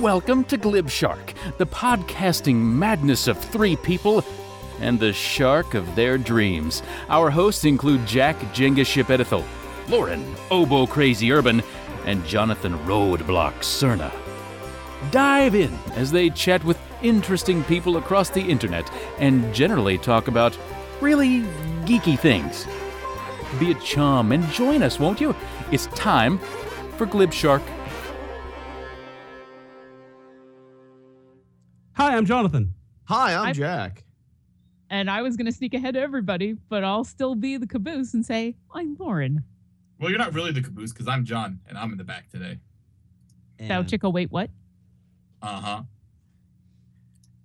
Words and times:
Welcome 0.00 0.44
to 0.44 0.56
Glib 0.56 0.88
Shark, 0.88 1.34
the 1.58 1.66
podcasting 1.66 2.54
madness 2.54 3.28
of 3.28 3.36
three 3.36 3.76
people 3.76 4.24
and 4.80 4.98
the 4.98 5.12
shark 5.12 5.74
of 5.74 5.94
their 5.94 6.16
dreams. 6.16 6.82
Our 7.08 7.30
hosts 7.30 7.64
include 7.64 8.06
Jack 8.06 8.36
Jenga 8.54 8.86
Ship 8.86 9.06
Edithel, 9.06 9.44
Lauren 9.88 10.34
Oboe 10.50 10.86
Crazy 10.86 11.30
Urban, 11.30 11.62
and 12.06 12.24
Jonathan 12.24 12.78
Roadblock 12.86 13.54
Cerna. 13.58 14.10
Dive 15.10 15.54
in 15.54 15.76
as 15.94 16.10
they 16.10 16.30
chat 16.30 16.64
with 16.64 16.80
interesting 17.02 17.62
people 17.64 17.98
across 17.98 18.30
the 18.30 18.40
internet 18.40 18.90
and 19.18 19.54
generally 19.54 19.98
talk 19.98 20.26
about 20.26 20.56
really 21.00 21.42
geeky 21.84 22.18
things. 22.18 22.66
Be 23.60 23.72
a 23.72 23.74
chum 23.74 24.32
and 24.32 24.48
join 24.52 24.82
us, 24.82 24.98
won't 24.98 25.20
you? 25.20 25.36
It's 25.70 25.86
time 25.88 26.38
for 26.96 27.04
Glib 27.04 27.32
Shark. 27.32 27.62
Hi, 31.94 32.16
I'm 32.16 32.26
Jonathan. 32.26 32.74
Hi, 33.04 33.34
I'm 33.34 33.46
I'm- 33.46 33.54
Jack. 33.54 34.04
And 34.90 35.10
I 35.10 35.22
was 35.22 35.36
going 35.38 35.46
to 35.46 35.52
sneak 35.52 35.72
ahead 35.72 35.96
of 35.96 36.02
everybody, 36.02 36.52
but 36.68 36.84
I'll 36.84 37.04
still 37.04 37.34
be 37.34 37.56
the 37.56 37.66
caboose 37.66 38.12
and 38.12 38.26
say, 38.26 38.56
I'm 38.74 38.94
Lauren. 38.98 39.42
Well, 39.98 40.10
you're 40.10 40.18
not 40.18 40.34
really 40.34 40.52
the 40.52 40.60
caboose 40.60 40.92
because 40.92 41.08
I'm 41.08 41.24
John 41.24 41.60
and 41.66 41.78
I'm 41.78 41.92
in 41.92 41.96
the 41.98 42.04
back 42.04 42.28
today. 42.28 42.58
Thou 43.58 43.80
And, 43.80 43.88
chicka, 43.88 44.12
wait, 44.12 44.30
what? 44.30 44.50
Uh 45.40 45.60
huh. 45.60 45.82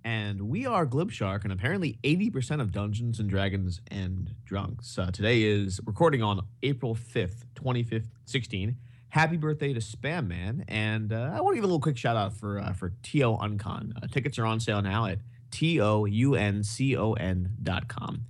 and 0.04 0.42
we 0.50 0.66
are 0.66 0.86
Glib 0.86 1.10
Shark, 1.12 1.46
and 1.46 1.54
apparently 1.54 1.98
80% 2.04 2.60
of 2.62 2.72
Dungeons 2.74 3.18
and 3.20 3.30
Dragons 3.30 3.80
and 3.90 4.36
Drunks. 4.46 4.98
Uh, 4.98 5.10
today 5.12 5.44
is 5.44 5.80
recording 5.86 6.22
on 6.22 6.42
April 6.64 6.96
5th, 6.96 7.46
2016. 7.56 8.76
Happy 9.10 9.38
birthday 9.38 9.74
to 9.74 9.80
Spam 9.80 10.28
Man, 10.28 10.66
and 10.68 11.14
uh, 11.14 11.32
I 11.34 11.42
want 11.42 11.54
to 11.54 11.56
give 11.56 11.64
a 11.64 11.68
little 11.68 11.80
quick 11.80 11.98
shout 11.98 12.18
out 12.18 12.34
for 12.34 12.60
uh, 12.60 12.74
for 12.74 12.94
TO 13.04 13.38
Uncon. 13.38 13.94
Uh, 13.96 14.08
tickets 14.08 14.38
are 14.38 14.46
on 14.46 14.60
sale 14.60 14.82
now 14.82 15.06
at 15.06 15.20
t 15.50 15.80
o 15.80 16.06
u 16.06 16.36
n 16.36 16.64
c 16.64 16.96
o 16.98 17.14
n 17.14 17.52
dot 17.64 17.88
com. 17.88 18.26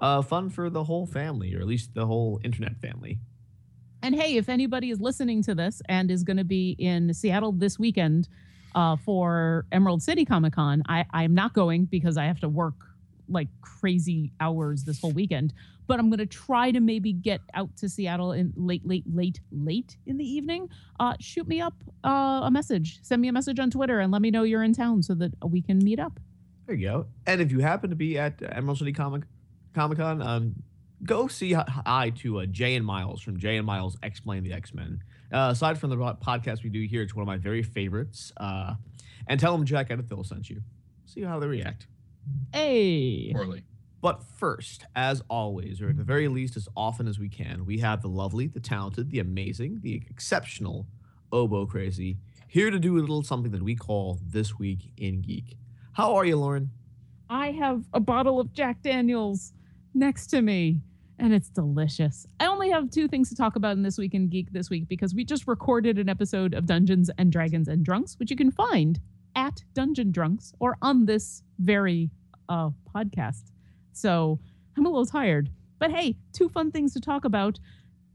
Uh, 0.00 0.22
fun 0.22 0.50
for 0.50 0.68
the 0.68 0.84
whole 0.84 1.06
family, 1.06 1.54
or 1.54 1.60
at 1.60 1.66
least 1.66 1.94
the 1.94 2.06
whole 2.06 2.40
internet 2.42 2.76
family. 2.80 3.18
And 4.02 4.14
hey, 4.14 4.36
if 4.36 4.48
anybody 4.48 4.90
is 4.90 5.00
listening 5.00 5.42
to 5.44 5.54
this 5.54 5.80
and 5.88 6.10
is 6.10 6.22
going 6.22 6.36
to 6.36 6.44
be 6.44 6.76
in 6.78 7.14
Seattle 7.14 7.52
this 7.52 7.78
weekend 7.78 8.28
uh, 8.74 8.96
for 8.96 9.64
Emerald 9.72 10.02
City 10.02 10.24
Comic 10.24 10.52
Con, 10.52 10.82
I'm 10.88 11.34
not 11.34 11.54
going 11.54 11.86
because 11.86 12.16
I 12.16 12.24
have 12.24 12.40
to 12.40 12.48
work 12.48 12.74
like 13.28 13.48
crazy 13.60 14.32
hours 14.40 14.84
this 14.84 15.00
whole 15.00 15.12
weekend. 15.12 15.52
But 15.86 15.98
I'm 15.98 16.08
going 16.10 16.18
to 16.18 16.26
try 16.26 16.70
to 16.70 16.80
maybe 16.80 17.12
get 17.12 17.40
out 17.54 17.76
to 17.76 17.88
Seattle 17.88 18.32
in 18.32 18.52
late, 18.56 18.86
late, 18.86 19.04
late, 19.12 19.40
late 19.50 19.96
in 20.06 20.16
the 20.16 20.24
evening. 20.24 20.68
Uh, 20.98 21.14
shoot 21.20 21.46
me 21.46 21.60
up 21.60 21.74
uh, 22.04 22.40
a 22.44 22.50
message. 22.50 22.98
Send 23.02 23.22
me 23.22 23.28
a 23.28 23.32
message 23.32 23.58
on 23.58 23.70
Twitter 23.70 24.00
and 24.00 24.12
let 24.12 24.22
me 24.22 24.30
know 24.30 24.42
you're 24.42 24.64
in 24.64 24.72
town 24.72 25.02
so 25.02 25.14
that 25.14 25.32
we 25.44 25.62
can 25.62 25.78
meet 25.78 26.00
up. 26.00 26.18
There 26.66 26.74
you 26.74 26.88
go. 26.88 27.06
And 27.26 27.40
if 27.40 27.52
you 27.52 27.60
happen 27.60 27.90
to 27.90 27.96
be 27.96 28.18
at 28.18 28.42
uh, 28.42 28.46
Emerald 28.52 28.78
City 28.78 28.92
Comic 28.92 29.22
Comic 29.74 29.98
Con, 29.98 30.20
um, 30.20 30.54
go 31.04 31.28
see 31.28 31.52
hi- 31.52 31.64
hi 31.86 32.10
to 32.10 32.40
uh, 32.40 32.46
Jay 32.46 32.74
and 32.74 32.84
Miles 32.84 33.22
from 33.22 33.38
Jay 33.38 33.56
and 33.56 33.66
Miles 33.66 33.96
Explain 34.02 34.42
the 34.42 34.52
X 34.52 34.74
Men. 34.74 35.02
Uh, 35.32 35.50
aside 35.52 35.78
from 35.78 35.90
the 35.90 35.96
podcast 35.96 36.64
we 36.64 36.70
do 36.70 36.82
here, 36.82 37.02
it's 37.02 37.14
one 37.14 37.22
of 37.22 37.26
my 37.26 37.36
very 37.36 37.62
favorites. 37.62 38.32
Uh, 38.36 38.74
and 39.28 39.38
tell 39.38 39.56
them 39.56 39.64
Jack 39.64 39.90
Edithville 39.90 40.24
sent 40.24 40.48
you. 40.50 40.62
See 41.04 41.22
how 41.22 41.38
they 41.38 41.46
react. 41.46 41.86
Hey. 42.52 43.32
Poorly. 43.32 43.62
But 44.06 44.22
first, 44.22 44.84
as 44.94 45.20
always, 45.28 45.82
or 45.82 45.88
at 45.88 45.96
the 45.96 46.04
very 46.04 46.28
least 46.28 46.56
as 46.56 46.68
often 46.76 47.08
as 47.08 47.18
we 47.18 47.28
can, 47.28 47.66
we 47.66 47.78
have 47.78 48.02
the 48.02 48.08
lovely, 48.08 48.46
the 48.46 48.60
talented, 48.60 49.10
the 49.10 49.18
amazing, 49.18 49.80
the 49.82 50.00
exceptional 50.08 50.86
Oboe 51.32 51.66
Crazy 51.66 52.18
here 52.46 52.70
to 52.70 52.78
do 52.78 52.96
a 52.96 53.00
little 53.00 53.24
something 53.24 53.50
that 53.50 53.64
we 53.64 53.74
call 53.74 54.20
This 54.24 54.60
Week 54.60 54.92
in 54.96 55.22
Geek. 55.22 55.56
How 55.94 56.14
are 56.14 56.24
you, 56.24 56.36
Lauren? 56.36 56.70
I 57.28 57.50
have 57.50 57.82
a 57.92 57.98
bottle 57.98 58.38
of 58.38 58.52
Jack 58.52 58.80
Daniels 58.80 59.52
next 59.92 60.28
to 60.28 60.40
me, 60.40 60.82
and 61.18 61.34
it's 61.34 61.48
delicious. 61.48 62.28
I 62.38 62.46
only 62.46 62.70
have 62.70 62.92
two 62.92 63.08
things 63.08 63.28
to 63.30 63.34
talk 63.34 63.56
about 63.56 63.72
in 63.72 63.82
this 63.82 63.98
week 63.98 64.14
in 64.14 64.28
Geek 64.28 64.52
this 64.52 64.70
week 64.70 64.86
because 64.86 65.16
we 65.16 65.24
just 65.24 65.48
recorded 65.48 65.98
an 65.98 66.08
episode 66.08 66.54
of 66.54 66.66
Dungeons 66.66 67.10
and 67.18 67.32
Dragons 67.32 67.66
and 67.66 67.84
Drunks, 67.84 68.20
which 68.20 68.30
you 68.30 68.36
can 68.36 68.52
find 68.52 69.00
at 69.34 69.64
Dungeon 69.74 70.12
Drunks 70.12 70.52
or 70.60 70.76
on 70.80 71.06
this 71.06 71.42
very 71.58 72.12
uh, 72.48 72.70
podcast. 72.94 73.50
So 73.96 74.38
I'm 74.76 74.86
a 74.86 74.90
little 74.90 75.06
tired, 75.06 75.50
but 75.78 75.90
hey, 75.90 76.16
two 76.32 76.48
fun 76.48 76.70
things 76.70 76.92
to 76.94 77.00
talk 77.00 77.24
about. 77.24 77.58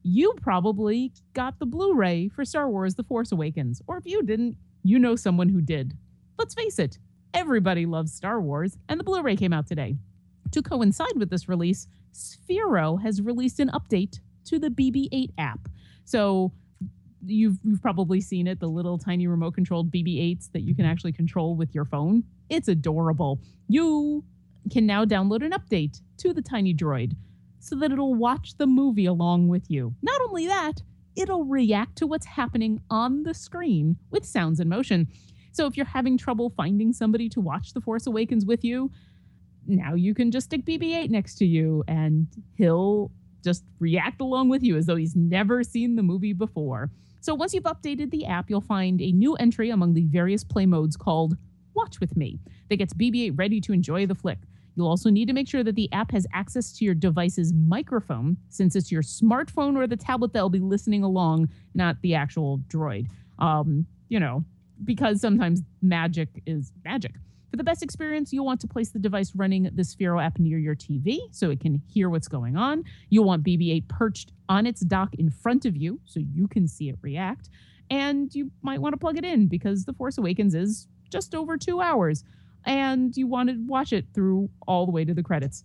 You 0.03 0.33
probably 0.41 1.11
got 1.33 1.59
the 1.59 1.65
Blu-ray 1.65 2.29
for 2.29 2.45
Star 2.45 2.69
Wars: 2.69 2.95
The 2.95 3.03
Force 3.03 3.31
Awakens, 3.31 3.81
or 3.87 3.97
if 3.97 4.05
you 4.05 4.23
didn't, 4.23 4.57
you 4.83 4.99
know 4.99 5.15
someone 5.15 5.49
who 5.49 5.61
did. 5.61 5.97
Let's 6.37 6.53
face 6.53 6.79
it, 6.79 6.97
everybody 7.33 7.85
loves 7.85 8.13
Star 8.13 8.41
Wars, 8.41 8.77
and 8.89 8.99
the 8.99 9.03
Blu 9.03 9.21
ray 9.21 9.35
came 9.35 9.53
out 9.53 9.67
today. 9.67 9.95
To 10.51 10.61
coincide 10.61 11.15
with 11.15 11.29
this 11.29 11.47
release, 11.47 11.87
Sphero 12.13 13.01
has 13.01 13.21
released 13.21 13.59
an 13.59 13.69
update 13.69 14.19
to 14.45 14.59
the 14.59 14.69
BB 14.69 15.07
8 15.11 15.31
app. 15.37 15.67
So 16.03 16.51
you've, 17.25 17.57
you've 17.63 17.81
probably 17.81 18.21
seen 18.21 18.47
it 18.47 18.59
the 18.59 18.67
little 18.67 18.97
tiny 18.97 19.27
remote 19.27 19.53
controlled 19.53 19.91
BB 19.91 20.35
8s 20.35 20.51
that 20.51 20.61
you 20.61 20.75
can 20.75 20.85
actually 20.85 21.13
control 21.13 21.55
with 21.55 21.73
your 21.73 21.85
phone. 21.85 22.23
It's 22.49 22.67
adorable. 22.67 23.39
You 23.67 24.25
can 24.69 24.85
now 24.85 25.05
download 25.05 25.43
an 25.43 25.51
update 25.51 26.01
to 26.17 26.33
the 26.33 26.41
tiny 26.41 26.73
droid 26.73 27.15
so 27.59 27.75
that 27.75 27.91
it'll 27.91 28.15
watch 28.15 28.57
the 28.57 28.67
movie 28.67 29.05
along 29.05 29.47
with 29.47 29.69
you. 29.69 29.93
Not 30.01 30.21
only 30.21 30.47
that, 30.47 30.81
it'll 31.15 31.45
react 31.45 31.97
to 31.97 32.07
what's 32.07 32.25
happening 32.25 32.81
on 32.89 33.23
the 33.23 33.33
screen 33.33 33.97
with 34.09 34.25
sounds 34.25 34.59
and 34.59 34.69
motion. 34.69 35.07
So 35.51 35.67
if 35.67 35.75
you're 35.75 35.85
having 35.85 36.17
trouble 36.17 36.49
finding 36.49 36.93
somebody 36.93 37.29
to 37.29 37.41
watch 37.41 37.73
The 37.73 37.81
Force 37.81 38.07
Awakens 38.07 38.45
with 38.45 38.63
you, 38.63 38.91
now 39.67 39.93
you 39.93 40.13
can 40.13 40.31
just 40.31 40.45
stick 40.45 40.65
BB 40.65 40.95
8 40.95 41.11
next 41.11 41.35
to 41.35 41.45
you 41.45 41.83
and 41.87 42.27
he'll 42.55 43.11
just 43.43 43.63
react 43.79 44.21
along 44.21 44.49
with 44.49 44.63
you 44.63 44.77
as 44.77 44.85
though 44.85 44.95
he's 44.95 45.15
never 45.15 45.63
seen 45.63 45.95
the 45.95 46.03
movie 46.03 46.33
before. 46.33 46.89
So 47.19 47.35
once 47.35 47.53
you've 47.53 47.65
updated 47.65 48.09
the 48.09 48.25
app, 48.25 48.49
you'll 48.49 48.61
find 48.61 49.01
a 49.01 49.11
new 49.11 49.35
entry 49.35 49.69
among 49.69 49.93
the 49.93 50.05
various 50.05 50.43
play 50.43 50.65
modes 50.65 50.95
called 50.95 51.37
Watch 51.73 51.99
With 51.99 52.15
Me 52.17 52.39
that 52.69 52.77
gets 52.77 52.93
BB 52.93 53.25
8 53.27 53.29
ready 53.31 53.61
to 53.61 53.73
enjoy 53.73 54.05
the 54.05 54.15
flick. 54.15 54.39
You'll 54.75 54.87
also 54.87 55.09
need 55.09 55.27
to 55.27 55.33
make 55.33 55.47
sure 55.47 55.63
that 55.63 55.75
the 55.75 55.91
app 55.91 56.11
has 56.11 56.25
access 56.33 56.71
to 56.77 56.85
your 56.85 56.93
device's 56.93 57.53
microphone, 57.53 58.37
since 58.49 58.75
it's 58.75 58.91
your 58.91 59.01
smartphone 59.01 59.75
or 59.75 59.85
the 59.85 59.97
tablet 59.97 60.33
that'll 60.33 60.49
be 60.49 60.59
listening 60.59 61.03
along, 61.03 61.49
not 61.73 62.01
the 62.01 62.15
actual 62.15 62.59
droid. 62.69 63.07
Um, 63.39 63.85
you 64.07 64.19
know, 64.19 64.45
because 64.83 65.21
sometimes 65.21 65.61
magic 65.81 66.29
is 66.45 66.71
magic. 66.85 67.15
For 67.49 67.57
the 67.57 67.63
best 67.65 67.83
experience, 67.83 68.31
you'll 68.31 68.45
want 68.45 68.61
to 68.61 68.67
place 68.67 68.91
the 68.91 68.99
device 68.99 69.35
running 69.35 69.63
the 69.63 69.83
Sphero 69.83 70.23
app 70.23 70.39
near 70.39 70.57
your 70.57 70.75
TV 70.75 71.19
so 71.31 71.49
it 71.49 71.59
can 71.59 71.81
hear 71.85 72.09
what's 72.09 72.29
going 72.29 72.55
on. 72.55 72.85
You'll 73.09 73.25
want 73.25 73.43
BB 73.43 73.73
8 73.73 73.87
perched 73.89 74.31
on 74.47 74.65
its 74.65 74.79
dock 74.81 75.13
in 75.15 75.29
front 75.29 75.65
of 75.65 75.75
you 75.75 75.99
so 76.05 76.21
you 76.21 76.47
can 76.47 76.65
see 76.65 76.87
it 76.87 76.95
react. 77.01 77.49
And 77.89 78.33
you 78.33 78.51
might 78.61 78.79
want 78.79 78.93
to 78.93 78.97
plug 78.97 79.17
it 79.17 79.25
in 79.25 79.47
because 79.47 79.83
The 79.83 79.91
Force 79.91 80.17
Awakens 80.17 80.55
is 80.55 80.87
just 81.11 81.35
over 81.35 81.57
two 81.57 81.81
hours 81.81 82.23
and 82.65 83.15
you 83.17 83.27
want 83.27 83.49
to 83.49 83.55
watch 83.67 83.91
it 83.93 84.05
through 84.13 84.49
all 84.67 84.85
the 84.85 84.91
way 84.91 85.03
to 85.05 85.13
the 85.13 85.23
credits. 85.23 85.63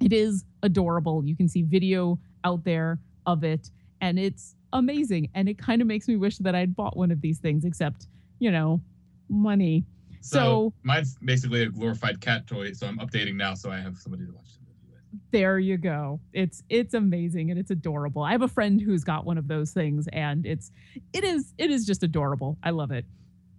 It 0.00 0.12
is 0.12 0.44
adorable. 0.62 1.24
You 1.24 1.34
can 1.36 1.48
see 1.48 1.62
video 1.62 2.18
out 2.44 2.64
there 2.64 2.98
of 3.24 3.42
it, 3.44 3.70
and 4.02 4.18
it's 4.18 4.54
amazing. 4.74 5.30
And 5.34 5.48
it 5.48 5.56
kind 5.58 5.80
of 5.80 5.88
makes 5.88 6.06
me 6.06 6.16
wish 6.16 6.36
that 6.38 6.54
I'd 6.54 6.76
bought 6.76 6.96
one 6.96 7.10
of 7.10 7.20
these 7.22 7.38
things, 7.38 7.64
except, 7.64 8.06
you 8.38 8.50
know, 8.50 8.82
money. 9.30 9.84
So, 10.20 10.38
So- 10.38 10.74
mine's 10.82 11.16
basically 11.24 11.62
a 11.62 11.70
glorified 11.70 12.20
cat 12.20 12.46
toy, 12.46 12.72
so 12.72 12.86
I'm 12.86 12.98
updating 12.98 13.36
now 13.36 13.54
so 13.54 13.70
I 13.70 13.78
have 13.80 13.96
somebody 13.96 14.26
to 14.26 14.32
watch 14.32 14.52
the 14.54 14.60
movie 14.66 14.92
with. 14.92 15.20
There 15.32 15.58
you 15.58 15.78
go. 15.78 16.20
It's 16.34 16.62
it's 16.68 16.92
amazing 16.92 17.50
and 17.50 17.58
it's 17.58 17.70
adorable. 17.70 18.22
I 18.22 18.32
have 18.32 18.42
a 18.42 18.48
friend 18.48 18.78
who's 18.78 19.04
got 19.04 19.24
one 19.24 19.38
of 19.38 19.48
those 19.48 19.70
things, 19.72 20.06
and 20.12 20.44
it's 20.44 20.70
it 21.14 21.24
is 21.24 21.54
it 21.56 21.70
is 21.70 21.86
just 21.86 22.02
adorable. 22.02 22.58
I 22.62 22.70
love 22.70 22.90
it. 22.90 23.06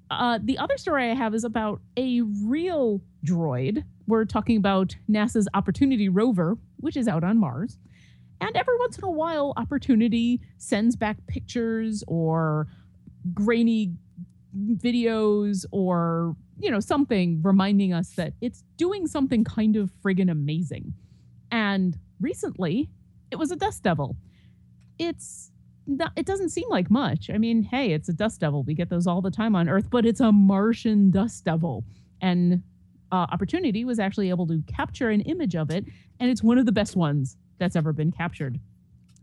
Uh, 0.09 0.39
the 0.41 0.57
other 0.57 0.77
story 0.77 1.09
I 1.09 1.13
have 1.13 1.33
is 1.33 1.43
about 1.43 1.81
a 1.97 2.21
real 2.21 3.01
droid. 3.25 3.83
We're 4.07 4.25
talking 4.25 4.57
about 4.57 4.95
NASA's 5.09 5.47
Opportunity 5.53 6.07
rover, 6.07 6.57
which 6.77 6.95
is 6.95 7.07
out 7.07 7.23
on 7.23 7.37
Mars. 7.37 7.77
And 8.39 8.55
every 8.55 8.77
once 8.77 8.97
in 8.97 9.03
a 9.03 9.11
while, 9.11 9.53
Opportunity 9.57 10.39
sends 10.57 10.95
back 10.95 11.17
pictures 11.27 12.03
or 12.07 12.67
grainy 13.33 13.93
videos 14.55 15.65
or, 15.71 16.35
you 16.59 16.71
know, 16.71 16.79
something 16.79 17.41
reminding 17.43 17.93
us 17.93 18.11
that 18.11 18.33
it's 18.41 18.63
doing 18.77 19.07
something 19.07 19.43
kind 19.43 19.75
of 19.75 19.91
friggin' 20.03 20.31
amazing. 20.31 20.93
And 21.51 21.97
recently, 22.21 22.89
it 23.31 23.37
was 23.37 23.51
a 23.51 23.55
dust 23.55 23.83
devil. 23.83 24.15
It's 24.97 25.51
not, 25.87 26.11
it 26.15 26.25
doesn't 26.25 26.49
seem 26.49 26.69
like 26.69 26.91
much. 26.91 27.29
I 27.29 27.37
mean, 27.37 27.63
hey, 27.63 27.91
it's 27.93 28.09
a 28.09 28.13
dust 28.13 28.41
devil. 28.41 28.63
We 28.63 28.73
get 28.73 28.89
those 28.89 29.07
all 29.07 29.21
the 29.21 29.31
time 29.31 29.55
on 29.55 29.69
Earth, 29.69 29.89
but 29.89 30.05
it's 30.05 30.19
a 30.19 30.31
Martian 30.31 31.11
dust 31.11 31.45
devil. 31.45 31.83
And 32.21 32.63
uh, 33.11 33.27
Opportunity 33.31 33.85
was 33.85 33.99
actually 33.99 34.29
able 34.29 34.47
to 34.47 34.61
capture 34.67 35.09
an 35.09 35.21
image 35.21 35.55
of 35.55 35.71
it, 35.71 35.85
and 36.19 36.29
it's 36.29 36.43
one 36.43 36.57
of 36.57 36.65
the 36.65 36.71
best 36.71 36.95
ones 36.95 37.37
that's 37.57 37.75
ever 37.75 37.93
been 37.93 38.11
captured. 38.11 38.59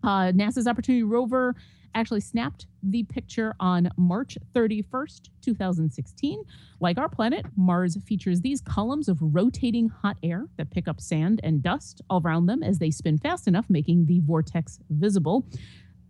Uh, 0.03 0.33
NASA's 0.33 0.67
Opportunity 0.67 1.03
rover 1.03 1.55
actually 1.95 2.21
snapped 2.21 2.67
the 2.83 3.05
picture 3.05 3.55
on 3.61 3.89
March 3.97 4.37
31st, 4.55 5.29
2016. 5.41 6.43
Like 6.81 6.99
our 6.99 7.09
planet, 7.09 7.47
Mars 7.57 7.97
features 8.05 8.41
these 8.41 8.61
columns 8.61 9.09
of 9.09 9.19
rotating 9.21 9.89
hot 9.89 10.17
air 10.23 10.47
that 10.57 10.71
pick 10.71 10.89
up 10.89 11.01
sand 11.01 11.41
and 11.43 11.63
dust 11.63 12.03
all 12.11 12.21
around 12.25 12.47
them 12.47 12.63
as 12.63 12.79
they 12.79 12.91
spin 12.91 13.19
fast 13.19 13.47
enough, 13.47 13.67
making 13.69 14.07
the 14.07 14.21
vortex 14.21 14.81
visible. 14.91 15.47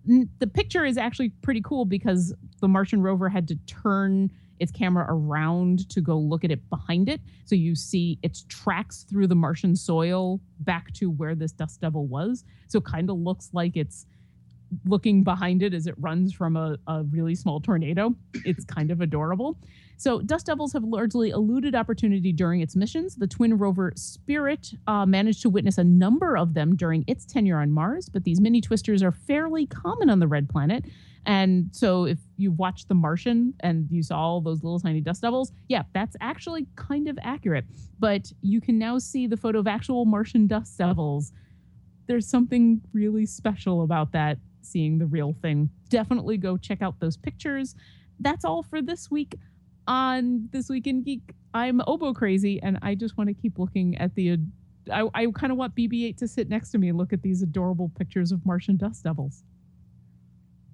The 0.07 0.47
picture 0.47 0.85
is 0.85 0.99
actually 0.99 1.31
pretty 1.31 1.63
cool 1.63 1.85
because 1.85 2.35
the 2.61 2.69
Martian 2.69 3.01
rover 3.03 3.29
had 3.29 3.49
to 3.49 3.57
turn 3.67 4.31
its 4.61 4.71
camera 4.71 5.07
around 5.09 5.89
to 5.91 6.01
go 6.01 6.17
look 6.19 6.45
at 6.45 6.51
it 6.51 6.69
behind 6.71 7.09
it. 7.09 7.21
So 7.45 7.55
you 7.55 7.75
see 7.75 8.19
its 8.23 8.45
tracks 8.49 9.05
through 9.09 9.27
the 9.27 9.35
Martian 9.35 9.75
soil 9.75 10.41
back 10.61 10.93
to 10.95 11.11
where 11.11 11.35
this 11.35 11.53
dust 11.53 11.81
devil 11.81 12.07
was. 12.07 12.45
So 12.69 12.79
it 12.79 12.85
kind 12.85 13.11
of 13.11 13.17
looks 13.19 13.51
like 13.53 13.77
it's 13.77 14.07
looking 14.87 15.23
behind 15.23 15.63
it 15.63 15.75
as 15.75 15.87
it 15.87 15.95
runs 15.99 16.33
from 16.33 16.57
a, 16.57 16.77
a 16.87 17.03
really 17.05 17.35
small 17.35 17.61
tornado. 17.61 18.15
It's 18.45 18.65
kind 18.65 18.91
of 18.91 19.01
adorable. 19.01 19.59
So, 19.97 20.21
Dust 20.21 20.47
Devils 20.47 20.73
have 20.73 20.85
largely 20.85 21.31
eluded 21.31 21.75
opportunity 21.75 22.33
during 22.33 22.61
its 22.61 22.75
missions. 22.75 23.15
The 23.15 23.27
twin 23.27 23.57
rover 23.57 23.93
Spirit 23.97 24.73
uh, 24.87 25.07
managed 25.07 25.43
to 25.43 25.51
witness 25.51 25.79
a 25.79 25.85
number 25.85 26.37
of 26.37 26.55
them 26.55 26.77
during 26.77 27.05
its 27.07 27.25
tenure 27.25 27.59
on 27.59 27.71
Mars, 27.71 28.09
but 28.09 28.25
these 28.25 28.41
mini 28.41 28.61
twisters 28.61 29.03
are 29.03 29.13
fairly 29.13 29.67
common 29.67 30.11
on 30.11 30.19
the 30.19 30.27
red 30.27 30.49
planet. 30.49 30.85
And 31.27 31.69
so, 31.73 32.05
if 32.05 32.19
you've 32.37 32.59
watched 32.59 32.89
The 32.89 32.95
Martian 32.95 33.55
and 33.61 33.87
you 33.91 34.03
saw 34.03 34.19
all 34.19 34.41
those 34.41 34.63
little 34.63 34.81
tiny 34.81 35.01
dust 35.01 35.23
devils, 35.23 35.53
yeah, 35.69 35.85
that's 35.95 36.17
actually 36.21 36.67
kind 36.77 37.09
of 37.09 37.19
accurate. 37.23 37.65
But 37.99 38.33
you 38.43 38.61
can 38.61 38.79
now 38.79 38.99
see 38.99 39.27
the 39.27 39.37
photo 39.37 39.61
of 39.61 39.67
actual 39.67 40.05
Martian 40.05 40.47
dust 40.47 40.77
devils. 40.77 41.33
There's 42.07 42.29
something 42.29 42.83
really 42.93 43.25
special 43.25 43.83
about 43.83 44.13
that, 44.13 44.39
seeing 44.61 44.99
the 44.99 45.07
real 45.07 45.35
thing. 45.41 45.71
Definitely 45.89 46.37
go 46.37 46.59
check 46.59 46.83
out 46.83 47.01
those 47.01 47.17
pictures. 47.17 47.75
That's 48.21 48.45
all 48.45 48.63
for 48.63 48.83
this 48.83 49.11
week 49.11 49.35
on 49.87 50.49
This 50.53 50.69
Week 50.69 50.87
in 50.87 51.03
Geek. 51.03 51.35
I'm 51.53 51.81
oboe 51.87 52.13
crazy, 52.13 52.61
and 52.63 52.79
I 52.83 52.95
just 52.95 53.17
want 53.17 53.29
to 53.29 53.35
keep 53.35 53.59
looking 53.59 53.97
at 53.99 54.15
the. 54.15 54.39
I, 54.93 55.09
I 55.15 55.27
kind 55.35 55.51
of 55.51 55.57
want 55.57 55.75
BB 55.75 56.09
8 56.09 56.19
to 56.19 56.29
sit 56.29 56.49
next 56.49 56.71
to 56.73 56.79
me 56.79 56.89
and 56.89 56.99
look 56.99 57.13
at 57.13 57.23
these 57.23 57.43
adorable 57.43 57.91
pictures 57.97 58.33
of 58.33 58.45
Martian 58.45 58.77
dust 58.77 59.05
devils. 59.05 59.45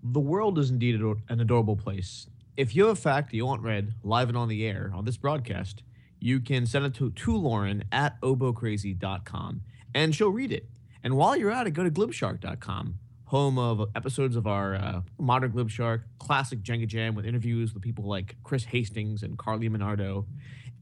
The 0.03 0.21
world 0.21 0.59
is 0.59 0.71
indeed 0.71 1.01
an 1.29 1.41
adorable 1.41 1.77
place. 1.77 2.27
If 2.57 2.75
you 2.75 2.87
have 2.87 2.99
a 2.99 3.01
fact 3.01 3.33
you 3.33 3.47
want 3.47 3.63
read 3.63 3.93
live 4.03 4.29
and 4.29 4.37
on 4.37 4.49
the 4.49 4.67
air 4.67 4.91
on 4.95 5.05
this 5.05 5.17
broadcast, 5.17 5.83
you 6.19 6.41
can 6.41 6.67
send 6.67 6.85
it 6.87 6.95
to, 6.95 7.11
to 7.11 7.37
Lauren 7.37 7.85
at 7.93 8.21
obocrazy.com 8.21 9.63
and 9.95 10.15
she'll 10.15 10.31
read 10.31 10.53
it. 10.53 10.69
And 11.03 11.17
while 11.17 11.37
you're 11.37 11.51
at 11.51 11.67
it, 11.67 11.71
go 11.71 11.83
to 11.83 11.91
glibshark.com, 11.91 12.99
home 13.31 13.61
of 13.61 13.89
episodes 13.95 14.35
of 14.35 14.49
our 14.49 14.75
uh, 14.75 15.03
modern 15.17 15.53
Glibshark, 15.53 16.03
classic 16.19 16.65
Jenga 16.65 16.89
Jam 16.89 17.15
with 17.15 17.25
interviews 17.25 17.73
with 17.73 17.81
people 17.81 18.05
like 18.05 18.35
Chris 18.43 18.65
Hastings 18.65 19.23
and 19.23 19.39
Carly 19.39 19.71
Minardo, 19.71 20.27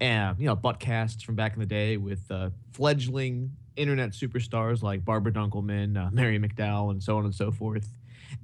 and, 0.01 0.39
you 0.39 0.47
know, 0.47 0.57
buttcasts 0.57 1.23
from 1.23 1.35
back 1.35 1.53
in 1.53 1.61
the 1.61 1.67
day 1.67 1.99
with 1.99 2.23
uh, 2.31 2.49
fledgling 2.73 3.51
internet 3.77 4.13
superstars 4.13 4.83
like 4.83 5.05
Barbara 5.05 5.31
Dunkelman, 5.31 5.99
uh, 6.03 6.09
Mary 6.11 6.39
McDowell, 6.39 6.91
and 6.91 7.03
so 7.03 7.19
on 7.19 7.27
and 7.27 7.35
so 7.35 7.53
forth. 7.53 7.93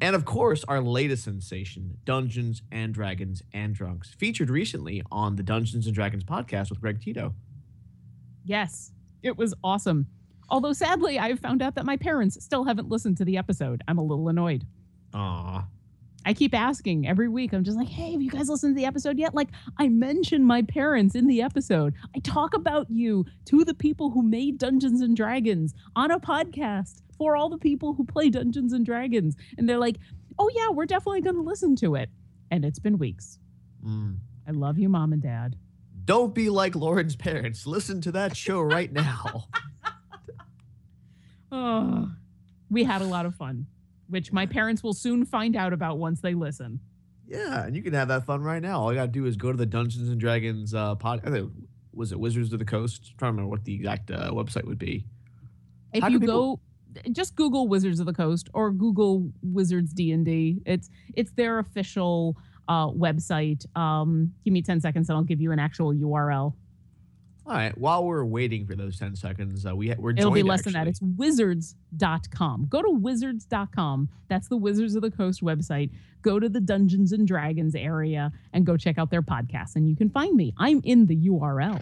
And 0.03 0.15
of 0.15 0.27
course, 0.27 0.65
our 0.69 0.83
latest 0.83 1.25
sensation, 1.25 1.97
Dungeons 2.05 2.61
and 2.71 2.93
Dragons 2.93 3.43
and 3.55 3.75
Drunks, 3.75 4.11
featured 4.11 4.51
recently 4.51 5.03
on 5.11 5.37
the 5.37 5.43
Dungeons 5.43 5.87
and 5.87 5.95
Dragons 5.95 6.25
podcast 6.25 6.69
with 6.69 6.79
Greg 6.79 7.01
Tito. 7.01 7.35
Yes, 8.45 8.93
it 9.23 9.39
was 9.39 9.55
awesome. 9.65 10.09
Although 10.49 10.73
sadly, 10.73 11.19
I've 11.19 11.41
found 11.41 11.63
out 11.63 11.75
that 11.75 11.87
my 11.87 11.97
parents 11.97 12.43
still 12.45 12.65
haven't 12.65 12.89
listened 12.89 13.17
to 13.19 13.25
the 13.25 13.37
episode. 13.39 13.83
I'm 13.89 13.99
a 13.99 14.03
little 14.03 14.29
annoyed. 14.29 14.67
Aw. 15.15 15.67
I 16.27 16.33
keep 16.33 16.55
asking 16.55 17.07
every 17.07 17.29
week. 17.29 17.53
I'm 17.53 17.65
just 17.65 17.77
like, 17.77 17.89
hey, 17.89 18.13
have 18.13 18.23
you 18.23 18.31
guys 18.31 18.49
listened 18.49 18.75
to 18.75 18.81
the 18.81 18.87
episode 18.87 19.19
yet? 19.19 19.35
Like, 19.35 19.49
I 19.79 19.89
mention 19.89 20.43
my 20.43 20.63
parents 20.63 21.15
in 21.15 21.27
the 21.27 21.43
episode. 21.43 21.95
I 22.17 22.21
talk 22.21 22.55
about 22.55 22.91
you 22.91 23.27
to 23.47 23.65
the 23.65 23.75
people 23.75 24.11
who 24.11 24.23
made 24.23 24.59
Dungeons 24.59 25.03
and 25.03 25.17
Dragons 25.17 25.75
on 25.95 26.11
a 26.11 26.19
podcast 26.19 27.03
for 27.19 27.37
all 27.37 27.51
the 27.51 27.59
people 27.59 27.93
who 27.95 28.05
play 28.05 28.31
Dungeons 28.31 28.73
and 28.73 28.87
Dragons. 28.87 29.37
And 29.59 29.69
they're 29.69 29.79
like, 29.79 29.99
oh, 30.39 30.51
yeah, 30.55 30.71
we're 30.71 30.87
definitely 30.87 31.21
going 31.21 31.37
to 31.37 31.43
listen 31.43 31.77
to 31.77 31.95
it. 31.95 32.09
And 32.51 32.65
it's 32.65 32.79
been 32.79 32.99
weeks. 32.99 33.39
Mm. 33.87 34.17
I 34.49 34.53
love 34.53 34.79
you, 34.79 34.89
mom 34.89 35.13
and 35.13 35.23
dad. 35.23 35.57
Don't 36.07 36.35
be 36.35 36.51
like 36.51 36.75
Lauren's 36.75 37.17
parents. 37.17 37.67
Listen 37.67 38.01
to 38.03 38.13
that 38.13 38.37
show 38.37 38.61
right 38.61 38.93
now. 38.93 39.49
Oh, 41.55 42.11
we 42.71 42.83
had 42.85 43.01
a 43.03 43.05
lot 43.05 43.27
of 43.27 43.35
fun, 43.37 43.67
which 44.09 44.33
my 44.33 44.47
parents 44.47 44.83
will 44.83 44.93
soon 44.93 45.25
find 45.25 45.55
out 45.55 45.73
about 45.73 45.99
once 45.99 46.21
they 46.21 46.35
listen. 46.35 46.81
yeah, 47.29 47.65
and 47.65 47.77
you 47.77 47.83
can 47.83 47.93
have 47.93 48.09
that 48.09 48.25
fun 48.27 48.43
right 48.43 48.61
now. 48.61 48.81
All 48.81 48.93
you 48.93 48.99
got 48.99 49.07
to 49.07 49.13
do 49.13 49.27
is 49.27 49.37
go 49.37 49.53
to 49.53 49.57
the 49.59 49.67
Dungeons 49.67 50.09
and 50.09 50.19
Dragons 50.21 50.75
uh, 50.75 50.95
pod. 50.97 51.23
Was 51.93 52.11
it 52.11 52.19
Wizards 52.19 52.53
of 52.53 52.59
the 52.59 52.65
Coast? 52.65 53.11
I'm 53.13 53.19
trying 53.19 53.29
to 53.29 53.33
remember 53.35 53.51
what 53.51 53.65
the 53.65 53.75
exact 53.75 54.11
uh, 54.11 54.31
website 54.33 54.65
would 54.65 54.79
be. 54.81 55.05
If 55.93 56.03
How 56.03 56.09
you 56.09 56.19
people- 56.19 56.57
go, 56.57 57.11
just 57.13 57.37
Google 57.37 57.69
Wizards 57.69 58.01
of 58.01 58.07
the 58.07 58.13
Coast 58.13 58.49
or 58.53 58.73
Google 58.73 59.31
Wizards 59.43 59.93
D 59.93 60.11
and 60.13 60.25
D. 60.25 60.61
It's 60.67 60.91
it's 61.15 61.31
their 61.33 61.61
official 61.61 62.37
uh, 62.69 62.89
website. 62.89 63.65
Um, 63.77 64.33
give 64.45 64.53
me 64.53 64.63
ten 64.63 64.81
seconds 64.81 65.09
and 65.09 65.17
I'll 65.17 65.25
give 65.25 65.41
you 65.41 65.53
an 65.53 65.59
actual 65.61 65.93
URL. 65.95 66.55
All 67.47 67.53
right. 67.55 67.77
While 67.77 68.05
we're 68.07 68.25
waiting 68.25 68.67
for 68.67 68.75
those 68.75 68.99
10 68.99 69.17
seconds, 69.17 69.67
uh, 69.67 69.77
we, 69.77 69.93
we're 69.99 70.11
It'll 70.13 70.31
be 70.31 70.41
joined, 70.41 70.49
less 70.49 70.63
than 70.65 70.73
that. 70.75 70.89
actually. 70.89 70.91
It's 70.91 71.01
wizards.com. 71.03 72.67
Go 72.71 72.83
to 72.83 72.91
wizards.com. 72.91 74.09
That's 74.29 74.49
the 74.49 74.57
Wizards 74.57 74.95
of 74.95 75.03
the 75.03 75.11
Coast 75.11 75.43
website. 75.43 75.91
Go 76.23 76.41
to 76.41 76.49
the 76.49 76.61
Dungeons 76.61 77.13
and 77.13 77.27
Dragons 77.29 77.75
area 77.75 78.33
and 78.53 78.65
go 78.65 78.77
check 78.79 78.97
out 78.99 79.11
their 79.11 79.21
podcast, 79.23 79.77
and 79.77 79.89
you 79.89 79.95
can 79.95 80.09
find 80.09 80.35
me. 80.35 80.55
I'm 80.59 80.81
in 80.85 81.07
the 81.07 81.17
URL. 81.29 81.81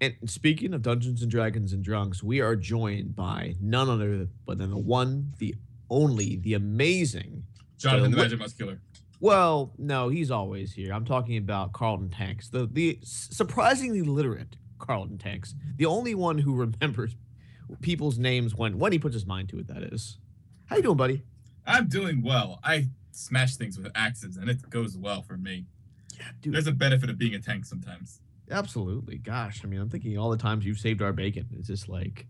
And 0.00 0.14
speaking 0.26 0.72
of 0.72 0.82
Dungeons 0.82 1.20
and 1.20 1.30
Dragons 1.30 1.72
and 1.72 1.82
Drunks, 1.84 2.22
we 2.22 2.40
are 2.40 2.54
joined 2.56 3.14
by 3.16 3.56
none 3.60 3.90
other 3.90 4.28
but 4.46 4.56
than 4.58 4.70
the 4.70 4.78
one, 4.78 5.32
the 5.38 5.54
only, 5.90 6.36
the 6.36 6.54
amazing. 6.54 7.42
Jonathan 7.76 8.12
the 8.12 8.16
what- 8.16 8.22
Magic 8.24 8.38
Muscular. 8.38 8.80
Well, 9.22 9.74
no, 9.76 10.08
he's 10.08 10.30
always 10.30 10.72
here. 10.72 10.94
I'm 10.94 11.04
talking 11.04 11.36
about 11.36 11.72
Qarlton 11.72 12.10
Tanks, 12.16 12.48
the 12.48 12.66
the 12.66 12.98
surprisingly 13.02 14.00
literate 14.00 14.56
Qarlton 14.80 15.20
Tanks, 15.20 15.54
the 15.76 15.86
only 15.86 16.14
one 16.14 16.38
who 16.38 16.54
remembers 16.82 17.16
people's 17.80 18.18
names 18.18 18.54
when 18.54 18.78
when 18.78 18.92
he 18.92 18.98
puts 18.98 19.14
his 19.14 19.26
mind 19.26 19.48
to 19.50 19.58
it. 19.58 19.68
That 19.68 19.82
is. 19.82 20.18
How 20.66 20.76
you 20.76 20.82
doing, 20.82 20.96
buddy? 20.96 21.22
I'm 21.66 21.88
doing 21.88 22.22
well. 22.22 22.58
I 22.64 22.88
smash 23.12 23.56
things 23.56 23.78
with 23.78 23.90
axes, 23.94 24.36
and 24.36 24.48
it 24.48 24.68
goes 24.70 24.96
well 24.96 25.22
for 25.22 25.36
me. 25.36 25.66
Yeah, 26.18 26.26
dude. 26.40 26.54
There's 26.54 26.66
a 26.66 26.72
benefit 26.72 27.10
of 27.10 27.18
being 27.18 27.34
a 27.34 27.38
tank 27.40 27.64
sometimes. 27.64 28.20
Absolutely. 28.50 29.18
Gosh, 29.18 29.62
I 29.64 29.68
mean, 29.68 29.80
I'm 29.80 29.88
thinking 29.88 30.18
all 30.18 30.30
the 30.30 30.36
times 30.36 30.64
you've 30.64 30.78
saved 30.78 31.02
our 31.02 31.12
bacon. 31.12 31.46
It's 31.56 31.68
just 31.68 31.88
like, 31.88 32.26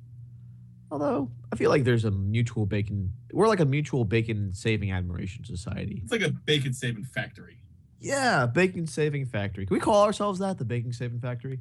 although 0.91 1.31
I 1.53 1.57
feel 1.57 1.71
like 1.71 1.85
there's 1.85 2.05
a 2.05 2.11
mutual 2.11 2.67
bacon. 2.67 3.13
We're 3.33 3.49
like 3.49 3.61
a 3.61 3.65
mutual 3.65 4.05
bacon 4.05 4.53
saving 4.53 4.93
admiration 4.93 5.45
society. 5.45 6.01
It's 6.03 6.13
like 6.13 6.23
a 6.23 6.31
bacon 6.31 6.73
saving 6.75 7.05
factory. 7.05 7.59
Yeah, 8.01 8.47
bacon 8.47 8.87
saving 8.87 9.27
factory. 9.27 9.67
Can 9.67 9.75
we 9.75 9.81
call 9.81 10.05
ourselves 10.05 10.39
that? 10.41 10.59
The 10.59 10.65
bacon 10.65 10.93
saving 10.93 11.21
factory. 11.21 11.61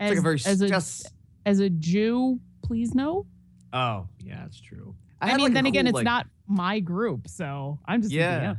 It's 0.00 0.04
As, 0.04 0.10
like 0.10 0.18
a 0.18 0.22
very 0.22 0.40
as 0.46 0.60
a 0.60 0.68
just. 0.68 1.12
as 1.46 1.60
a 1.60 1.70
Jew, 1.70 2.38
please 2.62 2.94
no. 2.94 3.26
Oh, 3.72 4.06
yeah, 4.22 4.40
that's 4.42 4.60
true. 4.60 4.94
I, 5.20 5.28
had, 5.28 5.36
mean, 5.36 5.44
like, 5.44 5.50
a 5.50 5.54
then 5.54 5.66
again, 5.66 5.84
cool, 5.84 5.88
it's 5.90 5.94
like- 5.96 6.04
not 6.04 6.26
my 6.46 6.80
group, 6.80 7.28
so 7.28 7.78
I'm 7.86 8.02
just 8.02 8.12
Yeah. 8.12 8.40
yeah. 8.42 8.54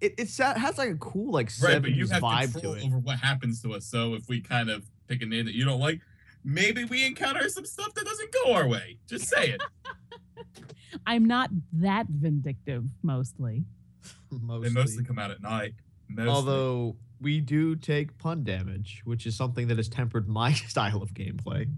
It 0.00 0.14
it 0.18 0.28
has 0.38 0.78
like 0.78 0.90
a 0.90 0.96
cool 0.96 1.30
like 1.32 1.50
Right, 1.62 1.80
but 1.80 1.90
you 1.92 2.06
have 2.08 2.22
vibe 2.22 2.52
control 2.52 2.74
to 2.74 2.80
it. 2.80 2.86
over 2.86 2.98
what 2.98 3.18
happens 3.18 3.60
to 3.62 3.74
us. 3.74 3.84
So 3.86 4.14
if 4.14 4.28
we 4.28 4.40
kind 4.40 4.70
of 4.70 4.84
pick 5.08 5.20
a 5.22 5.26
name 5.26 5.44
that 5.44 5.54
you 5.54 5.64
don't 5.66 5.78
like, 5.80 6.00
maybe 6.42 6.84
we 6.84 7.06
encounter 7.06 7.46
some 7.50 7.66
stuff 7.66 7.92
that 7.94 8.04
doesn't 8.06 8.32
go 8.32 8.54
our 8.54 8.66
way. 8.66 8.96
Just 9.06 9.26
say 9.28 9.50
it. 9.50 9.62
I'm 11.06 11.26
not 11.26 11.50
that 11.74 12.06
vindictive 12.08 12.86
mostly. 13.02 13.64
mostly. 14.30 14.68
they 14.68 14.74
mostly 14.74 15.04
come 15.04 15.18
out 15.18 15.30
at 15.30 15.42
night. 15.42 15.74
Mostly. 16.08 16.30
Although 16.32 16.96
we 17.20 17.40
do 17.40 17.76
take 17.76 18.16
pun 18.18 18.44
damage, 18.44 19.02
which 19.04 19.26
is 19.26 19.36
something 19.36 19.68
that 19.68 19.76
has 19.76 19.88
tempered 19.88 20.28
my 20.28 20.52
style 20.68 21.02
of 21.02 21.12
gameplay. 21.14 21.68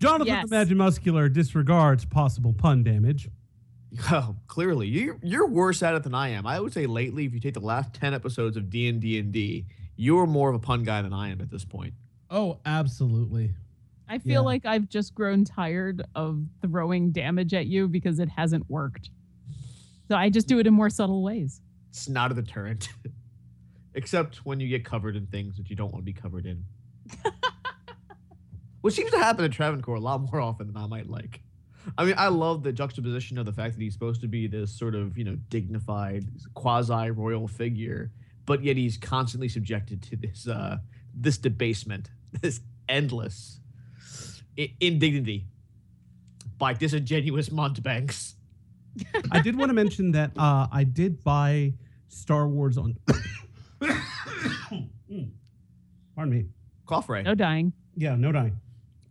Jonathan 0.00 0.26
Yes. 0.26 0.50
the 0.50 0.56
Magic 0.56 0.76
Muscular 0.76 1.28
disregards 1.28 2.04
possible 2.04 2.52
pun 2.52 2.82
damage. 2.82 3.28
Oh, 4.10 4.36
clearly, 4.46 4.88
you're 4.88 5.16
you're 5.22 5.46
worse 5.46 5.82
at 5.82 5.94
it 5.94 6.02
than 6.02 6.12
I 6.14 6.28
am. 6.30 6.46
I 6.46 6.60
would 6.60 6.72
say 6.72 6.84
lately, 6.86 7.24
if 7.24 7.32
you 7.32 7.40
take 7.40 7.54
the 7.54 7.60
last 7.60 7.94
ten 7.94 8.12
episodes 8.12 8.56
of 8.58 8.68
D 8.68 8.88
and 8.88 9.00
D 9.00 9.18
and 9.18 9.32
D, 9.32 9.64
you're 9.96 10.26
more 10.26 10.50
of 10.50 10.54
a 10.54 10.58
pun 10.58 10.82
guy 10.82 11.00
than 11.00 11.14
I 11.14 11.30
am 11.30 11.40
at 11.40 11.48
this 11.50 11.64
point. 11.64 11.94
Oh, 12.28 12.58
absolutely. 12.66 13.54
I 14.06 14.18
feel 14.18 14.32
Yeah. 14.32 14.40
like 14.40 14.66
I've 14.66 14.88
just 14.90 15.14
grown 15.14 15.44
tired 15.44 16.02
of 16.14 16.42
throwing 16.60 17.10
damage 17.10 17.54
at 17.54 17.68
you 17.68 17.88
because 17.88 18.18
it 18.18 18.28
hasn't 18.28 18.68
worked. 18.68 19.08
So 20.08 20.16
I 20.16 20.28
just 20.28 20.46
do 20.46 20.58
it 20.58 20.66
in 20.66 20.74
more 20.74 20.90
subtle 20.90 21.22
ways. 21.22 21.62
It's 21.88 22.06
not 22.08 22.30
a 22.32 22.34
deterrent, 22.34 22.90
except 23.96 24.36
when 24.44 24.60
you 24.60 24.68
get 24.68 24.84
covered 24.84 25.16
in 25.16 25.26
things 25.26 25.56
that 25.56 25.68
you 25.68 25.74
don't 25.74 25.90
want 25.90 26.04
to 26.04 26.12
be 26.12 26.12
covered 26.12 26.46
in. 26.46 26.64
Which 28.82 28.94
seems 28.94 29.10
to 29.10 29.18
happen 29.18 29.44
at 29.44 29.50
Travancore 29.50 29.96
a 29.96 30.00
lot 30.00 30.20
more 30.20 30.40
often 30.40 30.68
than 30.68 30.76
I 30.76 30.86
might 30.86 31.08
like. 31.08 31.40
I 31.98 32.04
mean, 32.04 32.14
I 32.16 32.28
love 32.28 32.62
the 32.62 32.72
juxtaposition 32.72 33.38
of 33.38 33.46
the 33.46 33.52
fact 33.52 33.74
that 33.74 33.82
he's 33.82 33.94
supposed 33.94 34.20
to 34.20 34.28
be 34.28 34.46
this 34.46 34.76
sort 34.76 34.94
of, 34.94 35.16
you 35.16 35.24
know, 35.24 35.36
dignified, 35.48 36.24
quasi 36.54 37.10
royal 37.10 37.48
figure, 37.48 38.12
but 38.44 38.62
yet 38.62 38.76
he's 38.76 38.96
constantly 38.96 39.48
subjected 39.48 40.02
to 40.02 40.16
this 40.16 40.46
uh 40.46 40.78
this 41.14 41.38
debasement, 41.38 42.10
this 42.42 42.60
endless 42.88 43.60
I- 44.58 44.74
indignity 44.80 45.46
by 46.58 46.74
disingenuous 46.74 47.50
Mountebanks. 47.50 48.34
I 49.30 49.40
did 49.40 49.56
want 49.56 49.68
to 49.70 49.74
mention 49.74 50.12
that 50.12 50.30
uh, 50.38 50.66
I 50.72 50.84
did 50.84 51.22
buy 51.22 51.74
Star 52.08 52.48
Wars 52.48 52.78
on. 52.78 52.96
Pardon 56.16 56.34
me. 56.34 56.46
Cough 56.86 57.08
ray. 57.08 57.22
No 57.22 57.34
dying. 57.34 57.72
Yeah, 57.94 58.16
no 58.16 58.32
dying. 58.32 58.58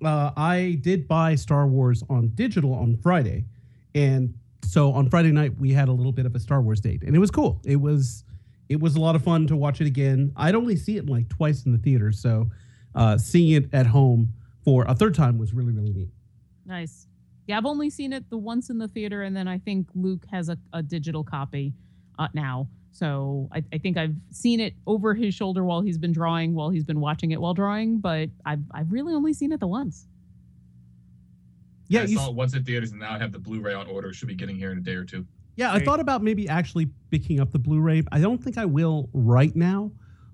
Uh, 0.04 0.32
I 0.36 0.80
did 0.82 1.08
buy 1.08 1.36
Star 1.36 1.68
Wars 1.68 2.04
on 2.10 2.32
digital 2.36 2.74
on 2.74 2.98
Friday, 2.98 3.46
and 3.94 4.34
so 4.64 4.92
on 4.92 5.10
Friday 5.10 5.32
night 5.32 5.58
we 5.58 5.72
had 5.72 5.88
a 5.88 5.92
little 5.92 6.12
bit 6.12 6.26
of 6.26 6.36
a 6.36 6.40
Star 6.40 6.62
Wars 6.62 6.82
date, 6.82 7.04
and 7.04 7.16
it 7.16 7.20
was 7.20 7.32
cool. 7.32 7.62
It 7.64 7.78
was 7.78 8.24
it 8.68 8.80
was 8.80 8.96
a 8.96 9.00
lot 9.00 9.16
of 9.16 9.24
fun 9.24 9.48
to 9.48 9.56
watch 9.56 9.80
it 9.80 9.88
again. 9.88 10.34
I'd 10.36 10.56
only 10.56 10.76
see 10.76 10.98
it 10.98 11.08
like 11.08 11.30
twice 11.30 11.66
in 11.66 11.72
the 11.72 11.78
theater, 11.78 12.12
so 12.12 12.50
uh, 12.96 13.18
seeing 13.18 13.52
it 13.52 13.74
at 13.74 13.86
home 13.86 14.34
for 14.64 14.84
a 14.88 14.96
third 14.96 15.14
time 15.14 15.38
was 15.38 15.54
really 15.54 15.72
really 15.72 15.94
neat. 15.94 16.10
Nice. 16.66 17.08
Yeah, 17.48 17.58
I've 17.58 17.66
only 17.66 17.92
seen 17.92 18.12
it 18.12 18.30
the 18.32 18.38
once 18.38 18.72
in 18.72 18.80
the 18.80 18.88
theater, 18.88 19.22
and 19.22 19.38
then 19.38 19.48
I 19.48 19.60
think 19.60 19.88
Luke 19.94 20.26
has 20.32 20.50
a, 20.50 20.58
a 20.74 20.82
digital 20.82 21.24
copy 21.24 21.74
uh, 22.18 22.28
now. 22.34 22.68
So 22.96 23.50
I, 23.52 23.62
I 23.74 23.78
think 23.78 23.98
I've 23.98 24.16
seen 24.32 24.62
it 24.62 24.74
over 24.88 25.14
his 25.14 25.36
shoulder 25.36 25.66
while 25.66 25.82
he's 25.82 25.98
been 25.98 26.14
drawing, 26.14 26.56
while 26.56 26.70
he's 26.70 26.86
been 26.86 27.02
watching 27.02 27.32
it 27.32 27.42
while 27.42 27.54
drawing, 27.54 28.00
but 28.00 28.30
I've, 28.46 28.64
I've 28.72 28.90
really 28.90 29.14
only 29.14 29.34
seen 29.34 29.52
it 29.52 29.60
the 29.60 29.68
once. 29.68 30.08
Yeah, 31.90 32.04
I 32.04 32.06
saw 32.06 32.30
it 32.30 32.36
once 32.36 32.56
at 32.56 32.66
theaters, 32.66 32.92
and 32.92 33.02
now 33.02 33.14
I 33.14 33.18
have 33.18 33.34
the 33.34 33.38
Blu-ray 33.38 33.74
on 33.74 33.88
order. 33.88 34.14
Should 34.14 34.30
be 34.30 34.34
getting 34.34 34.56
here 34.56 34.72
in 34.72 34.78
a 34.78 34.82
day 34.82 34.94
or 34.94 35.04
two. 35.04 35.28
Yeah, 35.58 35.74
I 35.74 35.80
thought 35.80 36.00
about 36.00 36.24
maybe 36.24 36.48
actually 36.48 36.90
picking 37.12 37.42
up 37.42 37.52
the 37.52 37.60
Blu-ray. 37.60 38.04
I 38.14 38.22
don't 38.22 38.42
think 38.42 38.58
I 38.58 38.64
will 38.64 39.10
right 39.12 39.54
now, 39.54 39.92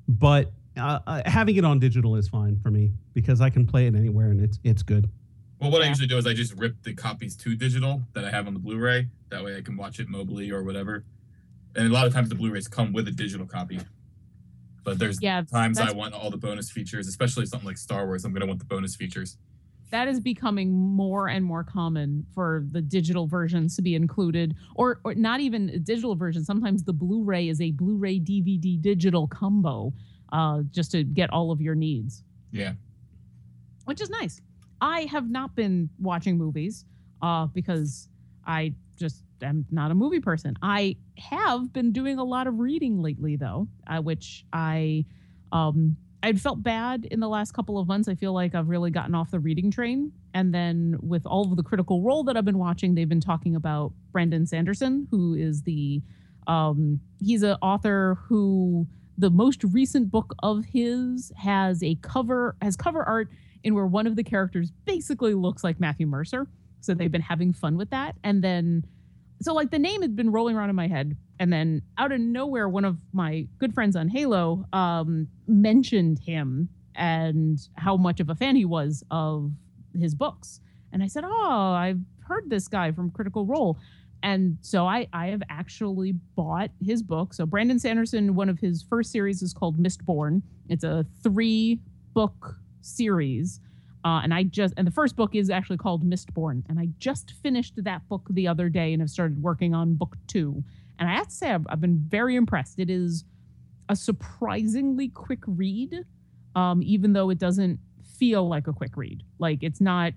but 0.07 0.51
uh, 0.77 0.99
uh, 1.07 1.21
having 1.25 1.55
it 1.55 1.65
on 1.65 1.79
digital 1.79 2.15
is 2.15 2.29
fine 2.29 2.59
for 2.61 2.69
me 2.69 2.91
because 3.15 3.41
I 3.41 3.49
can 3.49 3.65
play 3.65 3.87
it 3.87 3.95
anywhere 3.95 4.29
and 4.29 4.39
it's 4.39 4.59
it's 4.63 4.83
good. 4.83 5.09
Well, 5.59 5.71
what 5.71 5.81
I 5.81 5.87
usually 5.87 6.07
do 6.07 6.17
is 6.17 6.27
I 6.27 6.33
just 6.33 6.53
rip 6.53 6.83
the 6.83 6.93
copies 6.93 7.35
to 7.37 7.55
digital 7.55 8.03
that 8.13 8.23
I 8.23 8.29
have 8.29 8.45
on 8.45 8.53
the 8.53 8.59
Blu-ray. 8.59 9.07
That 9.29 9.43
way 9.43 9.57
I 9.57 9.61
can 9.61 9.77
watch 9.77 9.99
it 9.99 10.07
mobily 10.07 10.51
or 10.51 10.63
whatever. 10.63 11.05
And 11.75 11.87
a 11.87 11.89
lot 11.91 12.05
of 12.07 12.13
times 12.13 12.29
the 12.29 12.35
Blu-rays 12.35 12.67
come 12.67 12.91
with 12.93 13.07
a 13.07 13.11
digital 13.11 13.45
copy. 13.45 13.79
But 14.83 14.99
there's 14.99 15.21
Yeah, 15.21 15.43
times 15.43 15.79
I 15.79 15.91
want 15.91 16.13
all 16.13 16.29
the 16.31 16.37
bonus 16.37 16.71
features, 16.71 17.07
especially 17.07 17.45
something 17.45 17.67
like 17.67 17.77
Star 17.77 18.05
Wars. 18.07 18.25
I'm 18.25 18.33
gonna 18.33 18.47
want 18.47 18.59
the 18.59 18.65
bonus 18.65 18.95
features. 18.95 19.37
that 19.91 20.07
is 20.07 20.21
becoming 20.21 20.71
more 20.71 21.27
and 21.27 21.43
more 21.43 21.65
common 21.65 22.25
for 22.33 22.65
the 22.71 22.81
digital 22.81 23.27
versions 23.27 23.75
to 23.75 23.81
be 23.81 23.93
included 23.93 24.55
or, 24.75 25.01
or 25.03 25.13
not 25.15 25.41
even 25.41 25.67
a 25.69 25.77
digital 25.79 26.15
version 26.15 26.45
sometimes 26.45 26.81
the 26.85 26.93
blu-ray 26.93 27.49
is 27.49 27.59
a 27.59 27.71
blu-ray 27.71 28.17
dvd 28.17 28.81
digital 28.81 29.27
combo 29.27 29.91
uh, 30.31 30.61
just 30.71 30.91
to 30.91 31.03
get 31.03 31.29
all 31.31 31.51
of 31.51 31.59
your 31.59 31.75
needs 31.75 32.23
Yeah. 32.53 32.71
which 33.83 33.99
is 33.99 34.09
nice 34.09 34.39
i 34.79 35.01
have 35.11 35.29
not 35.29 35.55
been 35.57 35.89
watching 35.99 36.37
movies 36.37 36.85
uh, 37.21 37.47
because 37.47 38.07
i 38.47 38.73
just 38.97 39.25
am 39.43 39.65
not 39.71 39.91
a 39.91 39.95
movie 39.95 40.19
person 40.19 40.55
i 40.61 40.95
have 41.17 41.71
been 41.73 41.91
doing 41.91 42.17
a 42.17 42.23
lot 42.23 42.47
of 42.47 42.59
reading 42.59 43.01
lately 43.01 43.35
though 43.35 43.67
uh, 43.87 43.99
which 43.99 44.45
i 44.53 45.05
um, 45.53 45.97
I'd 46.23 46.39
felt 46.39 46.61
bad 46.61 47.05
in 47.05 47.19
the 47.19 47.27
last 47.27 47.53
couple 47.53 47.79
of 47.79 47.87
months. 47.87 48.07
I 48.07 48.15
feel 48.15 48.33
like 48.33 48.53
I've 48.53 48.69
really 48.69 48.91
gotten 48.91 49.15
off 49.15 49.31
the 49.31 49.39
reading 49.39 49.71
train. 49.71 50.11
And 50.33 50.53
then 50.53 50.97
with 51.01 51.25
all 51.25 51.49
of 51.49 51.57
the 51.57 51.63
critical 51.63 52.01
role 52.01 52.23
that 52.25 52.37
I've 52.37 52.45
been 52.45 52.59
watching, 52.59 52.93
they've 52.93 53.09
been 53.09 53.21
talking 53.21 53.55
about 53.55 53.91
Brandon 54.11 54.45
Sanderson, 54.45 55.07
who 55.09 55.33
is 55.33 55.63
the 55.63 56.01
um 56.47 56.99
he's 57.19 57.43
an 57.43 57.55
author 57.61 58.17
who 58.27 58.87
the 59.17 59.29
most 59.29 59.63
recent 59.63 60.09
book 60.09 60.33
of 60.41 60.65
his 60.65 61.31
has 61.37 61.83
a 61.83 61.95
cover 62.01 62.55
has 62.61 62.75
cover 62.75 63.03
art 63.03 63.29
in 63.63 63.75
where 63.75 63.85
one 63.85 64.07
of 64.07 64.15
the 64.15 64.23
characters 64.23 64.71
basically 64.85 65.35
looks 65.35 65.63
like 65.63 65.79
Matthew 65.79 66.07
Mercer. 66.07 66.47
So 66.79 66.93
they've 66.93 67.11
been 67.11 67.21
having 67.21 67.53
fun 67.53 67.77
with 67.77 67.91
that. 67.91 68.15
And 68.23 68.43
then 68.43 68.85
so 69.41 69.53
like 69.53 69.71
the 69.71 69.79
name 69.79 70.01
had 70.01 70.15
been 70.15 70.31
rolling 70.31 70.55
around 70.55 70.69
in 70.69 70.75
my 70.75 70.87
head 70.87 71.15
and 71.39 71.51
then 71.51 71.81
out 71.97 72.11
of 72.11 72.19
nowhere 72.19 72.69
one 72.69 72.85
of 72.85 72.97
my 73.13 73.47
good 73.59 73.73
friends 73.73 73.95
on 73.95 74.07
halo 74.07 74.65
um, 74.73 75.27
mentioned 75.47 76.19
him 76.19 76.69
and 76.95 77.67
how 77.75 77.97
much 77.97 78.19
of 78.19 78.29
a 78.29 78.35
fan 78.35 78.55
he 78.55 78.65
was 78.65 79.03
of 79.11 79.51
his 79.99 80.13
books. 80.15 80.61
And 80.93 81.03
i 81.03 81.07
said 81.07 81.23
oh 81.25 81.73
i've 81.73 81.99
heard 82.27 82.49
this 82.49 82.67
guy 82.67 82.91
from 82.91 83.11
critical 83.11 83.45
role. 83.45 83.77
And 84.23 84.57
so 84.61 84.85
i 84.85 85.07
i 85.13 85.27
have 85.27 85.41
actually 85.49 86.13
bought 86.35 86.71
his 86.83 87.01
book. 87.01 87.33
So 87.33 87.45
brandon 87.45 87.79
sanderson 87.79 88.35
one 88.35 88.49
of 88.49 88.59
his 88.59 88.83
first 88.83 89.11
series 89.11 89.41
is 89.41 89.53
called 89.53 89.77
mistborn. 89.77 90.41
It's 90.69 90.83
a 90.83 91.05
three 91.23 91.79
book 92.13 92.55
series 92.81 93.59
uh, 94.03 94.21
and 94.23 94.33
I 94.33 94.43
just 94.43 94.73
and 94.77 94.87
the 94.87 94.91
first 94.91 95.15
book 95.15 95.35
is 95.35 95.49
actually 95.49 95.77
called 95.77 96.03
Mistborn, 96.03 96.63
and 96.69 96.79
I 96.79 96.87
just 96.97 97.33
finished 97.43 97.73
that 97.77 98.07
book 98.09 98.27
the 98.29 98.47
other 98.47 98.69
day 98.69 98.93
and 98.93 99.01
have 99.01 99.09
started 99.09 99.41
working 99.41 99.75
on 99.75 99.95
book 99.95 100.15
two. 100.27 100.63
And 100.99 101.09
I 101.09 101.13
have 101.15 101.27
to 101.27 101.33
say, 101.33 101.51
I've, 101.51 101.65
I've 101.69 101.81
been 101.81 102.03
very 102.07 102.35
impressed. 102.35 102.79
It 102.79 102.89
is 102.89 103.25
a 103.89 103.95
surprisingly 103.95 105.09
quick 105.09 105.39
read, 105.45 106.05
um, 106.55 106.81
even 106.83 107.13
though 107.13 107.29
it 107.29 107.37
doesn't 107.37 107.79
feel 108.17 108.47
like 108.47 108.67
a 108.67 108.73
quick 108.73 108.95
read. 108.97 109.23
Like 109.39 109.63
it's 109.63 109.81
not. 109.81 110.13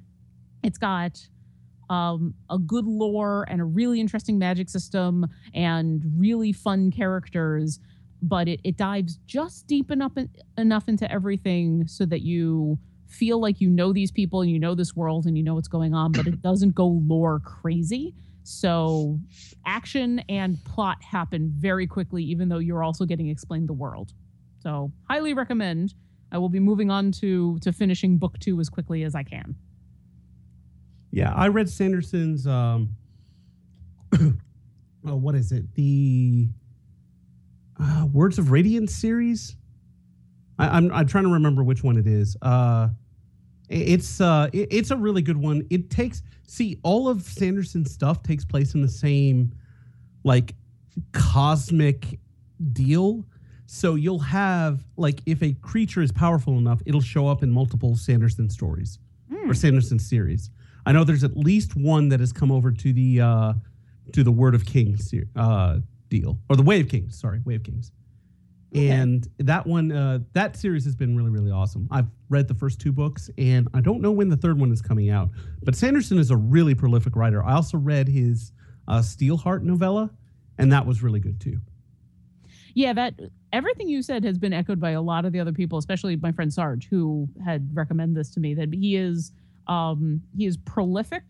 It's 0.62 0.78
got 0.78 1.20
um, 1.90 2.34
a 2.48 2.58
good 2.58 2.86
lore 2.86 3.44
and 3.48 3.60
a 3.60 3.64
really 3.64 4.00
interesting 4.00 4.38
magic 4.38 4.70
system 4.70 5.26
and 5.52 6.02
really 6.16 6.52
fun 6.52 6.90
characters, 6.90 7.80
but 8.22 8.48
it, 8.48 8.60
it 8.64 8.78
dives 8.78 9.18
just 9.26 9.66
deep 9.66 9.90
enough 9.90 10.12
enough 10.56 10.88
into 10.88 11.10
everything 11.10 11.86
so 11.86 12.06
that 12.06 12.22
you 12.22 12.78
feel 13.14 13.40
like 13.40 13.60
you 13.60 13.70
know 13.70 13.92
these 13.92 14.10
people 14.10 14.42
and 14.42 14.50
you 14.50 14.58
know 14.58 14.74
this 14.74 14.94
world 14.94 15.26
and 15.26 15.36
you 15.36 15.42
know 15.42 15.54
what's 15.54 15.68
going 15.68 15.94
on, 15.94 16.12
but 16.12 16.26
it 16.26 16.42
doesn't 16.42 16.74
go 16.74 16.86
lore 16.86 17.40
crazy. 17.40 18.14
So 18.42 19.18
action 19.64 20.20
and 20.28 20.62
plot 20.64 21.02
happen 21.02 21.52
very 21.56 21.86
quickly, 21.86 22.22
even 22.24 22.48
though 22.48 22.58
you're 22.58 22.82
also 22.82 23.04
getting 23.06 23.28
explained 23.28 23.68
the 23.68 23.74
world. 23.74 24.12
So 24.62 24.92
highly 25.08 25.34
recommend. 25.34 25.94
I 26.30 26.38
will 26.38 26.48
be 26.48 26.60
moving 26.60 26.90
on 26.90 27.12
to 27.12 27.58
to 27.60 27.72
finishing 27.72 28.18
book 28.18 28.38
two 28.40 28.60
as 28.60 28.68
quickly 28.68 29.04
as 29.04 29.14
I 29.14 29.22
can. 29.22 29.54
Yeah, 31.10 31.32
I 31.32 31.48
read 31.48 31.68
Sanderson's 31.68 32.46
um 32.46 32.90
oh, 34.20 35.16
what 35.16 35.34
is 35.34 35.52
it? 35.52 35.74
The 35.74 36.48
uh, 37.80 38.06
Words 38.12 38.38
of 38.38 38.50
Radiance 38.50 38.94
series. 38.94 39.56
I, 40.58 40.68
I'm 40.68 40.92
I'm 40.92 41.06
trying 41.06 41.24
to 41.24 41.30
remember 41.30 41.62
which 41.62 41.82
one 41.82 41.96
it 41.96 42.06
is. 42.06 42.36
Uh, 42.42 42.88
it's 43.68 44.20
uh, 44.20 44.48
it's 44.52 44.90
a 44.90 44.96
really 44.96 45.22
good 45.22 45.36
one. 45.36 45.66
It 45.70 45.90
takes 45.90 46.22
see 46.46 46.78
all 46.82 47.08
of 47.08 47.22
Sanderson's 47.22 47.90
stuff 47.92 48.22
takes 48.22 48.44
place 48.44 48.74
in 48.74 48.82
the 48.82 48.88
same 48.88 49.52
like 50.24 50.54
cosmic 51.12 52.18
deal. 52.72 53.24
So 53.66 53.94
you'll 53.94 54.18
have 54.20 54.84
like 54.96 55.20
if 55.26 55.42
a 55.42 55.54
creature 55.54 56.02
is 56.02 56.12
powerful 56.12 56.58
enough, 56.58 56.80
it'll 56.86 57.00
show 57.00 57.26
up 57.28 57.42
in 57.42 57.50
multiple 57.50 57.96
Sanderson 57.96 58.48
stories 58.50 58.98
Hmm. 59.30 59.50
or 59.50 59.54
Sanderson 59.54 59.98
series. 59.98 60.50
I 60.84 60.92
know 60.92 61.02
there's 61.02 61.24
at 61.24 61.34
least 61.34 61.74
one 61.76 62.10
that 62.10 62.20
has 62.20 62.30
come 62.32 62.52
over 62.52 62.70
to 62.70 62.92
the 62.92 63.20
uh, 63.22 63.52
to 64.12 64.22
the 64.22 64.30
Word 64.32 64.54
of 64.54 64.66
Kings 64.66 65.14
uh, 65.34 65.78
deal 66.10 66.38
or 66.50 66.56
the 66.56 66.62
Way 66.62 66.80
of 66.80 66.88
Kings. 66.88 67.18
Sorry, 67.18 67.40
Way 67.44 67.54
of 67.54 67.62
Kings. 67.62 67.90
Okay. 68.76 68.88
And 68.88 69.28
that 69.38 69.66
one, 69.66 69.92
uh, 69.92 70.18
that 70.32 70.56
series 70.56 70.84
has 70.84 70.96
been 70.96 71.16
really, 71.16 71.30
really 71.30 71.50
awesome. 71.50 71.86
I've 71.90 72.08
read 72.28 72.48
the 72.48 72.54
first 72.54 72.80
two 72.80 72.92
books, 72.92 73.30
and 73.38 73.68
I 73.72 73.80
don't 73.80 74.00
know 74.00 74.10
when 74.10 74.28
the 74.28 74.36
third 74.36 74.58
one 74.58 74.72
is 74.72 74.82
coming 74.82 75.10
out. 75.10 75.30
But 75.62 75.76
Sanderson 75.76 76.18
is 76.18 76.30
a 76.30 76.36
really 76.36 76.74
prolific 76.74 77.14
writer. 77.14 77.44
I 77.44 77.54
also 77.54 77.78
read 77.78 78.08
his 78.08 78.52
uh, 78.88 78.98
Steelheart 78.98 79.62
novella, 79.62 80.10
and 80.58 80.72
that 80.72 80.86
was 80.86 81.02
really 81.02 81.20
good 81.20 81.40
too. 81.40 81.60
Yeah, 82.74 82.92
that 82.94 83.14
everything 83.52 83.88
you 83.88 84.02
said 84.02 84.24
has 84.24 84.38
been 84.38 84.52
echoed 84.52 84.80
by 84.80 84.90
a 84.90 85.00
lot 85.00 85.24
of 85.24 85.32
the 85.32 85.38
other 85.38 85.52
people, 85.52 85.78
especially 85.78 86.16
my 86.16 86.32
friend 86.32 86.52
Sarge, 86.52 86.88
who 86.88 87.28
had 87.44 87.68
recommended 87.72 88.16
this 88.16 88.30
to 88.30 88.40
me. 88.40 88.54
That 88.54 88.74
he 88.74 88.96
is 88.96 89.32
Um, 89.66 90.20
he 90.36 90.44
is 90.44 90.56
prolific, 90.56 91.22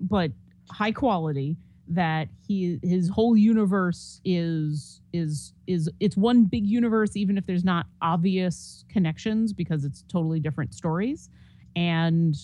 but 0.00 0.32
high 0.70 0.92
quality. 0.92 1.56
That 1.90 2.28
he 2.46 2.78
his 2.82 3.08
whole 3.08 3.36
universe 3.36 4.20
is 4.24 5.00
is 5.12 5.54
is 5.66 5.90
it's 6.00 6.16
one 6.16 6.44
big 6.44 6.66
universe, 6.66 7.16
even 7.16 7.38
if 7.38 7.46
there's 7.46 7.64
not 7.64 7.86
obvious 8.02 8.84
connections 8.90 9.52
because 9.52 9.84
it's 9.84 10.04
totally 10.08 10.38
different 10.38 10.74
stories. 10.74 11.30
And 11.76 12.36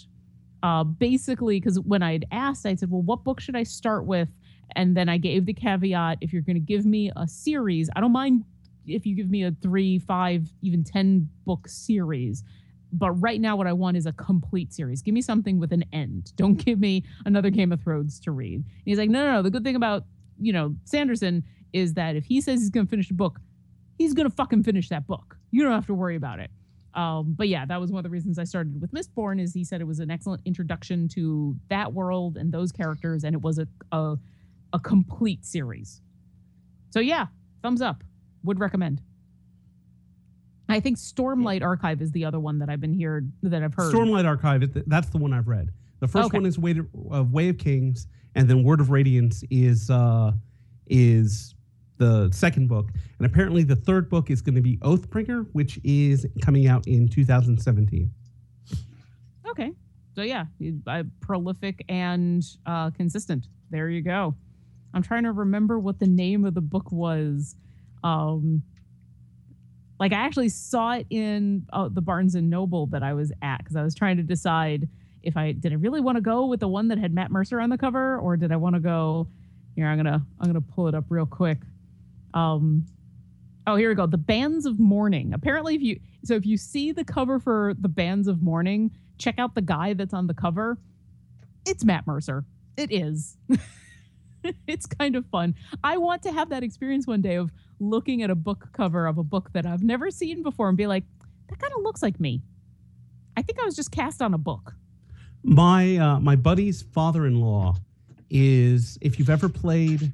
uh, 0.63 0.85
basically, 0.85 1.61
because 1.61 1.79
when 1.81 2.03
I'd 2.03 2.25
asked, 2.33 2.65
I 2.65 2.75
said, 2.75 2.91
"Well, 2.91 3.03
what 3.03 3.23
book 3.23 3.39
should 3.41 3.57
I 3.57 3.65
start 3.65 4.07
with?" 4.07 4.29
And 4.77 4.97
then 4.97 5.11
I 5.11 5.19
gave 5.19 5.45
the 5.45 5.53
caveat: 5.53 6.19
if 6.23 6.33
you're 6.33 6.43
going 6.43 6.57
to 6.57 6.61
give 6.61 6.87
me 6.87 7.13
a 7.15 7.29
series, 7.29 7.91
I 7.95 8.01
don't 8.01 8.13
mind 8.13 8.45
if 8.87 9.05
you 9.05 9.15
give 9.15 9.31
me 9.31 9.45
a 9.45 9.55
three, 9.63 9.99
five, 9.99 10.49
even 10.63 10.85
ten 10.85 11.29
book 11.45 11.69
series 11.69 12.45
but 12.99 13.11
right 13.13 13.41
now 13.41 13.57
what 13.57 13.67
I 13.67 13.73
want 13.73 13.97
is 13.97 14.07
a 14.07 14.13
complete 14.13 14.73
series. 14.73 15.03
Give 15.03 15.15
me 15.15 15.23
something 15.23 15.59
with 15.59 15.73
an 15.73 15.85
end. 15.93 16.33
Don't 16.37 16.55
give 16.55 16.79
me 16.79 17.05
another 17.27 17.51
Game 17.51 17.73
of 17.73 17.83
Thrones 17.83 18.21
to 18.21 18.31
read. 18.31 18.57
And 18.57 18.65
he's 18.85 18.99
like, 18.99 19.11
no, 19.11 19.25
no, 19.25 19.33
no. 19.33 19.43
The 19.43 19.51
good 19.51 19.65
thing 19.65 19.77
about 19.77 20.05
you 20.41 20.53
know 20.53 20.75
Sanderson 20.85 21.45
is 21.73 21.95
that 21.95 22.17
if 22.17 22.25
he 22.25 22.41
says 22.41 22.61
he's 22.61 22.71
gonna 22.71 22.87
finish 22.87 23.11
a 23.11 23.15
book, 23.15 23.41
he's 23.99 24.15
gonna 24.15 24.31
fucking 24.31 24.63
finish 24.63 24.89
that 24.89 25.07
book. 25.07 25.37
You 25.51 25.63
don't 25.63 25.73
have 25.73 25.87
to 25.87 25.95
worry 25.95 26.17
about 26.17 26.41
it. 26.41 26.51
Um, 26.95 27.35
but 27.37 27.49
yeah, 27.49 27.67
that 27.67 27.81
was 27.81 27.91
one 27.91 27.99
of 27.99 28.05
the 28.05 28.11
reasons 28.11 28.39
I 28.39 28.45
started 28.45 28.81
with 28.81 28.93
Mistborn. 28.93 29.41
Is 29.41 29.53
he 29.53 29.65
said 29.65 29.81
it 29.81 29.87
was 29.87 29.99
an 29.99 30.11
excellent 30.11 30.43
introduction 30.45 31.09
to 31.09 31.57
that 31.69 31.93
world 31.93 32.37
and 32.37 32.53
those 32.53 32.71
characters, 32.71 33.25
and 33.25 33.35
it 33.35 33.43
was 33.43 33.59
a 33.59 33.67
a, 33.91 34.17
a 34.73 34.79
complete 34.79 35.45
series. 35.45 36.01
So 36.91 37.01
yeah, 37.01 37.27
thumbs 37.63 37.83
up. 37.83 38.05
Would 38.45 38.61
recommend. 38.61 39.03
I 40.75 40.81
think 40.81 40.99
Stormlight 40.99 41.62
Archive 41.62 42.02
is 42.02 42.11
the 42.11 42.25
other 42.25 42.40
one 42.40 42.59
that 42.59 42.69
I've 42.69 42.81
been 42.81 42.93
here 42.93 43.25
that 43.45 43.62
I've 43.62 43.75
heard. 43.75 43.95
Stormlight 43.95 44.26
Archive, 44.26 44.69
that's 44.88 45.09
the 45.09 45.19
one 45.19 45.33
I've 45.33 45.47
read. 45.47 45.71
The 46.00 46.09
first 46.09 46.26
Okay. 46.26 46.38
one 46.38 46.47
is 46.47 46.59
Way, 46.59 46.81
uh, 47.14 47.23
Way 47.23 47.49
of 47.49 47.59
Kings, 47.59 48.09
and 48.35 48.50
then 48.50 48.64
Word 48.64 48.81
of 48.81 48.90
Radiance 48.90 49.45
is 49.50 49.88
uh, 49.88 50.33
is 50.88 51.54
the 51.99 52.28
second 52.33 52.66
book. 52.69 52.90
And 53.19 53.25
apparently, 53.26 53.62
the 53.62 53.76
third 53.76 54.11
book 54.11 54.33
is 54.33 54.43
going 54.43 54.57
to 54.57 54.61
be 54.61 54.78
Oathbringer, 54.78 55.47
which 55.52 55.78
is 55.85 56.26
coming 56.43 56.66
out 56.66 56.88
in 56.88 57.09
2017. 57.09 58.11
Okay. 59.49 59.71
So 60.16 60.23
yeah, 60.23 60.47
uh, 60.88 61.04
prolific 61.21 61.85
and 61.88 62.45
uh, 62.66 62.90
consistent. 62.90 63.47
There 63.71 63.88
you 63.88 64.02
go. 64.02 64.35
I'm 64.93 65.02
trying 65.04 65.23
to 65.23 65.31
remember 65.31 65.78
what 65.78 66.00
the 66.00 66.09
name 66.09 66.45
of 66.45 66.54
the 66.54 66.61
book 66.61 66.90
was. 66.90 67.54
Um, 68.02 68.64
like 70.01 70.13
I 70.13 70.17
actually 70.17 70.49
saw 70.49 70.93
it 70.93 71.07
in 71.11 71.67
uh, 71.73 71.89
the 71.89 72.01
Barnes 72.01 72.35
and 72.35 72.51
Noble 72.51 72.87
that 72.87 73.03
I 73.03 73.15
was 73.15 73.33
at 73.43 73.59
because 73.59 73.77
I 73.77 73.83
was 73.83 73.95
trying 73.95 74.17
to 74.17 74.23
decide 74.23 74.89
if 75.23 75.37
I 75.37 75.53
did 75.53 75.73
I 75.73 75.77
really 75.77 76.01
want 76.01 76.17
to 76.17 76.23
go 76.23 76.47
with 76.47 76.61
the 76.61 76.69
one 76.69 76.89
that 76.89 76.99
had 76.99 77.15
Matt 77.15 77.31
Mercer 77.31 77.61
on 77.61 77.71
the 77.71 77.79
cover 77.79 78.19
or 78.19 78.37
did 78.37 78.53
I 78.53 78.57
want 78.57 78.75
to 78.75 78.81
go 78.81 79.29
here 79.77 79.87
I'm 79.87 79.97
gonna 79.97 80.25
I'm 80.41 80.47
gonna 80.47 80.61
pull 80.61 80.89
it 80.89 80.95
up 80.95 81.05
real 81.09 81.27
quick. 81.27 81.59
Um, 82.33 82.87
oh 83.67 83.77
here 83.77 83.89
we 83.89 83.95
go. 83.95 84.07
The 84.07 84.19
Bands 84.19 84.67
of 84.67 84.79
Mourning. 84.79 85.33
Apparently, 85.33 85.75
if 85.75 85.83
you 85.83 86.01
so 86.25 86.35
if 86.35 86.47
you 86.47 86.57
see 86.57 86.93
the 86.93 87.05
cover 87.05 87.39
for 87.39 87.75
the 87.81 87.89
Bands 87.89 88.29
of 88.29 88.43
Mourning, 88.43 88.91
check 89.19 89.39
out 89.39 89.55
the 89.55 89.63
guy 89.63 89.95
that's 89.95 90.15
on 90.15 90.27
the 90.27 90.35
cover. 90.35 90.79
It's 91.67 91.85
Matt 91.85 92.07
Mercer. 92.07 92.45
It 92.77 92.93
is. 92.93 93.37
it's 94.67 94.87
kind 94.87 95.17
of 95.17 95.27
fun. 95.27 95.55
I 95.83 95.97
want 95.97 96.23
to 96.25 96.33
have 96.33 96.51
that 96.51 96.63
experience 96.63 97.07
one 97.07 97.23
day 97.23 97.37
of 97.37 97.51
looking 97.81 98.23
at 98.23 98.31
a 98.31 98.35
book 98.35 98.69
cover 98.73 99.07
of 99.07 99.19
a 99.19 99.23
book 99.23 99.52
that 99.52 99.66
I've 99.66 99.83
never 99.83 100.11
seen 100.11 100.43
before 100.43 100.69
and 100.69 100.76
be 100.76 100.87
like, 100.87 101.04
that 101.49 101.59
kind 101.59 101.73
of 101.76 101.83
looks 101.83 102.02
like 102.02 102.21
me. 102.21 102.43
I 103.37 103.43
think 103.43 103.61
I 103.61 103.64
was 103.64 103.76
just 103.76 103.90
cast 103.90 104.23
on 104.23 104.35
a 104.35 104.38
book. 104.38 104.75
My 105.43 105.97
uh, 105.97 106.21
my 106.21 106.37
buddy's 106.37 106.83
father-in-law 106.83 107.76
is 108.31 108.97
if 109.02 109.19
you've 109.19 109.31
ever 109.31 109.49
played 109.49 110.12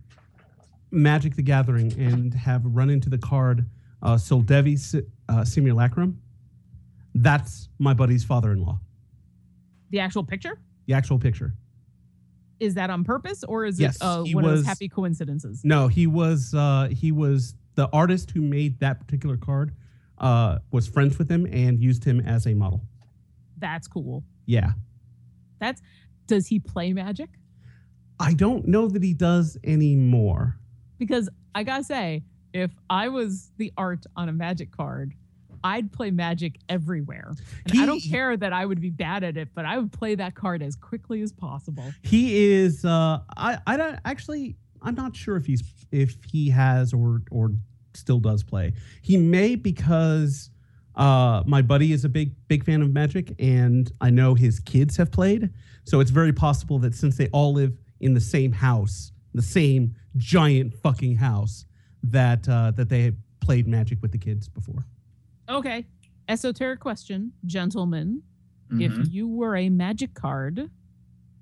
Magic: 0.90 1.36
The 1.36 1.42
Gathering 1.42 1.92
and 1.98 2.34
have 2.34 2.62
run 2.64 2.90
into 2.90 3.08
the 3.08 3.18
card 3.18 3.64
uh, 4.02 4.14
Soldevi 4.14 5.04
uh, 5.28 5.44
Simulacrum, 5.44 6.20
that's 7.14 7.68
my 7.78 7.94
buddy's 7.94 8.24
father-in-law. 8.24 8.80
The 9.90 10.00
actual 10.00 10.24
picture? 10.24 10.58
The 10.86 10.94
actual 10.94 11.18
picture. 11.18 11.54
Is 12.60 12.74
that 12.74 12.90
on 12.90 13.04
purpose 13.04 13.42
or 13.42 13.64
is 13.64 13.80
Yes, 13.80 13.96
it 13.96 14.02
uh, 14.02 14.22
one 14.24 14.44
of 14.44 14.50
those 14.50 14.66
happy 14.66 14.88
coincidences? 14.88 15.62
No, 15.64 15.88
he 15.88 16.06
was 16.06 16.54
uh, 16.54 16.88
he 16.92 17.10
was 17.10 17.54
the 17.74 17.88
artist 17.92 18.30
who 18.30 18.42
made 18.42 18.78
that 18.80 19.00
particular 19.00 19.36
card. 19.36 19.72
Uh, 20.18 20.58
was 20.70 20.86
friends 20.86 21.18
with 21.18 21.30
him 21.30 21.46
and 21.46 21.80
used 21.80 22.04
him 22.04 22.20
as 22.20 22.46
a 22.46 22.52
model. 22.52 22.82
That's 23.56 23.88
cool. 23.88 24.22
Yeah, 24.44 24.72
That's 25.58 25.80
does 26.26 26.46
he 26.46 26.58
play 26.58 26.92
magic? 26.92 27.30
I 28.18 28.34
don't 28.34 28.68
know 28.68 28.86
that 28.88 29.02
he 29.02 29.14
does 29.14 29.56
anymore. 29.64 30.58
Because 30.98 31.30
I 31.54 31.62
gotta 31.62 31.84
say, 31.84 32.22
if 32.52 32.70
I 32.90 33.08
was 33.08 33.50
the 33.56 33.72
art 33.78 34.04
on 34.14 34.28
a 34.28 34.32
magic 34.32 34.70
card, 34.76 35.14
I'd 35.62 35.92
play 35.92 36.10
magic 36.10 36.58
everywhere. 36.68 37.32
And 37.66 37.80
I 37.80 37.86
don't 37.86 38.00
care 38.00 38.36
that 38.36 38.52
I 38.52 38.64
would 38.64 38.80
be 38.80 38.90
bad 38.90 39.24
at 39.24 39.36
it, 39.36 39.48
but 39.54 39.64
I 39.64 39.78
would 39.78 39.92
play 39.92 40.14
that 40.14 40.34
card 40.34 40.62
as 40.62 40.76
quickly 40.76 41.22
as 41.22 41.32
possible. 41.32 41.92
He 42.02 42.52
is. 42.52 42.84
Uh, 42.84 43.20
I 43.36 43.58
I 43.66 43.76
don't 43.76 43.98
actually. 44.04 44.56
I'm 44.82 44.94
not 44.94 45.14
sure 45.14 45.36
if 45.36 45.44
he's 45.44 45.62
if 45.92 46.16
he 46.24 46.50
has 46.50 46.92
or 46.92 47.22
or 47.30 47.52
still 47.94 48.20
does 48.20 48.42
play. 48.42 48.72
He 49.02 49.16
may 49.16 49.54
because 49.54 50.50
uh, 50.94 51.42
my 51.46 51.62
buddy 51.62 51.92
is 51.92 52.04
a 52.04 52.08
big 52.08 52.34
big 52.48 52.64
fan 52.64 52.82
of 52.82 52.92
Magic, 52.92 53.34
and 53.38 53.90
I 54.00 54.10
know 54.10 54.34
his 54.34 54.60
kids 54.60 54.96
have 54.96 55.10
played. 55.10 55.50
So 55.84 56.00
it's 56.00 56.10
very 56.10 56.32
possible 56.32 56.78
that 56.80 56.94
since 56.94 57.16
they 57.16 57.28
all 57.28 57.52
live 57.52 57.76
in 58.00 58.14
the 58.14 58.20
same 58.20 58.52
house, 58.52 59.12
the 59.34 59.42
same 59.42 59.94
giant 60.16 60.74
fucking 60.74 61.16
house, 61.16 61.64
that 62.02 62.48
uh, 62.48 62.72
that 62.72 62.88
they 62.88 63.12
played 63.40 63.66
Magic 63.66 64.00
with 64.02 64.12
the 64.12 64.18
kids 64.18 64.48
before. 64.48 64.86
Okay. 65.50 65.84
Esoteric 66.28 66.78
question, 66.80 67.32
gentlemen. 67.44 68.22
Mhm. 68.72 68.80
If 68.82 69.12
you 69.12 69.26
were 69.28 69.56
a 69.56 69.68
magic 69.68 70.14
card, 70.14 70.70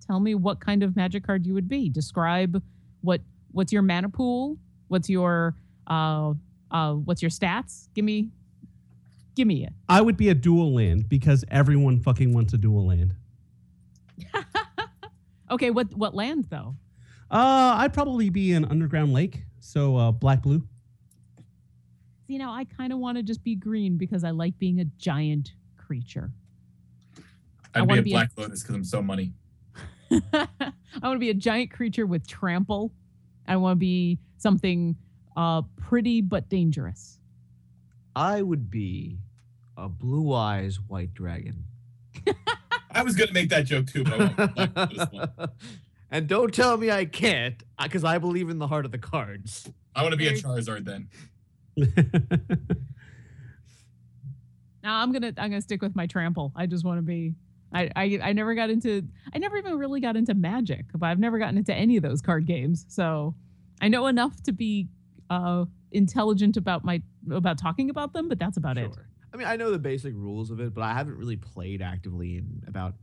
tell 0.07 0.18
me 0.18 0.35
what 0.35 0.61
kind 0.61 0.83
of 0.83 0.97
magic 0.97 1.25
card 1.25 1.44
you 1.47 1.53
would 1.55 1.68
be. 1.68 1.90
Describe 1.90 2.62
what 3.03 3.21
what's 3.51 3.73
your 3.73 3.83
mana 3.83 4.09
pool? 4.09 4.59
What's 4.88 5.11
your 5.11 5.55
uh 5.87 6.33
uh 6.71 6.94
what's 6.94 7.21
your 7.23 7.31
stats? 7.31 7.88
Give 7.94 8.05
me 8.05 8.31
give 9.35 9.47
me 9.47 9.64
it. 9.64 9.73
I 9.88 10.01
would 10.01 10.16
be 10.16 10.31
a 10.31 10.35
dual 10.35 10.73
land 10.75 11.09
because 11.09 11.44
everyone 11.51 12.01
fucking 12.01 12.33
wants 12.33 12.55
a 12.55 12.59
dual 12.59 12.87
land. 12.87 13.14
Okay, 15.51 15.71
what 15.71 15.94
what 15.97 16.14
land 16.14 16.44
though? 16.51 16.77
Uh, 17.31 17.77
I'd 17.79 17.94
probably 17.94 18.29
be 18.29 18.53
an 18.53 18.66
underground 18.66 19.14
lake, 19.14 19.44
so 19.61 19.97
uh, 19.97 20.12
black 20.12 20.42
blue. 20.42 20.62
See, 22.29 22.37
know, 22.37 22.51
I 22.51 22.64
kind 22.64 22.93
of 22.93 22.99
want 22.99 23.17
to 23.17 23.23
just 23.23 23.43
be 23.43 23.55
green 23.55 23.97
because 23.97 24.23
I 24.23 24.31
like 24.31 24.59
being 24.59 24.81
a 24.81 24.85
giant 24.99 25.53
creature. 25.79 26.31
I 27.75 27.81
I'd 27.81 27.83
be 27.83 27.87
wanna 27.88 28.01
a 28.01 28.05
be 28.05 28.11
a- 28.11 28.14
Black 28.14 28.31
Lotus 28.37 28.62
because 28.62 28.75
I'm 28.75 28.85
so 28.85 29.01
money. 29.03 29.33
I 30.11 30.49
want 31.03 31.17
to 31.17 31.19
be 31.19 31.31
a 31.31 31.35
giant 31.35 31.71
creature 31.71 32.05
with 32.07 32.27
trample. 32.27 32.93
I 33.47 33.57
want 33.57 33.73
to 33.73 33.79
be 33.81 34.19
something 34.37 34.95
uh 35.37 35.62
pretty 35.77 36.21
but 36.21 36.49
dangerous. 36.51 37.19
I 38.14 38.43
would 38.43 38.71
be 38.71 39.19
a 39.79 39.88
blue 39.88 40.35
eyes 40.35 40.79
white 40.87 41.14
dragon. 41.14 41.64
I 42.91 43.03
was 43.03 43.17
gonna 43.17 43.33
make 43.33 43.49
that 43.51 43.64
joke 43.64 43.87
too, 43.87 44.05
but 44.05 44.12
I 44.21 44.35
won't. 44.37 44.55
Black 44.55 44.77
Lotus 44.77 45.07
one. 45.12 45.49
and 46.11 46.27
don't 46.27 46.53
tell 46.53 46.77
me 46.77 46.91
I 46.91 47.07
can't, 47.07 47.62
because 47.83 48.05
I 48.05 48.19
believe 48.19 48.51
in 48.51 48.59
the 48.59 48.67
heart 48.67 48.85
of 48.85 48.93
the 48.93 48.99
cards. 48.99 49.71
I 49.95 50.03
want 50.03 50.12
to 50.12 50.19
be 50.19 50.27
a 50.29 50.33
Charizard 50.33 50.85
then. 50.85 51.09
Now 54.83 55.03
I'm 55.03 55.12
gonna 55.12 55.33
I'm 55.37 55.51
gonna 55.51 55.61
stick 55.61 55.83
with 55.83 55.95
my 55.97 56.07
trample. 56.07 56.53
I 56.57 56.67
just 56.67 56.85
want 56.85 56.99
to 56.99 57.03
be. 57.03 57.35
I, 57.75 57.91
I 57.95 58.19
I 58.23 58.33
never 58.33 58.55
got 58.55 58.71
into 58.71 59.07
I 59.35 59.38
never 59.38 59.57
even 59.59 59.77
really 59.77 60.01
got 60.01 60.17
into 60.17 60.35
Magic, 60.35 60.87
but 60.95 61.07
I've 61.07 61.19
never 61.19 61.38
gotten 61.38 61.59
into 61.59 61.75
any 61.75 61.97
of 61.97 62.03
those 62.03 62.23
card 62.23 62.47
games. 62.47 62.87
So 62.88 63.35
I 63.83 63.88
know 63.88 64.07
enough 64.07 64.43
to 64.45 64.53
be 64.53 64.88
uh 65.29 65.67
intelligent 65.93 66.57
about 66.57 66.85
my 66.85 67.03
about 67.31 67.59
talking 67.59 67.91
about 67.91 68.12
them, 68.12 68.29
but 68.29 68.38
that's 68.38 68.57
about 68.57 68.79
it. 68.79 68.91
I 69.33 69.37
mean, 69.37 69.47
I 69.47 69.57
know 69.57 69.71
the 69.71 69.79
basic 69.79 70.14
rules 70.14 70.51
of 70.51 70.61
it, 70.61 70.73
but 70.73 70.83
I 70.83 70.95
haven't 70.95 71.19
really 71.19 71.37
played 71.37 71.83
actively 71.83 72.38
in 72.38 72.62
about 72.67 72.95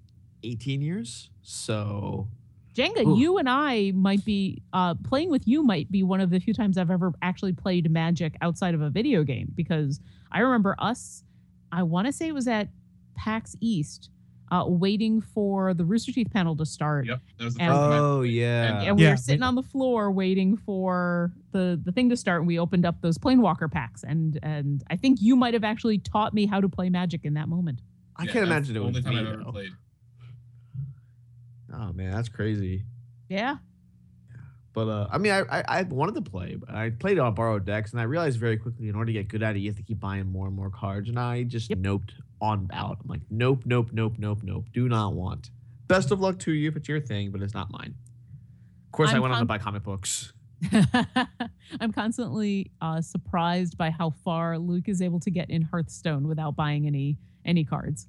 18 0.44 0.82
years. 0.82 1.30
So, 1.44 2.28
Jenga, 2.76 3.06
Ooh. 3.06 3.18
you 3.18 3.38
and 3.38 3.48
I 3.50 3.92
might 3.96 4.24
be 4.26 4.62
uh, 4.74 4.96
playing 4.96 5.30
with 5.30 5.48
you 5.48 5.64
might 5.64 5.90
be 5.90 6.04
one 6.04 6.20
of 6.20 6.30
the 6.30 6.40
few 6.40 6.54
times 6.54 6.78
I've 6.78 6.92
ever 6.92 7.14
actually 7.22 7.54
played 7.54 7.90
Magic 7.90 8.36
outside 8.42 8.74
of 8.76 8.82
a 8.82 8.90
video 8.90 9.24
game 9.24 9.52
because 9.56 10.00
I 10.32 10.40
remember 10.42 10.76
us. 10.78 11.24
I 11.72 11.84
want 11.84 12.08
to 12.08 12.14
say 12.14 12.28
it 12.28 12.34
was 12.34 12.48
at 12.48 12.68
PAX 13.16 13.56
East, 13.62 14.10
uh, 14.52 14.66
waiting 14.68 15.22
for 15.22 15.74
the 15.74 15.86
Rooster 15.86 16.12
Teeth 16.12 16.28
panel 16.34 16.56
to 16.58 16.66
start. 16.66 17.06
Yep, 17.06 17.22
that 17.40 17.46
was 17.46 17.56
the 17.56 17.62
And- 17.64 17.72
first 17.72 17.80
time. 17.82 18.04
Oh 18.04 18.22
yeah, 18.24 18.82
and 18.84 18.98
we 18.98 19.04
Yeah, 19.04 19.12
were 19.12 19.18
sitting 19.18 19.44
on 19.44 19.56
the 19.56 19.64
floor 19.64 20.12
waiting 20.12 20.58
for 20.58 21.32
the 21.54 21.80
the 21.84 21.92
thing 21.94 22.10
to 22.10 22.18
start 22.18 22.42
and 22.42 22.48
we 22.48 22.60
opened 22.60 22.86
up 22.86 23.02
those 23.02 23.18
planewalker 23.18 23.72
packs 23.72 24.04
and 24.04 24.38
and 24.44 24.84
i 24.90 24.98
think 24.98 25.22
you 25.22 25.38
might 25.38 25.54
have 25.54 25.64
actually 25.64 25.98
taught 25.98 26.34
me 26.34 26.46
how 26.46 26.60
to 26.60 26.68
play 26.68 26.90
magic 26.90 27.24
in 27.24 27.34
that 27.36 27.48
moment 27.48 27.80
I 28.18 28.26
Yeah, 28.26 28.32
can't 28.34 28.46
imagine 28.46 28.76
it 28.76 28.80
the 28.80 28.86
was 28.86 28.88
only 28.98 29.02
time 29.02 29.14
me 29.14 29.20
I've 29.22 29.28
ever 29.28 29.44
though. 29.46 29.52
played. 29.52 29.72
Oh 31.78 31.92
man, 31.94 32.12
that's 32.12 32.30
crazy. 32.30 32.86
Yeah. 33.30 33.58
But 34.74 34.88
uh, 34.90 35.08
I 35.10 35.18
mean, 35.18 35.32
I, 35.32 35.40
I 35.50 35.64
I 35.68 35.82
wanted 35.84 36.16
to 36.16 36.30
play, 36.30 36.56
but 36.56 36.70
I 36.70 36.90
played 36.90 37.18
on 37.20 37.34
borrowed 37.34 37.66
decks, 37.66 37.92
and 37.92 38.00
I 38.00 38.04
realized 38.04 38.40
very 38.40 38.58
quickly 38.58 38.90
in 38.90 38.96
order 38.96 39.08
to 39.08 39.14
get 39.14 39.28
good 39.30 39.42
at 39.44 39.56
it, 39.56 39.60
you 39.60 39.70
have 39.70 39.78
to 39.78 39.84
keep 39.84 40.00
buying 40.00 40.26
more 40.32 40.48
and 40.48 40.56
more 40.56 40.70
cards, 40.70 41.08
and 41.10 41.18
I 41.20 41.44
just 41.44 41.70
Yep. 41.70 41.80
noped 41.80 42.12
on 42.42 42.70
out. 42.74 42.98
I'm 43.02 43.08
like, 43.10 43.22
nope, 43.30 43.64
nope, 43.66 43.90
nope, 43.94 44.16
nope, 44.18 44.40
nope. 44.44 44.66
Do 44.74 44.90
not 44.90 45.14
want. 45.14 45.50
Best 45.88 46.12
of 46.12 46.20
luck 46.20 46.40
to 46.40 46.52
you 46.52 46.68
if 46.68 46.76
it's 46.76 46.90
your 46.90 47.00
thing, 47.00 47.32
but 47.32 47.42
it's 47.42 47.54
not 47.54 47.72
mine. 47.72 47.96
Of 48.88 48.92
course, 48.92 49.12
i 49.12 49.16
I'm 49.16 49.22
went 49.22 49.34
on 49.34 49.40
to 49.40 49.46
buy 49.46 49.58
comic 49.60 49.84
books. 49.84 50.34
I'm 51.80 51.92
constantly 51.94 52.72
uh, 52.82 53.02
surprised 53.02 53.78
by 53.78 53.90
how 53.92 54.10
far 54.10 54.58
Luke 54.58 54.90
is 54.90 55.02
able 55.02 55.20
to 55.22 55.30
get 55.32 55.50
in 55.50 55.62
Hearthstone 55.62 56.28
without 56.28 56.56
buying 56.56 56.86
any 56.88 57.18
any 57.46 57.64
cards. 57.64 58.08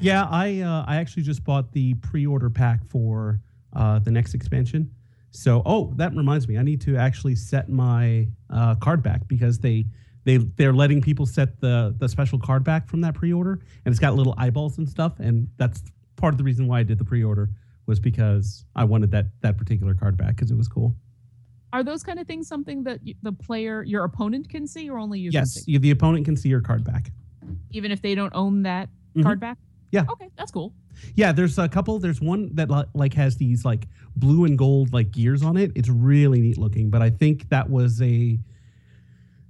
Yeah, 0.00 0.26
I 0.30 0.60
uh, 0.60 0.84
I 0.86 0.96
actually 0.96 1.22
just 1.24 1.44
bought 1.44 1.72
the 1.72 1.94
pre-order 1.94 2.50
pack 2.50 2.84
for 2.88 3.40
uh, 3.74 3.98
the 3.98 4.10
next 4.10 4.34
expansion. 4.34 4.90
So, 5.32 5.62
oh, 5.64 5.92
that 5.96 6.14
reminds 6.16 6.48
me, 6.48 6.58
I 6.58 6.62
need 6.62 6.80
to 6.82 6.96
actually 6.96 7.36
set 7.36 7.68
my 7.68 8.26
uh, 8.50 8.74
card 8.76 9.02
back 9.02 9.26
because 9.28 9.58
they 9.58 9.86
they 10.24 10.38
they're 10.38 10.72
letting 10.72 11.00
people 11.00 11.26
set 11.26 11.60
the 11.60 11.94
the 11.98 12.08
special 12.08 12.38
card 12.38 12.64
back 12.64 12.88
from 12.88 13.00
that 13.02 13.14
pre-order, 13.14 13.60
and 13.84 13.92
it's 13.92 14.00
got 14.00 14.14
little 14.14 14.34
eyeballs 14.38 14.78
and 14.78 14.88
stuff, 14.88 15.18
and 15.20 15.48
that's 15.56 15.82
part 16.16 16.34
of 16.34 16.38
the 16.38 16.44
reason 16.44 16.66
why 16.66 16.80
I 16.80 16.82
did 16.82 16.98
the 16.98 17.04
pre-order 17.04 17.50
was 17.86 17.98
because 18.00 18.64
I 18.76 18.84
wanted 18.84 19.10
that 19.12 19.26
that 19.40 19.56
particular 19.56 19.94
card 19.94 20.16
back 20.16 20.36
because 20.36 20.50
it 20.50 20.56
was 20.56 20.68
cool. 20.68 20.96
Are 21.72 21.84
those 21.84 22.02
kind 22.02 22.18
of 22.18 22.26
things 22.26 22.48
something 22.48 22.82
that 22.84 23.00
y- 23.06 23.14
the 23.22 23.30
player, 23.32 23.84
your 23.84 24.02
opponent, 24.04 24.48
can 24.48 24.66
see, 24.66 24.90
or 24.90 24.98
only 24.98 25.20
you 25.20 25.30
yes, 25.32 25.54
can 25.54 25.62
see, 25.62 25.72
you, 25.72 25.78
the 25.78 25.90
opponent 25.92 26.24
can 26.24 26.36
see 26.36 26.48
your 26.48 26.60
card 26.60 26.82
back. 26.84 27.12
even 27.70 27.92
if 27.92 28.02
they 28.02 28.14
don't 28.16 28.34
own 28.34 28.62
that 28.64 28.88
Mhm. 29.16 29.22
card 29.22 29.38
back? 29.40 29.56
Yeah. 29.90 30.04
Okay, 30.08 30.30
that's 30.36 30.50
cool. 30.50 30.72
Yeah, 31.14 31.32
there's 31.32 31.58
a 31.58 31.68
couple. 31.68 31.98
There's 31.98 32.20
one 32.20 32.54
that 32.54 32.70
like 32.94 33.14
has 33.14 33.36
these 33.36 33.64
like 33.64 33.88
blue 34.16 34.44
and 34.44 34.56
gold 34.56 34.92
like 34.92 35.10
gears 35.10 35.42
on 35.42 35.56
it. 35.56 35.72
It's 35.74 35.88
really 35.88 36.40
neat 36.40 36.58
looking. 36.58 36.90
But 36.90 37.02
I 37.02 37.10
think 37.10 37.48
that 37.48 37.68
was 37.68 38.00
a 38.02 38.38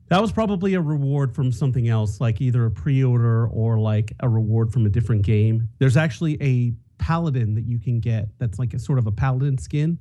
that 0.09 0.20
was 0.20 0.33
probably 0.33 0.74
a 0.74 0.81
reward 0.81 1.35
from 1.35 1.53
something 1.53 1.88
else, 1.88 2.20
like 2.20 2.40
either 2.40 2.66
a 2.66 2.70
pre-order 2.70 3.46
or 3.46 3.79
like 3.79 4.12
a 4.20 4.29
reward 4.29 4.72
from 4.72 4.85
a 4.85 4.88
different 4.88 5.22
game. 5.22 5.68
There's 5.79 5.96
actually 5.96 6.37
a 6.42 6.74
paladin 6.98 7.55
that 7.55 7.64
you 7.64 7.79
can 7.79 8.00
get 8.00 8.29
that's 8.38 8.59
like 8.59 8.74
a 8.74 8.79
sort 8.79 8.98
of 8.98 9.07
a 9.07 9.12
paladin 9.12 9.57
skin. 9.57 9.98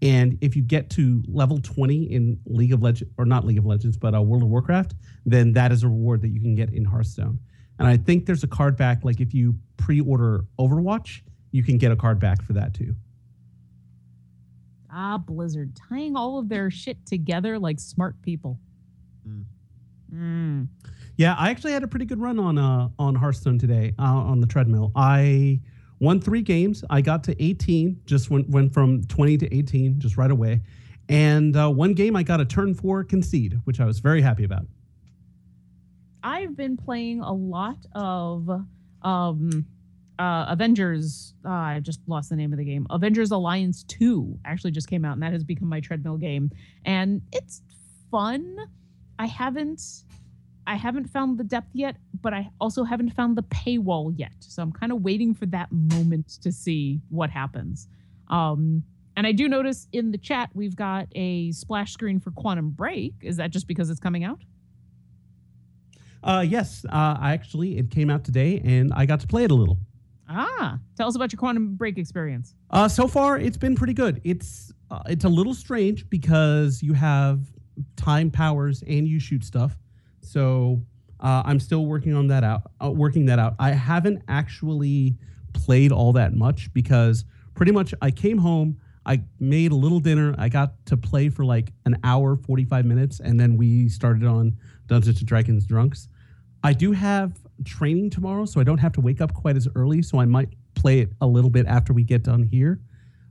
And 0.00 0.36
if 0.40 0.56
you 0.56 0.62
get 0.62 0.90
to 0.90 1.22
level 1.28 1.60
20 1.60 2.04
in 2.04 2.40
League 2.46 2.72
of 2.72 2.82
Legends, 2.82 3.12
or 3.18 3.24
not 3.24 3.44
League 3.44 3.58
of 3.58 3.66
Legends, 3.66 3.96
but 3.96 4.14
uh, 4.14 4.22
World 4.22 4.42
of 4.42 4.48
Warcraft, 4.48 4.94
then 5.24 5.52
that 5.52 5.70
is 5.70 5.84
a 5.84 5.88
reward 5.88 6.22
that 6.22 6.28
you 6.30 6.40
can 6.40 6.54
get 6.54 6.72
in 6.72 6.84
Hearthstone. 6.84 7.38
And 7.78 7.88
I 7.88 7.96
think 7.96 8.26
there's 8.26 8.44
a 8.44 8.48
card 8.48 8.76
back, 8.76 9.04
like 9.04 9.20
if 9.20 9.34
you 9.34 9.56
pre 9.76 10.00
order 10.00 10.44
Overwatch, 10.58 11.22
you 11.50 11.62
can 11.62 11.78
get 11.78 11.90
a 11.90 11.96
card 11.96 12.18
back 12.18 12.42
for 12.42 12.52
that 12.52 12.74
too. 12.74 12.94
Ah, 14.90 15.18
Blizzard 15.18 15.74
tying 15.74 16.16
all 16.16 16.38
of 16.38 16.48
their 16.48 16.70
shit 16.70 17.04
together 17.06 17.58
like 17.58 17.80
smart 17.80 18.20
people. 18.22 18.58
Mm. 19.26 19.44
Mm. 20.14 20.68
Yeah, 21.16 21.34
I 21.38 21.50
actually 21.50 21.72
had 21.72 21.82
a 21.82 21.88
pretty 21.88 22.04
good 22.04 22.20
run 22.20 22.38
on 22.38 22.58
uh, 22.58 22.88
on 22.98 23.14
Hearthstone 23.14 23.58
today 23.58 23.94
uh, 23.98 24.02
on 24.02 24.40
the 24.40 24.46
treadmill. 24.46 24.92
I 24.94 25.60
won 25.98 26.20
three 26.20 26.42
games. 26.42 26.84
I 26.90 27.00
got 27.00 27.24
to 27.24 27.42
18, 27.42 28.02
just 28.04 28.30
went 28.30 28.48
went 28.48 28.74
from 28.74 29.04
20 29.04 29.38
to 29.38 29.54
18 29.54 29.98
just 29.98 30.16
right 30.16 30.30
away. 30.30 30.60
And 31.08 31.56
uh, 31.56 31.70
one 31.70 31.94
game 31.94 32.16
I 32.16 32.22
got 32.22 32.40
a 32.40 32.44
turn 32.44 32.74
four 32.74 33.04
concede, 33.04 33.58
which 33.64 33.80
I 33.80 33.84
was 33.84 34.00
very 34.00 34.20
happy 34.20 34.44
about. 34.44 34.66
I've 36.22 36.56
been 36.56 36.76
playing 36.76 37.20
a 37.20 37.32
lot 37.32 37.78
of 37.94 38.48
um 39.02 39.66
uh 40.18 40.46
Avengers 40.48 41.34
uh, 41.44 41.48
I 41.48 41.80
just 41.80 42.00
lost 42.06 42.30
the 42.30 42.36
name 42.36 42.52
of 42.52 42.58
the 42.58 42.64
game. 42.64 42.86
Avengers 42.90 43.30
Alliance 43.30 43.84
2 43.84 44.38
actually 44.44 44.70
just 44.70 44.88
came 44.88 45.04
out 45.04 45.14
and 45.14 45.22
that 45.22 45.32
has 45.32 45.44
become 45.44 45.68
my 45.68 45.80
treadmill 45.80 46.16
game 46.16 46.50
and 46.84 47.22
it's 47.32 47.62
fun. 48.10 48.56
I 49.18 49.26
haven't 49.26 50.04
I 50.64 50.76
haven't 50.76 51.06
found 51.08 51.38
the 51.38 51.44
depth 51.44 51.70
yet, 51.72 51.96
but 52.20 52.32
I 52.32 52.48
also 52.60 52.84
haven't 52.84 53.10
found 53.10 53.36
the 53.36 53.42
paywall 53.42 54.14
yet. 54.16 54.34
So 54.38 54.62
I'm 54.62 54.70
kind 54.70 54.92
of 54.92 55.02
waiting 55.02 55.34
for 55.34 55.46
that 55.46 55.72
moment 55.72 56.38
to 56.42 56.52
see 56.52 57.00
what 57.08 57.30
happens. 57.30 57.88
Um 58.28 58.84
and 59.16 59.26
I 59.26 59.32
do 59.32 59.48
notice 59.48 59.88
in 59.92 60.10
the 60.10 60.18
chat 60.18 60.50
we've 60.54 60.76
got 60.76 61.08
a 61.14 61.52
splash 61.52 61.92
screen 61.92 62.20
for 62.20 62.30
Quantum 62.30 62.70
Break. 62.70 63.14
Is 63.22 63.36
that 63.36 63.50
just 63.50 63.66
because 63.66 63.90
it's 63.90 64.00
coming 64.00 64.24
out? 64.24 64.40
Uh, 66.22 66.44
yes, 66.46 66.84
uh, 66.88 67.16
I 67.20 67.32
actually 67.32 67.78
it 67.78 67.90
came 67.90 68.10
out 68.10 68.24
today, 68.24 68.60
and 68.64 68.92
I 68.94 69.06
got 69.06 69.20
to 69.20 69.26
play 69.26 69.44
it 69.44 69.50
a 69.50 69.54
little. 69.54 69.78
Ah, 70.28 70.78
tell 70.96 71.08
us 71.08 71.16
about 71.16 71.32
your 71.32 71.38
quantum 71.38 71.74
break 71.74 71.98
experience. 71.98 72.54
Uh, 72.70 72.88
so 72.88 73.06
far, 73.06 73.38
it's 73.38 73.56
been 73.56 73.74
pretty 73.74 73.92
good. 73.92 74.20
It's 74.24 74.72
uh, 74.90 75.02
it's 75.06 75.24
a 75.24 75.28
little 75.28 75.54
strange 75.54 76.08
because 76.08 76.82
you 76.82 76.92
have 76.94 77.40
time 77.96 78.30
powers 78.30 78.82
and 78.86 79.06
you 79.06 79.18
shoot 79.18 79.44
stuff. 79.44 79.78
So 80.20 80.82
uh, 81.20 81.42
I'm 81.44 81.60
still 81.60 81.86
working 81.86 82.14
on 82.14 82.28
that 82.28 82.44
out. 82.44 82.70
Uh, 82.82 82.90
working 82.90 83.26
that 83.26 83.38
out. 83.38 83.54
I 83.58 83.70
haven't 83.72 84.22
actually 84.28 85.16
played 85.52 85.92
all 85.92 86.12
that 86.14 86.34
much 86.34 86.72
because 86.72 87.24
pretty 87.54 87.72
much 87.72 87.94
I 88.00 88.10
came 88.10 88.38
home. 88.38 88.78
I 89.04 89.22
made 89.40 89.72
a 89.72 89.76
little 89.76 90.00
dinner. 90.00 90.34
I 90.38 90.48
got 90.48 90.86
to 90.86 90.96
play 90.96 91.28
for 91.28 91.44
like 91.44 91.72
an 91.84 91.98
hour, 92.04 92.36
45 92.36 92.84
minutes, 92.84 93.20
and 93.20 93.38
then 93.38 93.56
we 93.56 93.88
started 93.88 94.24
on 94.24 94.56
Dungeons 94.86 95.18
and 95.18 95.26
Dragons 95.26 95.66
Drunks. 95.66 96.08
I 96.62 96.72
do 96.72 96.92
have 96.92 97.38
training 97.64 98.10
tomorrow, 98.10 98.44
so 98.44 98.60
I 98.60 98.64
don't 98.64 98.78
have 98.78 98.92
to 98.92 99.00
wake 99.00 99.20
up 99.20 99.34
quite 99.34 99.56
as 99.56 99.68
early. 99.74 100.02
So 100.02 100.18
I 100.18 100.24
might 100.24 100.50
play 100.74 101.00
it 101.00 101.12
a 101.20 101.26
little 101.26 101.50
bit 101.50 101.66
after 101.66 101.92
we 101.92 102.04
get 102.04 102.22
done 102.22 102.42
here. 102.42 102.80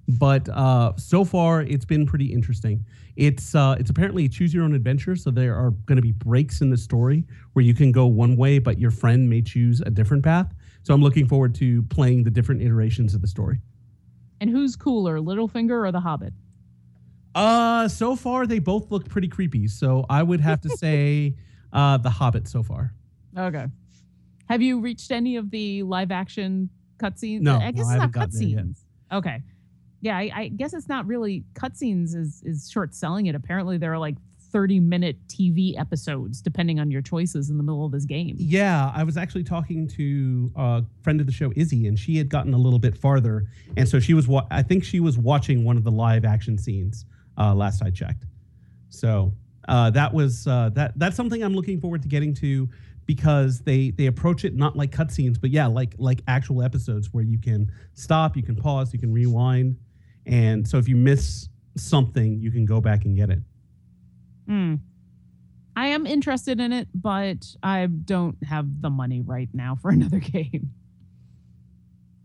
But 0.08 0.50
uh, 0.50 0.94
so 0.98 1.24
far, 1.24 1.62
it's 1.62 1.86
been 1.86 2.06
pretty 2.06 2.34
interesting. 2.34 2.86
It's 3.16 3.56
uh, 3.56 3.76
it's 3.80 3.90
apparently 3.90 4.26
a 4.26 4.30
choose 4.30 4.54
your 4.54 4.64
own 4.64 4.74
adventure, 4.74 5.16
so 5.16 5.32
there 5.32 5.56
are 5.56 5.72
going 5.72 5.98
to 5.98 6.02
be 6.02 6.12
breaks 6.12 6.62
in 6.62 6.70
the 6.70 6.78
story 6.78 7.24
where 7.54 7.64
you 7.64 7.74
can 7.74 7.92
go 7.92 8.08
one 8.08 8.36
way, 8.36 8.60
but 8.60 8.80
your 8.80 8.92
friend 8.92 9.30
may 9.30 9.42
choose 9.42 9.82
a 9.82 9.90
different 9.90 10.24
path. 10.24 10.54
So 10.84 10.94
I'm 10.94 11.02
looking 11.02 11.28
forward 11.28 11.54
to 11.56 11.84
playing 11.84 12.24
the 12.24 12.32
different 12.32 12.62
iterations 12.62 13.14
of 13.14 13.22
the 13.22 13.28
story. 13.28 13.62
And 14.40 14.50
who's 14.50 14.76
cooler, 14.76 15.20
Littlefinger 15.20 15.88
or 15.88 15.92
The 15.92 16.00
Hobbit? 16.00 16.34
Uh, 17.36 17.88
so 17.88 18.16
far 18.16 18.48
they 18.48 18.60
both 18.60 18.92
look 18.92 19.08
pretty 19.08 19.28
creepy. 19.28 19.68
So 19.68 20.06
I 20.10 20.24
would 20.24 20.42
have 20.42 20.62
to 20.62 20.70
say 20.78 21.36
uh, 21.72 21.98
the 21.98 22.10
Hobbit 22.10 22.48
so 22.48 22.64
far. 22.64 22.94
Okay. 23.38 23.68
Have 24.50 24.62
you 24.62 24.80
reached 24.80 25.12
any 25.12 25.38
of 25.38 25.50
the 25.52 25.84
live 25.84 26.12
action 26.12 26.70
cutscenes? 26.98 27.42
No, 27.42 27.58
I 27.58 27.72
guess 27.72 27.76
no, 27.76 27.82
it's 27.82 27.90
not 27.90 27.94
haven't 27.94 28.12
gotten 28.12 28.40
there 28.40 28.48
yet. 28.48 28.58
cutscenes. 28.66 28.78
Okay. 29.12 29.44
Yeah, 30.02 30.18
I, 30.18 30.32
I 30.34 30.48
guess 30.50 30.74
it's 30.74 30.90
not 30.90 31.06
really 31.06 31.44
cutscenes 31.54 32.16
is 32.16 32.42
is 32.46 32.70
short 32.70 32.94
selling 32.94 33.28
it. 33.28 33.36
Apparently 33.36 33.78
there 33.78 33.94
are 33.94 34.00
like 34.00 34.16
30 34.52 34.80
minute 34.82 35.16
TV 35.28 35.80
episodes 35.80 36.42
depending 36.42 36.80
on 36.80 36.92
your 36.92 37.02
choices 37.02 37.50
in 37.50 37.58
the 37.58 37.64
middle 37.64 37.86
of 37.86 37.92
this 37.92 38.06
game. 38.06 38.36
Yeah, 38.38 38.92
I 38.94 39.04
was 39.04 39.16
actually 39.16 39.44
talking 39.44 39.88
to 39.90 40.52
a 40.56 40.84
friend 41.02 41.22
of 41.22 41.26
the 41.28 41.32
show, 41.32 41.54
Izzy, 41.56 41.88
and 41.88 41.98
she 41.98 42.18
had 42.18 42.30
gotten 42.30 42.54
a 42.54 42.58
little 42.58 42.80
bit 42.80 42.98
farther, 42.98 43.46
and 43.78 43.88
so 43.88 44.00
she 44.00 44.14
was. 44.14 44.28
Wa- 44.28 44.48
I 44.52 44.64
think 44.64 44.84
she 44.84 45.00
was 45.00 45.18
watching 45.18 45.64
one 45.64 45.78
of 45.78 45.84
the 45.84 45.92
live 45.92 46.26
action 46.26 46.58
scenes 46.58 47.06
uh, 47.38 47.54
last 47.56 47.82
I 47.82 47.90
checked. 47.92 48.26
So 48.90 49.32
uh, 49.70 49.92
that 49.92 50.14
was 50.14 50.48
uh, 50.48 50.70
that. 50.74 50.94
That's 50.98 51.16
something 51.16 51.44
I'm 51.44 51.54
looking 51.56 51.80
forward 51.80 52.02
to 52.02 52.08
getting 52.08 52.34
to 52.36 52.68
because 53.16 53.60
they 53.60 53.92
they 53.92 54.06
approach 54.06 54.46
it 54.46 54.56
not 54.56 54.78
like 54.78 54.90
cutscenes, 54.90 55.40
but 55.40 55.50
yeah, 55.50 55.68
like 55.68 55.96
like 55.98 56.22
actual 56.30 56.64
episodes 56.64 57.10
where 57.12 57.26
you 57.26 57.38
can 57.38 57.70
stop, 57.94 58.38
you 58.38 58.44
can 58.44 58.56
pause, 58.56 58.94
you 58.94 59.00
can 59.00 59.12
rewind, 59.12 59.76
and 60.26 60.66
so 60.66 60.78
if 60.78 60.88
you 60.88 60.96
miss 60.96 61.50
something, 61.76 62.40
you 62.40 62.52
can 62.52 62.66
go 62.66 62.80
back 62.80 63.04
and 63.04 63.18
get 63.18 63.30
it. 63.30 63.40
Hmm. 64.48 64.76
I 65.76 65.88
am 65.88 66.06
interested 66.06 66.62
in 66.62 66.72
it, 66.72 66.88
but 66.96 67.46
I 67.62 67.86
don't 67.88 68.38
have 68.46 68.82
the 68.82 68.90
money 68.90 69.20
right 69.20 69.50
now 69.54 69.76
for 69.76 69.92
another 69.98 70.20
game. 70.20 70.72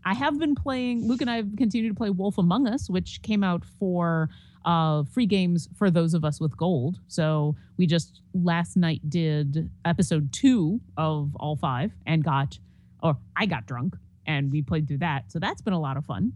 I 0.05 0.13
have 0.13 0.39
been 0.39 0.55
playing. 0.55 1.05
Luke 1.05 1.19
and 1.19 1.29
I 1.29 1.35
have 1.35 1.49
continued 1.57 1.89
to 1.89 1.95
play 1.95 2.11
Wolf 2.11 2.37
Among 2.37 2.65
Us, 2.65 2.89
which 2.89 3.21
came 3.23 3.43
out 3.43 3.65
for 3.77 4.29
uh, 4.67 5.03
free 5.05 5.25
games 5.25 5.69
for 5.77 5.89
those 5.89 6.13
of 6.13 6.25
us 6.25 6.41
with 6.41 6.55
gold. 6.57 6.99
So 7.07 7.55
we 7.77 7.87
just 7.87 8.21
last 8.33 8.75
night 8.75 8.99
did 9.09 9.71
episode 9.85 10.33
two 10.33 10.81
of 10.97 11.33
all 11.37 11.55
five 11.55 11.93
and 12.05 12.21
got, 12.21 12.59
or 13.01 13.17
I 13.37 13.45
got 13.45 13.65
drunk 13.65 13.95
and 14.25 14.51
we 14.51 14.61
played 14.61 14.85
through 14.85 14.97
that. 14.97 15.31
So 15.31 15.39
that's 15.39 15.61
been 15.61 15.71
a 15.71 15.79
lot 15.79 15.95
of 15.95 16.05
fun, 16.05 16.33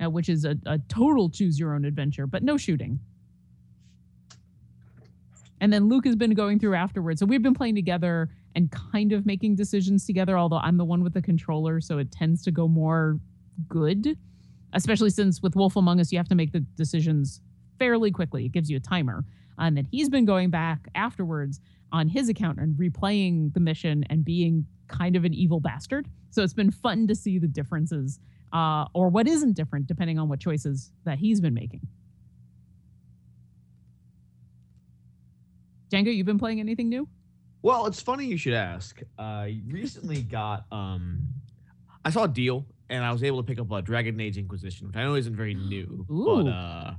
uh, 0.00 0.08
which 0.08 0.28
is 0.28 0.44
a, 0.44 0.56
a 0.64 0.78
total 0.88 1.28
choose 1.28 1.58
your 1.58 1.74
own 1.74 1.84
adventure, 1.84 2.28
but 2.28 2.44
no 2.44 2.56
shooting. 2.56 3.00
And 5.60 5.72
then 5.72 5.88
Luke 5.88 6.06
has 6.06 6.14
been 6.14 6.34
going 6.34 6.60
through 6.60 6.76
afterwards. 6.76 7.18
So 7.18 7.26
we've 7.26 7.42
been 7.42 7.54
playing 7.54 7.74
together 7.74 8.28
and 8.54 8.70
kind 8.70 9.12
of 9.12 9.26
making 9.26 9.56
decisions 9.56 10.06
together, 10.06 10.38
although 10.38 10.58
I'm 10.58 10.76
the 10.76 10.84
one 10.84 11.02
with 11.02 11.14
the 11.14 11.22
controller, 11.22 11.80
so 11.80 11.98
it 11.98 12.12
tends 12.12 12.44
to 12.44 12.52
go 12.52 12.68
more 12.68 13.18
good. 13.68 14.16
Especially 14.72 15.10
since 15.10 15.42
with 15.42 15.56
Wolf 15.56 15.74
Among 15.74 15.98
Us, 15.98 16.12
you 16.12 16.18
have 16.18 16.28
to 16.28 16.34
make 16.34 16.52
the 16.52 16.60
decisions 16.60 17.40
fairly 17.78 18.10
quickly. 18.10 18.46
It 18.46 18.52
gives 18.52 18.70
you 18.70 18.76
a 18.76 18.80
timer. 18.80 19.24
And 19.58 19.76
then 19.76 19.86
he's 19.90 20.08
been 20.08 20.24
going 20.24 20.50
back 20.50 20.88
afterwards 20.94 21.60
on 21.92 22.08
his 22.08 22.28
account 22.28 22.58
and 22.58 22.74
replaying 22.76 23.54
the 23.54 23.60
mission 23.60 24.04
and 24.10 24.24
being 24.24 24.66
kind 24.88 25.16
of 25.16 25.24
an 25.24 25.32
evil 25.32 25.60
bastard. 25.60 26.08
So 26.30 26.42
it's 26.42 26.52
been 26.52 26.70
fun 26.70 27.06
to 27.06 27.14
see 27.14 27.38
the 27.38 27.46
differences 27.46 28.20
uh, 28.52 28.86
or 28.94 29.08
what 29.08 29.26
isn't 29.26 29.54
different, 29.54 29.86
depending 29.86 30.18
on 30.18 30.28
what 30.28 30.40
choices 30.40 30.92
that 31.04 31.18
he's 31.18 31.40
been 31.40 31.54
making. 31.54 31.80
Jenga, 35.90 36.14
you've 36.14 36.26
been 36.26 36.38
playing 36.38 36.60
anything 36.60 36.88
new? 36.88 37.08
Well, 37.62 37.86
it's 37.86 38.00
funny 38.00 38.26
you 38.26 38.36
should 38.36 38.54
ask. 38.54 39.00
I 39.18 39.60
recently 39.68 40.22
got 40.22 40.66
um 40.70 41.20
I 42.04 42.10
saw 42.10 42.24
a 42.24 42.28
deal 42.28 42.66
and 42.88 43.04
I 43.04 43.10
was 43.10 43.22
able 43.24 43.38
to 43.38 43.46
pick 43.46 43.58
up 43.58 43.70
a 43.72 43.82
Dragon 43.82 44.20
Age 44.20 44.38
Inquisition, 44.38 44.86
which 44.86 44.96
I 44.96 45.02
know 45.02 45.14
isn't 45.14 45.34
very 45.34 45.54
new. 45.54 46.06
Ooh. 46.10 46.44
But 46.44 46.50
uh 46.50 46.94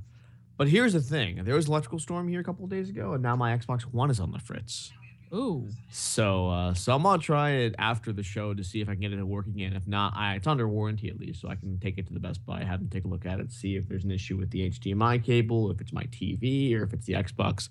but 0.58 0.68
here's 0.68 0.92
the 0.92 1.00
thing. 1.00 1.42
There 1.44 1.54
was 1.54 1.66
an 1.66 1.72
electrical 1.72 1.98
storm 1.98 2.28
here 2.28 2.40
a 2.40 2.44
couple 2.44 2.64
of 2.64 2.70
days 2.70 2.90
ago, 2.90 3.14
and 3.14 3.22
now 3.22 3.36
my 3.36 3.56
Xbox 3.56 3.82
One 3.82 4.10
is 4.10 4.20
on 4.20 4.32
the 4.32 4.38
fritz. 4.38 4.92
Ooh. 5.32 5.68
So 5.90 6.48
uh 6.48 6.74
so 6.74 6.94
I'm 6.94 7.02
gonna 7.02 7.20
try 7.20 7.50
it 7.50 7.74
after 7.78 8.12
the 8.12 8.22
show 8.22 8.54
to 8.54 8.64
see 8.64 8.80
if 8.80 8.88
I 8.88 8.92
can 8.92 9.02
get 9.02 9.12
it 9.12 9.22
working 9.22 9.52
again. 9.52 9.74
If 9.74 9.86
not, 9.86 10.14
I 10.16 10.34
it's 10.34 10.46
under 10.46 10.68
warranty 10.68 11.08
at 11.08 11.18
least, 11.18 11.40
so 11.40 11.48
I 11.48 11.54
can 11.54 11.78
take 11.78 11.98
it 11.98 12.06
to 12.06 12.12
the 12.12 12.20
Best 12.20 12.44
Buy, 12.46 12.64
have 12.64 12.80
them 12.80 12.88
take 12.88 13.04
a 13.04 13.08
look 13.08 13.26
at 13.26 13.40
it, 13.40 13.52
see 13.52 13.76
if 13.76 13.88
there's 13.88 14.04
an 14.04 14.10
issue 14.10 14.36
with 14.36 14.50
the 14.50 14.70
HDMI 14.70 15.22
cable, 15.22 15.70
if 15.70 15.80
it's 15.80 15.92
my 15.92 16.04
TV, 16.04 16.74
or 16.74 16.82
if 16.82 16.92
it's 16.92 17.06
the 17.06 17.14
Xbox. 17.14 17.68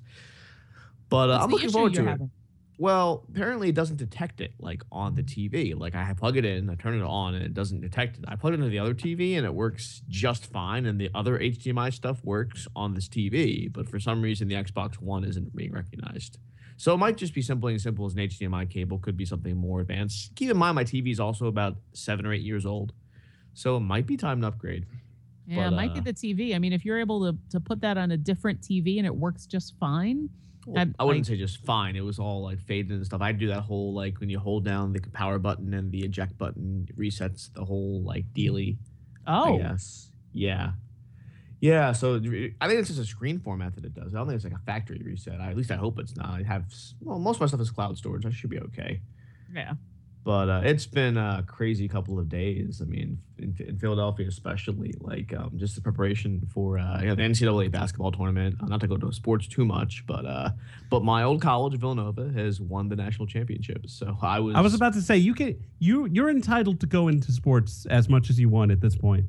But 1.10 1.30
uh, 1.30 1.40
I'm 1.42 1.50
looking 1.50 1.72
forward 1.72 1.94
to 1.96 2.02
it. 2.02 2.08
having? 2.08 2.32
Well, 2.80 3.26
apparently 3.30 3.70
it 3.70 3.76
doesn't 3.76 3.98
detect 3.98 4.40
it 4.40 4.54
like 4.60 4.84
on 4.92 5.16
the 5.16 5.24
TV. 5.24 5.78
Like 5.78 5.96
I 5.96 6.14
plug 6.14 6.38
it 6.38 6.46
in, 6.46 6.70
I 6.70 6.76
turn 6.76 6.94
it 6.94 7.04
on, 7.04 7.34
and 7.34 7.44
it 7.44 7.54
doesn't 7.56 7.82
detect 7.82 8.20
it. 8.20 8.26
I 8.28 8.36
plug 8.36 8.54
it 8.54 8.56
into 8.56 8.70
the 8.70 8.78
other 8.78 8.94
TV, 8.94 9.36
and 9.36 9.46
it 9.46 9.54
works 9.54 10.04
just 10.08 10.46
fine. 10.52 10.86
And 10.86 11.02
the 11.02 11.10
other 11.16 11.40
HDMI 11.40 11.92
stuff 11.92 12.24
works 12.24 12.68
on 12.76 12.94
this 12.94 13.08
TV, 13.08 13.72
but 13.72 13.90
for 13.90 14.00
some 14.00 14.22
reason 14.22 14.48
the 14.48 14.56
Xbox 14.56 14.96
One 14.96 15.24
isn't 15.24 15.56
being 15.56 15.72
recognized. 15.72 16.38
So 16.80 16.94
it 16.94 16.98
might 16.98 17.18
just 17.18 17.34
be 17.34 17.42
simply 17.42 17.74
as 17.74 17.82
simple 17.82 18.06
as 18.06 18.14
an 18.14 18.20
HDMI 18.20 18.70
cable. 18.70 19.00
Could 19.00 19.18
be 19.18 19.26
something 19.26 19.58
more 19.58 19.82
advanced. 19.82 20.36
Keep 20.36 20.52
in 20.52 20.58
mind 20.58 20.76
my 20.76 20.84
TV 20.84 21.12
is 21.12 21.20
also 21.20 21.48
about 21.48 21.78
seven 21.94 22.28
or 22.28 22.34
eight 22.34 22.44
years 22.44 22.68
old, 22.68 22.94
so 23.56 23.78
it 23.78 23.80
might 23.80 24.06
be 24.06 24.18
time 24.18 24.42
to 24.42 24.48
upgrade. 24.48 24.86
Yeah, 25.48 25.70
it 25.70 25.72
might 25.72 25.92
uh, 25.92 26.02
be 26.02 26.12
the 26.12 26.14
TV. 26.14 26.54
I 26.56 26.60
mean, 26.60 26.74
if 26.74 26.86
you're 26.86 27.00
able 27.00 27.32
to, 27.32 27.38
to 27.52 27.60
put 27.60 27.82
that 27.82 27.98
on 27.98 28.12
a 28.12 28.18
different 28.18 28.62
TV 28.62 28.98
and 28.98 29.08
it 29.08 29.16
works 29.16 29.46
just 29.48 29.76
fine. 29.80 30.30
I'm- 30.76 30.96
I 31.00 31.04
wouldn't 31.06 31.26
I- 31.28 31.30
say 31.34 31.38
just 31.38 31.60
fine. 31.66 31.96
It 31.96 32.02
was 32.04 32.20
all 32.20 32.42
like 32.44 32.60
faded 32.60 32.92
and 32.92 33.06
stuff. 33.06 33.22
I 33.22 33.32
do 33.32 33.48
that 33.48 33.62
whole 33.62 33.94
like 33.94 34.20
when 34.20 34.30
you 34.30 34.40
hold 34.40 34.66
down 34.66 34.92
the 34.94 35.00
power 35.14 35.40
button 35.40 35.74
and 35.74 35.92
the 35.92 36.04
eject 36.04 36.38
button 36.38 36.88
resets 36.98 37.54
the 37.54 37.64
whole 37.64 38.02
like 38.04 38.26
dealy. 38.34 38.78
Oh, 39.26 39.58
Yes. 39.58 40.12
Yeah. 40.34 40.74
Yeah. 41.60 41.92
So 41.94 42.16
I 42.16 42.20
think 42.68 42.80
it's 42.80 42.90
just 42.90 43.00
a 43.00 43.06
screen 43.06 43.40
format 43.40 43.76
that 43.76 43.86
it 43.86 43.94
does. 43.94 44.14
I 44.14 44.18
don't 44.18 44.28
think 44.28 44.36
it's 44.36 44.44
like 44.44 44.54
a 44.54 44.66
factory 44.66 45.02
reset. 45.04 45.40
I, 45.42 45.50
at 45.52 45.58
least 45.58 45.72
I 45.72 45.76
hope 45.76 45.98
it's 46.00 46.16
not. 46.16 46.30
I 46.30 46.44
have 46.44 46.66
well, 47.02 47.18
most 47.20 47.38
of 47.38 47.42
my 47.42 47.48
stuff 47.48 47.62
is 47.62 47.72
cloud 47.72 47.98
storage. 47.98 48.26
I 48.26 48.30
should 48.32 48.50
be 48.50 48.60
okay. 48.60 49.02
yeah. 49.54 49.74
But 50.28 50.50
uh, 50.50 50.62
it's 50.66 50.86
been 50.86 51.16
a 51.16 51.42
crazy 51.48 51.88
couple 51.88 52.20
of 52.20 52.28
days. 52.28 52.82
I 52.82 52.86
mean, 52.86 53.18
in, 53.38 53.56
in 53.66 53.80
Philadelphia 53.80 54.28
especially, 54.28 54.94
like 55.00 55.34
um, 55.34 55.52
just 55.56 55.76
the 55.76 55.82
preparation 55.82 56.46
for 56.54 56.78
uh, 56.78 57.00
you 57.00 57.08
know, 57.08 57.16
the 57.16 57.22
NCAA 57.22 57.72
basketball 57.72 58.12
tournament. 58.12 58.58
Uh, 58.62 58.66
not 58.66 58.82
to 58.82 58.88
go 58.88 58.98
to 58.98 59.10
sports 59.14 59.48
too 59.48 59.64
much, 59.64 60.04
but 60.06 60.26
uh, 60.26 60.50
but 60.90 61.02
my 61.02 61.24
old 61.24 61.42
college, 61.42 61.80
Villanova, 61.80 62.30
has 62.36 62.60
won 62.60 62.90
the 62.90 62.96
national 62.98 63.26
championship. 63.26 63.88
So 63.88 64.18
I 64.22 64.42
was 64.42 64.54
I 64.54 64.60
was 64.60 64.74
about 64.74 64.92
to 64.96 65.02
say 65.02 65.16
you 65.16 65.34
can 65.34 65.64
you 65.80 66.08
you're 66.08 66.30
entitled 66.30 66.82
to 66.82 66.88
go 66.88 67.08
into 67.08 67.32
sports 67.32 67.86
as 67.90 68.10
much 68.10 68.30
as 68.30 68.38
you 68.38 68.50
want 68.50 68.72
at 68.72 68.82
this 68.82 68.98
point. 68.98 69.28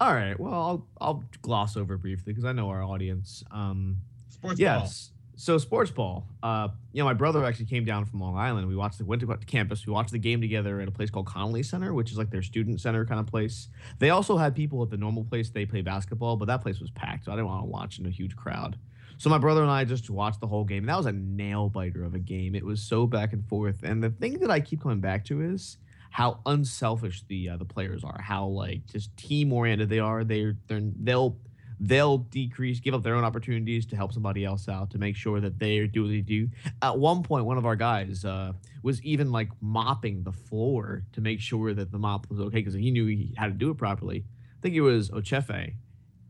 all 0.00 0.14
right. 0.14 0.40
Well, 0.40 0.54
I'll 0.54 0.86
I'll 1.02 1.24
gloss 1.42 1.76
over 1.76 1.98
briefly 1.98 2.32
because 2.32 2.46
I 2.46 2.52
know 2.52 2.70
our 2.70 2.82
audience. 2.82 3.44
Um, 3.50 3.98
Sports 4.30 4.58
ball. 4.58 5.13
So 5.36 5.58
sports 5.58 5.90
ball. 5.90 6.26
Uh, 6.42 6.68
you 6.92 7.02
know, 7.02 7.06
my 7.06 7.14
brother 7.14 7.44
actually 7.44 7.66
came 7.66 7.84
down 7.84 8.04
from 8.04 8.20
Long 8.20 8.36
Island. 8.36 8.68
We 8.68 8.76
watched 8.76 8.98
the 8.98 9.04
went 9.04 9.20
to 9.20 9.36
campus. 9.46 9.86
We 9.86 9.92
watched 9.92 10.12
the 10.12 10.18
game 10.18 10.40
together 10.40 10.80
at 10.80 10.86
a 10.86 10.92
place 10.92 11.10
called 11.10 11.26
Connelly 11.26 11.64
Center, 11.64 11.92
which 11.92 12.12
is 12.12 12.18
like 12.18 12.30
their 12.30 12.42
student 12.42 12.80
center 12.80 13.04
kind 13.04 13.18
of 13.18 13.26
place. 13.26 13.68
They 13.98 14.10
also 14.10 14.36
had 14.36 14.54
people 14.54 14.82
at 14.82 14.90
the 14.90 14.96
normal 14.96 15.24
place 15.24 15.50
they 15.50 15.66
play 15.66 15.80
basketball, 15.80 16.36
but 16.36 16.46
that 16.46 16.62
place 16.62 16.78
was 16.80 16.90
packed, 16.90 17.24
so 17.24 17.32
I 17.32 17.34
didn't 17.34 17.48
want 17.48 17.62
to 17.62 17.66
watch 17.66 17.98
in 17.98 18.06
a 18.06 18.10
huge 18.10 18.36
crowd. 18.36 18.78
So 19.16 19.30
my 19.30 19.38
brother 19.38 19.62
and 19.62 19.70
I 19.70 19.84
just 19.84 20.10
watched 20.10 20.40
the 20.40 20.46
whole 20.46 20.64
game. 20.64 20.84
And 20.84 20.88
that 20.88 20.96
was 20.96 21.06
a 21.06 21.12
nail 21.12 21.68
biter 21.68 22.04
of 22.04 22.14
a 22.14 22.18
game. 22.18 22.54
It 22.54 22.64
was 22.64 22.82
so 22.82 23.06
back 23.06 23.32
and 23.32 23.46
forth. 23.48 23.82
And 23.82 24.02
the 24.02 24.10
thing 24.10 24.38
that 24.40 24.50
I 24.50 24.60
keep 24.60 24.82
coming 24.82 25.00
back 25.00 25.24
to 25.26 25.40
is 25.40 25.78
how 26.10 26.40
unselfish 26.46 27.24
the 27.28 27.48
uh, 27.50 27.56
the 27.56 27.64
players 27.64 28.04
are. 28.04 28.20
How 28.20 28.46
like 28.46 28.86
just 28.86 29.16
team 29.16 29.52
oriented 29.52 29.88
they 29.88 29.98
are. 29.98 30.24
They're 30.24 30.56
they'll 30.68 31.38
they'll 31.80 32.18
decrease, 32.18 32.80
give 32.80 32.94
up 32.94 33.02
their 33.02 33.14
own 33.14 33.24
opportunities 33.24 33.86
to 33.86 33.96
help 33.96 34.12
somebody 34.12 34.44
else 34.44 34.68
out 34.68 34.90
to 34.90 34.98
make 34.98 35.16
sure 35.16 35.40
that 35.40 35.58
they 35.58 35.86
do 35.86 36.02
what 36.02 36.10
they 36.10 36.20
do. 36.20 36.48
At 36.82 36.98
one 36.98 37.22
point, 37.22 37.44
one 37.44 37.58
of 37.58 37.66
our 37.66 37.76
guys 37.76 38.24
uh, 38.24 38.52
was 38.82 39.02
even 39.02 39.32
like 39.32 39.50
mopping 39.60 40.22
the 40.22 40.32
floor 40.32 41.04
to 41.12 41.20
make 41.20 41.40
sure 41.40 41.74
that 41.74 41.90
the 41.90 41.98
mop 41.98 42.28
was 42.30 42.40
okay 42.40 42.58
because 42.58 42.74
he 42.74 42.90
knew 42.90 43.06
he 43.06 43.34
had 43.36 43.46
to 43.46 43.52
do 43.52 43.70
it 43.70 43.78
properly. 43.78 44.24
I 44.26 44.60
think 44.62 44.74
it 44.74 44.80
was 44.80 45.10
Ochefu, 45.10 45.74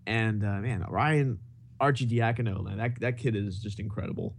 and 0.07 0.45
uh, 0.45 0.61
man, 0.61 0.85
Ryan 0.89 1.39
Arcidiacono, 1.81 2.65
man, 2.65 2.79
that 2.79 3.01
that 3.01 3.19
kid 3.19 3.37
is 3.37 3.59
just 3.61 3.79
incredible. 3.79 4.35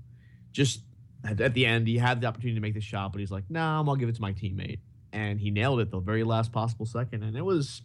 Just 0.51 0.81
at, 1.23 1.39
at 1.39 1.53
the 1.53 1.65
end, 1.65 1.87
he 1.87 1.97
had 1.97 2.21
the 2.21 2.27
opportunity 2.27 2.55
to 2.55 2.61
make 2.61 2.73
the 2.73 2.81
shot, 2.81 3.11
but 3.11 3.19
he's 3.19 3.31
like, 3.31 3.49
"Nah, 3.49 3.79
I'm 3.79 3.85
gonna 3.85 3.99
give 3.99 4.09
it 4.09 4.15
to 4.15 4.21
my 4.21 4.33
teammate," 4.33 4.79
and 5.13 5.39
he 5.39 5.51
nailed 5.51 5.79
it 5.79 5.91
the 5.91 5.99
very 5.99 6.23
last 6.23 6.51
possible 6.51 6.85
second, 6.85 7.23
and 7.23 7.37
it 7.37 7.45
was 7.45 7.81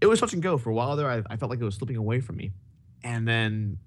it 0.00 0.06
was 0.06 0.20
touch 0.20 0.32
and 0.32 0.42
go 0.42 0.58
for 0.58 0.70
a 0.70 0.74
while 0.74 0.96
there. 0.96 1.10
I, 1.10 1.22
I 1.30 1.36
felt 1.36 1.50
like 1.50 1.60
it 1.60 1.64
was 1.64 1.76
slipping 1.76 1.96
away 1.96 2.20
from 2.20 2.36
me, 2.36 2.52
and 3.02 3.26
then 3.26 3.78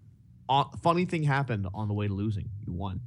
uh, 0.49 0.65
funny 0.81 1.05
thing 1.05 1.23
happened 1.23 1.67
on 1.73 1.87
the 1.87 1.93
way 1.93 2.07
to 2.07 2.13
losing. 2.13 2.49
You 2.65 2.73
won. 2.73 3.01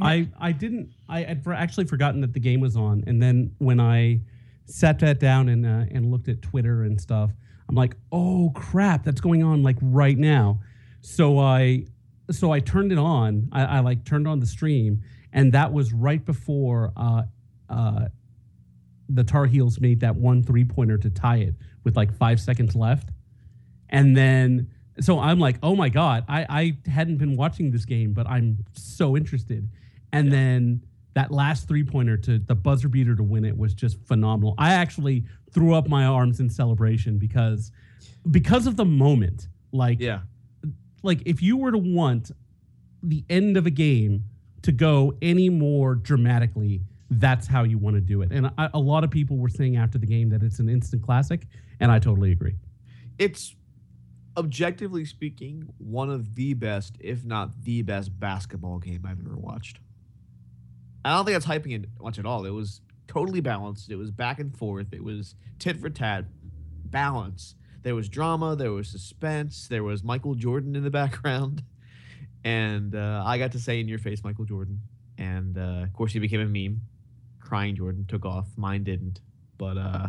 I 0.00 0.28
I 0.40 0.52
didn't 0.52 0.90
I 1.08 1.22
had 1.22 1.44
for, 1.44 1.52
actually 1.52 1.84
forgotten 1.84 2.22
that 2.22 2.32
the 2.32 2.40
game 2.40 2.60
was 2.60 2.76
on, 2.76 3.04
and 3.06 3.22
then 3.22 3.54
when 3.58 3.78
I 3.78 4.20
sat 4.64 4.98
that 5.00 5.20
down 5.20 5.48
and 5.48 5.66
uh, 5.66 5.84
and 5.90 6.10
looked 6.10 6.28
at 6.28 6.40
Twitter 6.40 6.84
and 6.84 7.00
stuff, 7.00 7.30
I'm 7.68 7.74
like, 7.74 7.96
oh 8.10 8.52
crap, 8.54 9.04
that's 9.04 9.20
going 9.20 9.42
on 9.42 9.62
like 9.62 9.76
right 9.82 10.16
now. 10.16 10.60
So 11.02 11.38
I 11.38 11.86
so 12.30 12.52
I 12.52 12.60
turned 12.60 12.92
it 12.92 12.98
on. 12.98 13.48
I, 13.52 13.64
I 13.64 13.80
like 13.80 14.04
turned 14.04 14.26
on 14.26 14.40
the 14.40 14.46
stream, 14.46 15.02
and 15.32 15.52
that 15.52 15.72
was 15.72 15.92
right 15.92 16.24
before 16.24 16.92
uh, 16.96 17.24
uh, 17.68 18.06
the 19.08 19.24
Tar 19.24 19.46
Heels 19.46 19.80
made 19.80 20.00
that 20.00 20.16
one 20.16 20.42
three 20.42 20.64
pointer 20.64 20.96
to 20.98 21.10
tie 21.10 21.38
it 21.38 21.54
with 21.84 21.96
like 21.96 22.12
five 22.16 22.40
seconds 22.40 22.74
left, 22.76 23.10
and 23.88 24.16
then 24.16 24.68
so 25.00 25.18
I'm 25.18 25.38
like, 25.38 25.56
oh 25.62 25.74
my 25.74 25.88
god, 25.88 26.24
I 26.28 26.46
I 26.86 26.90
hadn't 26.90 27.16
been 27.18 27.36
watching 27.36 27.70
this 27.70 27.84
game, 27.84 28.12
but 28.12 28.26
I'm 28.26 28.64
so 28.72 29.16
interested. 29.16 29.68
And 30.12 30.30
then 30.30 30.82
that 31.14 31.30
last 31.30 31.66
three 31.68 31.84
pointer 31.84 32.16
to 32.16 32.38
the 32.38 32.54
buzzer 32.54 32.88
beater 32.88 33.14
to 33.14 33.22
win 33.22 33.44
it 33.44 33.56
was 33.56 33.74
just 33.74 33.98
phenomenal. 34.06 34.54
I 34.58 34.74
actually 34.74 35.24
threw 35.52 35.74
up 35.74 35.88
my 35.88 36.04
arms 36.04 36.40
in 36.40 36.48
celebration 36.50 37.18
because 37.18 37.70
because 38.30 38.66
of 38.66 38.76
the 38.76 38.84
moment. 38.84 39.48
Like 39.72 40.00
Yeah. 40.00 40.20
like 41.02 41.22
if 41.24 41.42
you 41.42 41.56
were 41.56 41.72
to 41.72 41.78
want 41.78 42.30
the 43.02 43.24
end 43.30 43.56
of 43.56 43.66
a 43.66 43.70
game 43.70 44.24
to 44.62 44.72
go 44.72 45.14
any 45.22 45.48
more 45.48 45.94
dramatically, 45.94 46.82
that's 47.18 47.46
how 47.46 47.62
you 47.62 47.78
want 47.78 47.96
to 47.96 48.00
do 48.00 48.22
it. 48.22 48.32
And 48.32 48.50
I, 48.58 48.70
a 48.74 48.78
lot 48.78 49.04
of 49.04 49.10
people 49.10 49.36
were 49.36 49.48
saying 49.48 49.76
after 49.76 49.98
the 49.98 50.06
game 50.06 50.30
that 50.30 50.42
it's 50.42 50.58
an 50.58 50.68
instant 50.68 51.02
classic, 51.02 51.46
and 51.80 51.90
I 51.90 51.98
totally 51.98 52.32
agree. 52.32 52.56
It's 53.18 53.54
objectively 54.36 55.04
speaking 55.04 55.68
one 55.78 56.10
of 56.10 56.34
the 56.34 56.54
best, 56.54 56.96
if 57.00 57.24
not 57.24 57.64
the 57.64 57.82
best, 57.82 58.18
basketball 58.18 58.78
game 58.78 59.02
I've 59.06 59.20
ever 59.20 59.36
watched. 59.36 59.78
I 61.04 61.14
don't 61.14 61.24
think 61.24 61.34
that's 61.34 61.46
hyping 61.46 61.74
it 61.74 61.88
much 62.00 62.18
at 62.18 62.26
all. 62.26 62.44
It 62.46 62.50
was 62.50 62.80
totally 63.08 63.40
balanced. 63.40 63.90
It 63.90 63.96
was 63.96 64.10
back 64.10 64.38
and 64.38 64.56
forth. 64.56 64.92
It 64.92 65.04
was 65.04 65.34
tit 65.58 65.78
for 65.78 65.90
tat, 65.90 66.24
balance. 66.84 67.56
There 67.82 67.94
was 67.94 68.08
drama. 68.08 68.56
There 68.56 68.72
was 68.72 68.88
suspense. 68.88 69.66
There 69.68 69.82
was 69.82 70.02
Michael 70.04 70.34
Jordan 70.34 70.76
in 70.76 70.84
the 70.84 70.90
background, 71.02 71.62
and 72.44 72.94
uh, 72.94 73.22
I 73.26 73.38
got 73.38 73.52
to 73.52 73.58
say 73.58 73.80
in 73.80 73.88
your 73.88 73.98
face, 73.98 74.22
Michael 74.24 74.44
Jordan. 74.44 74.80
And 75.18 75.58
uh, 75.58 75.82
of 75.82 75.92
course, 75.92 76.12
he 76.12 76.18
became 76.18 76.40
a 76.40 76.46
meme. 76.46 76.80
Crying 77.42 77.76
Jordan 77.76 78.06
took 78.08 78.24
off. 78.24 78.46
Mine 78.56 78.84
didn't. 78.84 79.20
But 79.58 79.76
uh, 79.76 80.08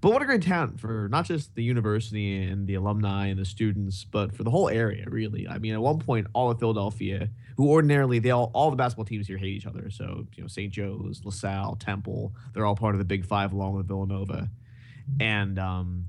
but 0.00 0.12
what 0.12 0.20
a 0.20 0.26
great 0.26 0.42
talent 0.42 0.78
for 0.80 1.08
not 1.10 1.24
just 1.24 1.54
the 1.54 1.62
university 1.62 2.42
and 2.42 2.66
the 2.66 2.74
alumni 2.74 3.28
and 3.28 3.38
the 3.38 3.44
students, 3.46 4.04
but 4.04 4.36
for 4.36 4.42
the 4.42 4.50
whole 4.50 4.68
area, 4.68 5.06
really. 5.08 5.48
I 5.48 5.56
mean, 5.56 5.72
at 5.72 5.80
one 5.80 5.98
point, 5.98 6.26
all 6.34 6.50
of 6.50 6.58
Philadelphia, 6.58 7.30
who 7.56 7.70
ordinarily 7.70 8.18
they 8.18 8.30
all 8.30 8.50
all 8.54 8.70
the 8.70 8.76
basketball 8.76 9.06
teams 9.06 9.26
here 9.26 9.38
hate 9.38 9.54
each 9.54 9.66
other. 9.66 9.88
So 9.90 10.26
you 10.34 10.42
know, 10.42 10.46
St. 10.46 10.70
Joe's, 10.70 11.22
LaSalle, 11.24 11.76
Temple, 11.76 12.34
they're 12.52 12.66
all 12.66 12.76
part 12.76 12.94
of 12.94 12.98
the 12.98 13.04
Big 13.04 13.24
Five 13.24 13.52
along 13.52 13.76
with 13.76 13.88
Villanova. 13.88 14.50
And 15.20 15.58
um, 15.58 16.06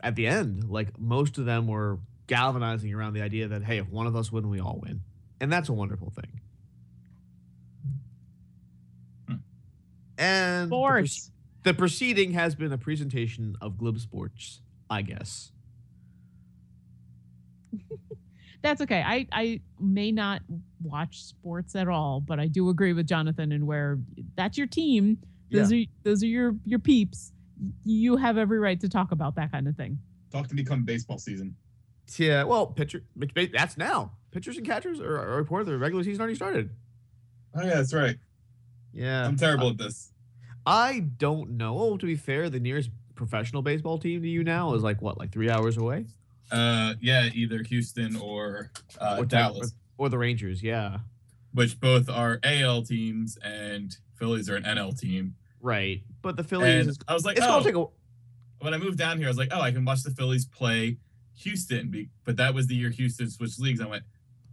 at 0.00 0.16
the 0.16 0.26
end, 0.26 0.70
like 0.70 0.98
most 0.98 1.38
of 1.38 1.44
them 1.44 1.66
were 1.66 1.98
galvanizing 2.28 2.94
around 2.94 3.12
the 3.12 3.22
idea 3.22 3.48
that 3.48 3.62
hey, 3.62 3.78
if 3.78 3.88
one 3.88 4.06
of 4.06 4.16
us 4.16 4.32
win, 4.32 4.48
we 4.48 4.60
all 4.60 4.80
win, 4.82 5.02
and 5.40 5.52
that's 5.52 5.68
a 5.68 5.72
wonderful 5.74 6.10
thing. 6.10 6.40
And 10.18 10.70
the 10.70 10.76
proce- 10.76 11.08
Sports. 11.08 11.30
the 11.64 11.74
proceeding 11.74 12.32
has 12.32 12.54
been 12.54 12.72
a 12.72 12.78
presentation 12.78 13.56
of 13.60 13.78
Glib 13.78 13.98
Sports, 13.98 14.60
I 14.90 15.02
guess. 15.02 15.52
That's 18.62 18.80
okay. 18.82 19.02
I 19.04 19.26
I 19.32 19.60
may 19.80 20.12
not 20.12 20.42
watch 20.82 21.24
sports 21.24 21.74
at 21.74 21.88
all, 21.88 22.20
but 22.20 22.38
I 22.38 22.46
do 22.46 22.68
agree 22.68 22.92
with 22.92 23.08
Jonathan 23.08 23.50
and 23.52 23.66
where 23.66 23.98
that's 24.36 24.56
your 24.56 24.68
team. 24.68 25.18
Those 25.50 25.72
are 25.72 25.80
those 26.04 26.22
are 26.22 26.26
your 26.26 26.54
your 26.64 26.78
peeps. 26.78 27.32
you 27.84 28.16
have 28.16 28.38
every 28.38 28.58
right 28.58 28.78
to 28.80 28.88
talk 28.88 29.10
about 29.12 29.34
that 29.34 29.50
kind 29.50 29.66
of 29.66 29.76
thing. 29.76 29.98
Talk 30.30 30.46
to 30.48 30.54
me 30.54 30.62
come 30.64 30.84
baseball 30.84 31.18
season. 31.18 31.56
Yeah, 32.16 32.44
well, 32.44 32.66
pitcher. 32.66 33.02
That's 33.52 33.76
now. 33.76 34.12
Pitchers 34.30 34.56
and 34.56 34.66
catchers 34.66 35.00
are, 35.00 35.18
are 35.18 35.36
reported 35.36 35.66
the 35.66 35.76
regular 35.76 36.04
season 36.04 36.20
already 36.20 36.36
started. 36.36 36.70
Oh 37.54 37.62
yeah, 37.62 37.74
that's 37.74 37.92
right. 37.92 38.16
Yeah, 38.92 39.26
I'm 39.26 39.36
terrible 39.36 39.70
at 39.70 39.78
this. 39.78 40.12
I 40.64 41.00
don't 41.00 41.52
know. 41.52 41.96
To 41.96 42.06
be 42.06 42.16
fair, 42.16 42.50
the 42.50 42.60
nearest 42.60 42.90
professional 43.14 43.62
baseball 43.62 43.98
team 43.98 44.22
to 44.22 44.28
you 44.28 44.44
now 44.44 44.74
is 44.74 44.82
like 44.82 45.02
what, 45.02 45.18
like 45.18 45.32
three 45.32 45.50
hours 45.50 45.76
away, 45.76 46.06
Uh, 46.50 46.94
yeah, 47.00 47.28
either 47.34 47.62
Houston 47.62 48.16
or 48.16 48.70
uh, 49.00 49.16
or 49.20 49.24
Dallas, 49.24 49.74
or 49.98 50.08
the 50.08 50.18
Rangers. 50.18 50.62
Yeah, 50.62 50.98
which 51.52 51.80
both 51.80 52.08
are 52.08 52.38
AL 52.42 52.82
teams, 52.82 53.38
and 53.42 53.96
Phillies 54.16 54.48
are 54.48 54.56
an 54.56 54.64
NL 54.64 54.98
team. 54.98 55.36
right. 55.60 56.02
But 56.20 56.36
the 56.36 56.44
Phillies, 56.44 56.86
is, 56.86 56.98
I 57.08 57.14
was 57.14 57.24
like, 57.24 57.36
it's 57.36 57.46
oh, 57.46 57.60
gonna 57.60 57.64
take 57.64 57.74
a. 57.74 57.84
when 58.60 58.74
I 58.74 58.78
moved 58.78 58.98
down 58.98 59.18
here, 59.18 59.26
I 59.26 59.30
was 59.30 59.38
like, 59.38 59.48
oh, 59.50 59.60
I 59.60 59.72
can 59.72 59.84
watch 59.84 60.02
the 60.02 60.10
Phillies 60.10 60.46
play 60.46 60.98
Houston. 61.38 62.08
But 62.24 62.36
that 62.36 62.54
was 62.54 62.68
the 62.68 62.76
year 62.76 62.90
Houston 62.90 63.28
switched 63.28 63.58
leagues. 63.58 63.80
I 63.80 63.86
went, 63.86 64.04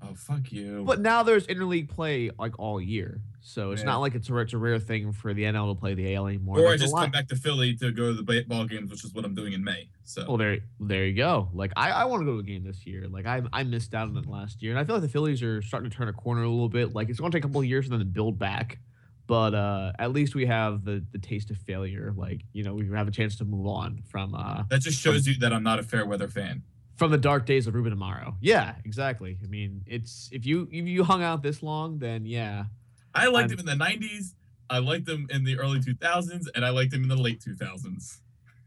oh, 0.02 0.15
fuck 0.15 0.52
you. 0.52 0.84
But 0.86 0.99
now 0.99 1.23
there's 1.23 1.45
interleague 1.47 1.89
play 1.89 2.32
like 2.39 2.58
all 2.58 2.82
year, 2.82 3.21
so 3.41 3.71
it's 3.71 3.82
Yeah. 3.82 3.88
not 3.88 3.97
like 3.99 4.15
it's 4.15 4.30
a, 4.30 4.38
it's 4.38 4.54
a 4.54 4.58
rare 4.58 4.80
thing 4.80 5.12
for 5.13 5.34
the 5.34 5.43
NL 5.43 5.73
to 5.73 5.80
play 5.80 5.93
the 5.93 6.13
AL 6.15 6.28
anymore. 6.28 6.60
or 6.60 6.65
Like, 6.65 6.73
I 6.73 6.78
just 6.78 6.95
come 6.95 7.12
back 7.12 7.28
to 7.30 7.36
Philly 7.36 7.75
to 7.78 7.91
go 7.91 8.08
to 8.08 8.13
the 8.13 8.23
ba- 8.23 8.43
ball 8.47 8.65
games, 8.65 8.91
which 8.91 9.04
is 9.06 9.13
what 9.13 9.25
I'm 9.25 9.34
doing 9.36 9.54
in 9.54 9.63
May. 9.63 9.89
So 10.04 10.25
Well, 10.28 10.38
there, 10.38 10.58
there 10.80 11.06
you 11.06 11.15
go. 11.15 11.49
Like 11.54 11.71
I, 11.75 11.91
I 11.91 12.06
want 12.06 12.21
to 12.21 12.25
go 12.25 12.34
to 12.34 12.39
a 12.39 12.43
game 12.43 12.63
this 12.63 12.86
year. 12.86 13.08
Like 13.08 13.25
I, 13.25 13.41
I 13.54 13.63
missed 13.63 13.93
out 13.93 14.08
on 14.10 14.17
it 14.17 14.25
last 14.25 14.62
year, 14.62 14.71
and 14.71 14.80
I 14.80 14.84
feel 14.84 14.95
like 14.95 15.04
the 15.04 15.10
Phillies 15.10 15.41
are 15.43 15.62
starting 15.62 15.89
to 15.89 15.95
turn 15.95 16.08
a 16.10 16.13
corner 16.13 16.43
a 16.43 16.49
little 16.49 16.69
bit. 16.69 16.93
Like 16.93 17.10
it's 17.10 17.19
going 17.19 17.32
to 17.32 17.38
take 17.38 17.43
a 17.45 17.47
couple 17.47 17.62
of 17.62 17.67
years 17.67 17.86
for 17.86 17.91
them 17.91 17.99
to 17.99 18.06
build 18.06 18.38
back, 18.39 18.80
but 19.28 19.54
uh, 19.54 19.91
at 19.99 20.12
least 20.12 20.36
we 20.36 20.45
have 20.47 20.84
the 20.84 21.06
the 21.12 21.19
taste 21.19 21.49
of 21.52 21.58
failure. 21.58 22.13
Like 22.15 22.41
you 22.54 22.63
know, 22.63 22.73
we 22.73 22.88
have 22.89 23.08
a 23.08 23.12
chance 23.12 23.36
to 23.38 23.45
move 23.45 23.67
on 23.67 24.02
from 24.10 24.34
uh 24.36 24.63
that 24.69 24.82
just 24.82 24.99
shows 24.99 25.28
you 25.28 25.36
that 25.39 25.54
I'm 25.54 25.63
not 25.63 25.80
a 25.80 25.84
fair 25.84 26.06
weather 26.06 26.28
fan. 26.28 26.63
from 26.97 27.12
the 27.12 27.17
dark 27.17 27.45
days 27.45 27.65
of 27.67 27.75
Ruben 27.75 27.95
Amaro. 27.95 28.36
Yeah, 28.41 28.75
exactly. 28.84 29.38
I 29.43 29.47
mean, 29.47 29.84
it's 29.86 30.28
if 30.34 30.45
you 30.45 30.67
if 30.71 30.86
you 30.88 31.04
hung 31.04 31.21
out 31.23 31.43
this 31.43 31.62
long, 31.63 31.99
then 31.99 32.25
yeah, 32.25 32.65
I 33.13 33.27
liked 33.27 33.49
I'm- 33.51 33.59
him 33.59 33.67
in 33.67 33.77
the 33.77 33.83
90s. 33.85 34.35
I 34.69 34.77
liked 34.79 35.09
him 35.09 35.27
in 35.31 35.43
the 35.43 35.57
early 35.57 35.79
2000s, 35.79 36.47
and 36.53 36.63
I 36.63 36.69
liked 36.69 36.93
him 36.93 37.01
in 37.03 37.09
the 37.09 37.15
late 37.17 37.39
2000s. 37.41 38.19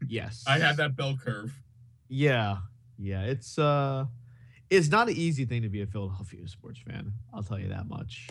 yes, 0.07 0.43
I 0.45 0.59
had 0.59 0.75
that 0.77 0.95
bell 0.97 1.15
curve. 1.17 1.53
Yeah, 2.09 2.57
yeah. 2.97 3.21
It's 3.23 3.57
uh, 3.57 4.05
it's 4.69 4.89
not 4.89 5.07
an 5.07 5.15
easy 5.15 5.45
thing 5.45 5.61
to 5.61 5.69
be 5.69 5.81
a 5.81 5.87
Philadelphia 5.87 6.45
sports 6.47 6.79
fan. 6.79 7.13
I'll 7.33 7.41
tell 7.43 7.57
you 7.59 7.69
that 7.69 7.87
much. 7.87 8.27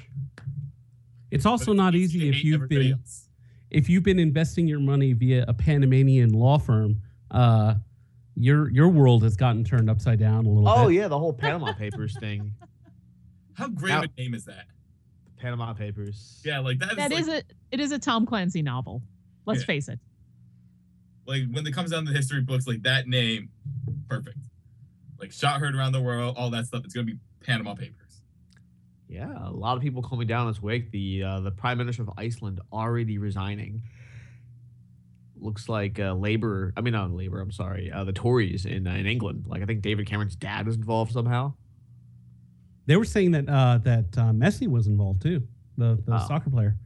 It's 1.31 1.47
also 1.47 1.67
But 1.73 1.77
not 1.79 1.95
it's 1.95 2.15
easy 2.15 2.29
if 2.29 2.45
you've 2.45 2.69
been 2.69 2.93
else. 2.93 3.29
if 3.71 3.89
you've 3.89 4.03
been 4.03 4.19
investing 4.19 4.67
your 4.69 4.81
money 4.81 5.15
via 5.15 5.47
a 5.49 5.55
Panamanian 5.55 6.33
law 6.35 6.59
firm. 6.59 7.01
Uh, 7.31 7.77
your 8.37 8.71
your 8.71 8.89
world 8.91 9.23
has 9.23 9.35
gotten 9.37 9.65
turned 9.65 9.89
upside 9.89 10.19
down 10.19 10.45
a 10.45 10.49
little 10.51 10.69
Oh 10.69 10.89
bit. 10.89 10.97
yeah, 10.97 11.09
the 11.09 11.19
whole 11.19 11.33
Panama 11.33 11.73
Papers 11.73 12.19
thing. 12.19 12.53
How 13.55 13.69
great 13.69 13.91
Now- 13.93 14.03
of 14.03 14.11
a 14.17 14.21
name 14.21 14.35
is 14.35 14.45
that? 14.45 14.67
Panama 15.43 15.75
Papers. 15.75 16.41
Yeah, 16.45 16.61
like 16.61 16.79
that 16.79 16.93
is 16.93 16.97
That 16.97 17.11
like, 17.11 17.21
is 17.21 17.29
a 17.29 17.43
it 17.73 17.81
is 17.81 17.93
a 17.93 17.99
Tom 17.99 18.25
Clancy 18.27 18.63
novel. 18.63 19.03
Let's 19.45 19.61
Yeah. 19.63 19.67
face 19.67 19.89
it. 19.89 19.99
like 21.27 21.43
when 21.53 21.65
it 21.67 21.73
comes 21.73 21.91
down 21.91 22.05
to 22.07 22.13
history 22.13 22.41
books, 22.41 22.67
like 22.67 22.83
that 22.83 23.07
name, 23.07 23.49
perfect. 24.09 24.39
Like 25.21 25.33
shot 25.33 25.61
heard 25.61 25.75
around 25.77 25.93
the 25.93 26.01
world, 26.03 26.37
all 26.39 26.51
that 26.51 26.67
stuff. 26.67 26.85
It's 26.85 26.95
gonna 26.95 27.05
be 27.07 27.19
Panama 27.41 27.75
Papers. 27.75 28.23
Yeah, 29.09 29.33
a 29.47 29.51
lot 29.51 29.77
of 29.77 29.83
people 29.83 30.03
coming 30.03 30.27
down 30.27 30.47
this 30.47 30.63
week. 30.63 30.91
The 30.91 31.23
uh, 31.23 31.41
the 31.41 31.51
Prime 31.51 31.79
Minister 31.79 32.03
of 32.03 32.11
Iceland 32.17 32.61
already 32.73 33.19
resigning. 33.19 33.83
Looks 35.39 35.69
like 35.69 35.99
uh, 35.99 36.15
Labor. 36.15 36.73
I 36.77 36.81
mean, 36.83 36.93
not 36.93 37.11
Labor. 37.13 37.41
I'm 37.41 37.51
sorry. 37.53 37.91
Uh, 37.91 38.05
the 38.05 38.13
Tories 38.13 38.65
in 38.65 38.87
uh, 38.87 38.95
in 38.95 39.07
England. 39.07 39.45
Like 39.47 39.61
I 39.63 39.67
think 39.67 39.83
David 39.83 40.07
Cameron's 40.07 40.37
dad 40.37 40.67
is 40.69 40.77
involved 40.77 41.13
somehow. 41.13 41.55
They 42.87 42.97
were 42.97 43.05
saying 43.05 43.33
that 43.33 43.49
uh, 43.49 43.79
that 43.79 44.07
uh, 44.19 44.33
Messi 44.33 44.67
was 44.69 44.87
involved 44.87 45.23
too, 45.23 45.47
the 45.77 46.01
the 46.05 46.15
Oh. 46.15 46.27
soccer 46.29 46.51
player. 46.51 46.77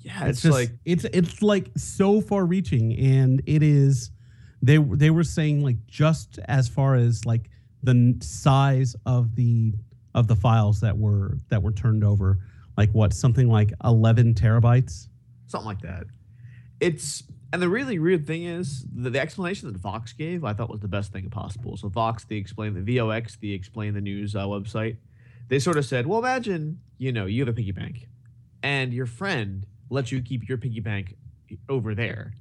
Yeah, 0.00 0.26
it's, 0.26 0.38
it's, 0.38 0.42
just 0.42 0.54
like 0.54 0.70
it's 0.84 1.04
it's 1.04 1.42
like 1.42 1.70
so 1.76 2.20
far 2.20 2.46
reaching 2.46 2.96
and 2.98 3.42
it 3.46 3.62
is 3.62 4.10
they 4.62 4.76
they 4.78 5.10
were 5.10 5.24
saying 5.24 5.62
like 5.62 5.84
just 5.86 6.38
as 6.46 6.68
far 6.68 6.94
as 6.94 7.24
like 7.26 7.50
the 7.82 8.16
size 8.20 8.94
of 9.06 9.34
the 9.34 9.74
of 10.14 10.26
the 10.28 10.36
files 10.36 10.80
that 10.80 10.96
were 10.96 11.38
that 11.48 11.62
were 11.62 11.72
turned 11.72 12.04
over 12.04 12.38
like 12.76 12.90
what 12.92 13.12
something 13.12 13.48
like 13.48 13.72
11 13.84 14.34
terabytes 14.34 15.08
something 15.48 15.66
like 15.66 15.80
that. 15.80 16.04
It's 16.80 17.24
and 17.52 17.62
the 17.62 17.68
really 17.68 17.98
weird 17.98 18.26
thing 18.26 18.44
is 18.44 18.84
the, 18.94 19.10
the 19.10 19.20
explanation 19.20 19.72
that 19.72 19.78
Vox 19.78 20.12
gave, 20.12 20.44
I 20.44 20.52
thought 20.52 20.68
was 20.68 20.80
the 20.80 20.88
best 20.88 21.12
thing 21.12 21.28
possible. 21.30 21.76
So 21.76 21.88
Vox, 21.88 22.24
the 22.24 22.36
explain 22.36 22.74
the 22.74 22.98
VOX, 22.98 23.36
the 23.36 23.54
explain 23.54 23.94
the 23.94 24.00
news 24.00 24.36
uh, 24.36 24.44
website, 24.44 24.96
they 25.48 25.58
sort 25.58 25.78
of 25.78 25.86
said, 25.86 26.06
well, 26.06 26.18
imagine 26.18 26.80
you 26.98 27.12
know 27.12 27.26
you 27.26 27.40
have 27.42 27.48
a 27.48 27.56
piggy 27.56 27.72
bank, 27.72 28.08
and 28.62 28.92
your 28.92 29.06
friend 29.06 29.66
lets 29.90 30.12
you 30.12 30.20
keep 30.20 30.48
your 30.48 30.58
piggy 30.58 30.80
bank 30.80 31.16
over 31.68 31.94
there, 31.94 32.34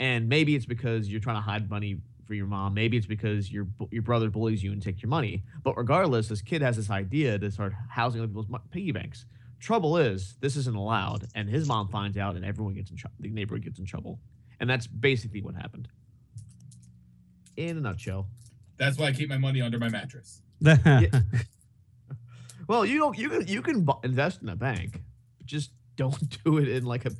and 0.00 0.28
maybe 0.28 0.54
it's 0.54 0.66
because 0.66 1.08
you're 1.08 1.20
trying 1.20 1.36
to 1.36 1.42
hide 1.42 1.68
money 1.68 1.98
for 2.26 2.34
your 2.34 2.46
mom. 2.46 2.74
Maybe 2.74 2.96
it's 2.96 3.06
because 3.06 3.52
your 3.52 3.66
your 3.90 4.02
brother 4.02 4.30
bullies 4.30 4.62
you 4.62 4.72
and 4.72 4.82
takes 4.82 5.02
your 5.02 5.10
money. 5.10 5.42
But 5.62 5.76
regardless, 5.76 6.28
this 6.28 6.42
kid 6.42 6.62
has 6.62 6.76
this 6.76 6.90
idea 6.90 7.38
to 7.38 7.50
start 7.50 7.74
housing 7.90 8.20
other 8.20 8.28
people's 8.28 8.46
piggy 8.70 8.92
banks. 8.92 9.26
Trouble 9.60 9.96
is, 9.96 10.36
this 10.40 10.56
isn't 10.56 10.76
allowed, 10.76 11.26
and 11.34 11.48
his 11.48 11.66
mom 11.66 11.88
finds 11.88 12.16
out, 12.16 12.36
and 12.36 12.44
everyone 12.44 12.74
gets 12.74 12.90
in 12.90 12.96
trouble. 12.96 13.16
The 13.20 13.30
neighborhood 13.30 13.64
gets 13.64 13.78
in 13.78 13.86
trouble, 13.86 14.20
and 14.60 14.68
that's 14.68 14.86
basically 14.86 15.42
what 15.42 15.54
happened. 15.54 15.88
In 17.56 17.78
a 17.78 17.80
nutshell. 17.80 18.28
That's 18.76 18.98
why 18.98 19.06
I 19.06 19.12
keep 19.12 19.30
my 19.30 19.38
money 19.38 19.62
under 19.62 19.78
my 19.78 19.88
mattress. 19.88 20.42
Well, 22.68 22.84
you 22.84 22.98
don't. 22.98 23.16
You 23.16 23.28
can 23.28 23.46
you 23.46 23.62
can 23.62 23.86
invest 24.02 24.42
in 24.42 24.48
a 24.48 24.56
bank, 24.56 25.02
just 25.44 25.70
don't 25.96 26.38
do 26.44 26.58
it 26.58 26.68
in 26.68 26.84
like 26.84 27.04
a 27.06 27.12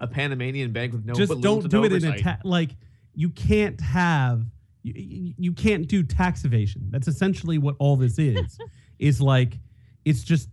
a 0.00 0.06
Panamanian 0.06 0.72
bank 0.72 0.92
with 0.92 1.04
no. 1.04 1.14
just 1.14 1.30
with 1.30 1.42
don't 1.42 1.68
do 1.68 1.78
no 1.78 1.84
it 1.84 1.92
in 1.92 2.04
a 2.04 2.18
ta- 2.18 2.38
like 2.42 2.70
you 3.14 3.28
can't 3.28 3.80
have 3.80 4.44
you, 4.82 4.92
you, 4.96 5.34
you 5.38 5.52
can't 5.52 5.86
do 5.86 6.02
tax 6.02 6.44
evasion 6.44 6.88
that's 6.90 7.06
essentially 7.06 7.58
what 7.58 7.76
all 7.78 7.96
this 7.96 8.18
is 8.18 8.58
is 8.98 9.20
like 9.20 9.58
it's 10.04 10.24
just 10.24 10.48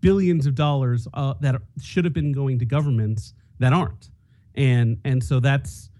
billions 0.00 0.46
of 0.46 0.54
dollars 0.54 1.06
uh, 1.14 1.34
that 1.40 1.56
should 1.80 2.04
have 2.04 2.14
been 2.14 2.32
going 2.32 2.58
to 2.58 2.64
governments 2.64 3.34
that 3.58 3.72
aren't. 3.72 4.10
And 4.54 4.98
and 5.04 5.22
so 5.22 5.40
that's 5.40 5.90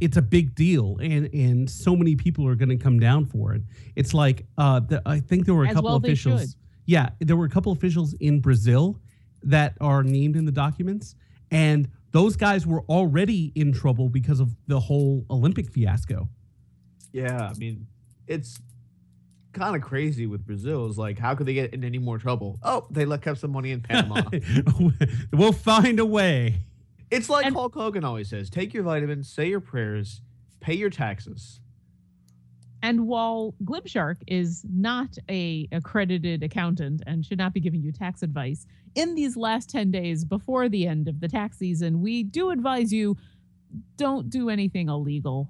it's 0.00 0.16
a 0.16 0.22
big 0.22 0.54
deal 0.54 0.98
and 1.00 1.32
and 1.32 1.70
so 1.70 1.96
many 1.96 2.14
people 2.14 2.46
are 2.46 2.54
going 2.54 2.68
to 2.68 2.76
come 2.76 2.98
down 3.00 3.24
for 3.24 3.54
it. 3.54 3.62
It's 3.96 4.12
like 4.12 4.44
uh 4.58 4.80
the, 4.80 5.00
i 5.06 5.20
think 5.20 5.46
there 5.46 5.54
were 5.54 5.64
a 5.64 5.68
As 5.68 5.74
couple 5.74 5.90
well 5.90 5.96
officials 5.96 6.40
should. 6.42 6.50
yeah 6.86 7.10
there 7.20 7.36
were 7.36 7.46
a 7.46 7.48
couple 7.48 7.72
officials 7.72 8.12
in 8.20 8.40
brazil 8.40 9.00
that 9.42 9.74
are 9.80 10.02
named 10.02 10.36
in 10.36 10.44
the 10.44 10.52
documents 10.52 11.14
and 11.50 11.88
those 12.12 12.36
guys 12.36 12.66
were 12.66 12.82
already 12.88 13.52
in 13.54 13.72
trouble 13.72 14.08
because 14.10 14.40
of 14.40 14.54
the 14.66 14.80
whole 14.80 15.24
olympic 15.30 15.70
fiasco. 15.70 16.28
Yeah, 17.12 17.50
I 17.50 17.54
mean, 17.54 17.86
it's 18.26 18.60
kind 19.58 19.76
of 19.76 19.82
crazy 19.82 20.26
with 20.26 20.46
Brazil. 20.46 20.86
Is 20.86 20.96
like, 20.98 21.18
how 21.18 21.34
could 21.34 21.46
they 21.46 21.54
get 21.54 21.74
in 21.74 21.84
any 21.84 21.98
more 21.98 22.18
trouble? 22.18 22.58
Oh, 22.62 22.86
they 22.90 23.04
let 23.04 23.22
kept 23.22 23.40
some 23.40 23.50
money 23.52 23.72
in 23.72 23.80
Panama. 23.80 24.22
we'll 25.32 25.52
find 25.52 26.00
a 26.00 26.06
way 26.06 26.62
it's 27.10 27.28
like 27.28 27.46
And- 27.46 27.54
Hulk 27.54 27.74
Hogan 27.74 28.04
always 28.04 28.28
says: 28.28 28.50
take 28.50 28.74
your 28.74 28.82
vitamins, 28.82 29.28
say 29.30 29.48
your 29.48 29.60
prayers, 29.60 30.20
pay 30.60 30.74
your 30.74 30.90
taxes. 30.90 31.60
And 32.80 33.08
while 33.08 33.54
Glibshark 33.64 34.18
is 34.28 34.64
not 34.72 35.18
a 35.28 35.66
accredited 35.72 36.44
accountant 36.44 37.02
and 37.08 37.26
should 37.26 37.38
not 37.38 37.52
be 37.52 37.58
giving 37.58 37.82
you 37.82 37.90
tax 37.90 38.22
advice, 38.22 38.66
in 38.94 39.16
these 39.16 39.36
last 39.36 39.68
10 39.68 39.90
days 39.90 40.24
before 40.24 40.68
the 40.68 40.86
end 40.86 41.08
of 41.08 41.18
the 41.18 41.26
tax 41.26 41.58
season, 41.58 42.00
we 42.00 42.22
do 42.22 42.50
advise 42.50 42.92
you 42.92 43.16
don't 43.96 44.30
do 44.30 44.48
anything 44.48 44.88
illegal. 44.88 45.48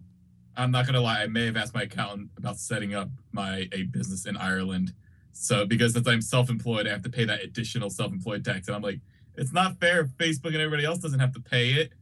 I'm 0.59 0.71
not 0.73 0.87
gonna 0.87 1.01
lie. 1.01 1.23
I 1.23 1.27
may 1.29 1.47
have 1.47 1.57
asked 1.57 1.75
my 1.75 1.83
accountant 1.83 2.31
about 2.37 2.59
setting 2.59 2.95
up 2.95 3.09
my 3.33 3.69
a 3.73 3.85
business 3.85 4.27
in 4.27 4.37
Ireland. 4.37 4.93
So 5.33 5.65
because 5.65 5.93
since 5.93 6.07
I'm 6.09 6.21
self-employed, 6.21 6.87
I 6.87 6.91
have 6.91 7.03
to 7.03 7.11
pay 7.11 7.25
that 7.25 7.43
additional 7.43 7.91
self-employed 7.91 8.45
tax, 8.45 8.67
and 8.67 8.75
I'm 8.75 8.83
like, 8.83 9.01
it's 9.37 9.53
not 9.53 9.79
fair. 9.79 10.01
if 10.01 10.09
Facebook 10.19 10.49
and 10.49 10.57
everybody 10.57 10.85
else 10.85 10.99
doesn't 10.99 11.21
have 11.21 11.33
to 11.35 11.41
pay 11.41 11.71
it. 11.71 11.93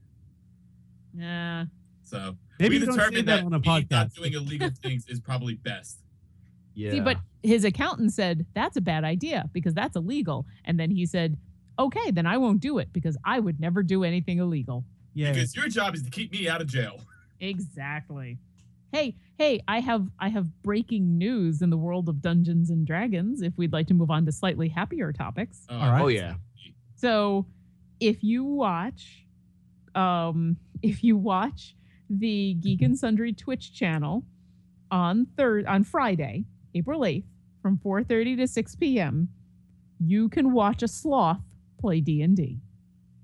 Yeah. 1.15 1.67
So 2.03 2.37
maybe 2.59 2.77
we 2.77 2.81
you 2.81 2.87
don't 2.87 2.97
determined 2.97 3.29
that 3.29 3.37
that, 3.37 3.45
on 3.45 3.53
a 3.53 3.59
me 3.59 3.67
not 3.67 3.83
podcast 3.83 4.15
doing 4.15 4.33
illegal 4.33 4.71
things 4.83 5.07
is 5.07 5.21
probably 5.21 5.55
best. 5.55 5.99
Yeah, 6.75 6.93
See, 6.93 7.01
but 7.01 7.19
his 7.43 7.65
accountant 7.65 8.13
said 8.13 8.47
that's 8.55 8.77
a 8.77 8.81
bad 8.81 9.05
idea 9.05 9.49
because 9.53 9.75
that's 9.75 9.97
illegal. 9.97 10.47
And 10.65 10.79
then 10.79 10.91
he 10.91 11.07
said, 11.07 11.37
okay, 11.79 12.11
then 12.11 12.27
I 12.27 12.37
won't 12.39 12.61
do 12.61 12.79
it 12.79 12.93
because 12.93 13.17
I 13.25 13.41
would 13.41 13.61
never 13.61 13.83
do 13.83 14.05
anything 14.05 14.39
illegal. 14.39 14.85
yeah 15.15 15.33
Because 15.33 15.57
your 15.57 15.69
job 15.69 15.95
is 15.95 16.03
to 16.03 16.11
keep 16.11 16.33
me 16.33 16.49
out 16.49 16.61
of 16.61 16.67
jail. 16.67 17.01
Exactly. 17.41 18.39
Hey, 18.97 19.15
hey, 19.37 19.61
I 19.69 19.81
have 19.81 20.09
I 20.19 20.31
have 20.31 20.47
breaking 20.63 21.19
news 21.19 21.61
in 21.61 21.69
the 21.69 21.77
world 21.77 22.09
of 22.09 22.23
Dungeons 22.23 22.71
and 22.71 22.87
Dragons 22.87 23.43
if 23.43 23.53
we'd 23.59 23.71
like 23.71 23.89
to 23.89 23.95
move 23.95 24.11
on 24.11 24.25
to 24.25 24.33
slightly 24.33 24.71
happier 24.71 25.13
topics. 25.13 25.67
Oh, 25.69 25.79
All 25.79 25.91
right. 25.93 26.01
oh 26.01 26.09
yeah, 26.09 26.37
So, 26.95 27.45
if 28.01 28.25
you 28.25 28.43
watch 28.43 29.27
um, 29.95 30.57
if 30.81 31.05
you 31.05 31.19
watch 31.19 31.77
the 32.09 32.55
Geek 32.55 32.81
and 32.81 32.99
Sundry 32.99 33.35
Twitch 33.35 33.75
channel 33.75 34.25
on 34.91 35.27
third 35.37 35.67
on 35.67 35.85
Friday, 35.85 36.47
April 36.75 37.01
8th, 37.01 37.25
from 37.61 37.77
4:30 37.77 38.39
to 38.39 38.49
6 38.49 38.77
p.m., 38.77 39.29
you 39.99 40.31
can 40.31 40.53
watch 40.55 40.83
a 40.83 40.89
sloth 40.89 41.43
play 41.79 42.01
D&D. 42.01 42.61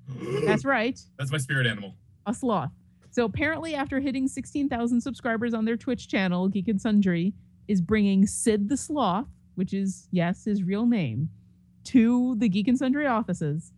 That's 0.44 0.66
right, 0.66 1.00
That's 1.18 1.32
my 1.32 1.38
spirit 1.38 1.66
animal. 1.66 1.94
a 2.26 2.34
sloth. 2.34 2.72
So 3.12 3.26
apparently, 3.26 3.74
after 3.74 4.00
hitting 4.00 4.26
16,000 4.26 5.02
subscribers 5.02 5.52
on 5.52 5.66
their 5.66 5.76
Twitch 5.76 6.08
channel, 6.08 6.48
Geek 6.48 6.68
and 6.68 6.80
Sundry 6.80 7.34
is 7.68 7.82
bringing 7.82 8.26
Sid 8.26 8.70
the 8.70 8.76
Sloth, 8.76 9.28
which 9.54 9.74
is 9.74 10.08
yes 10.10 10.46
his 10.46 10.62
real 10.62 10.86
name, 10.86 11.28
to 11.84 12.34
the 12.36 12.48
Geek 12.48 12.68
and 12.68 12.78
Sundry 12.78 13.06
offices, 13.06 13.72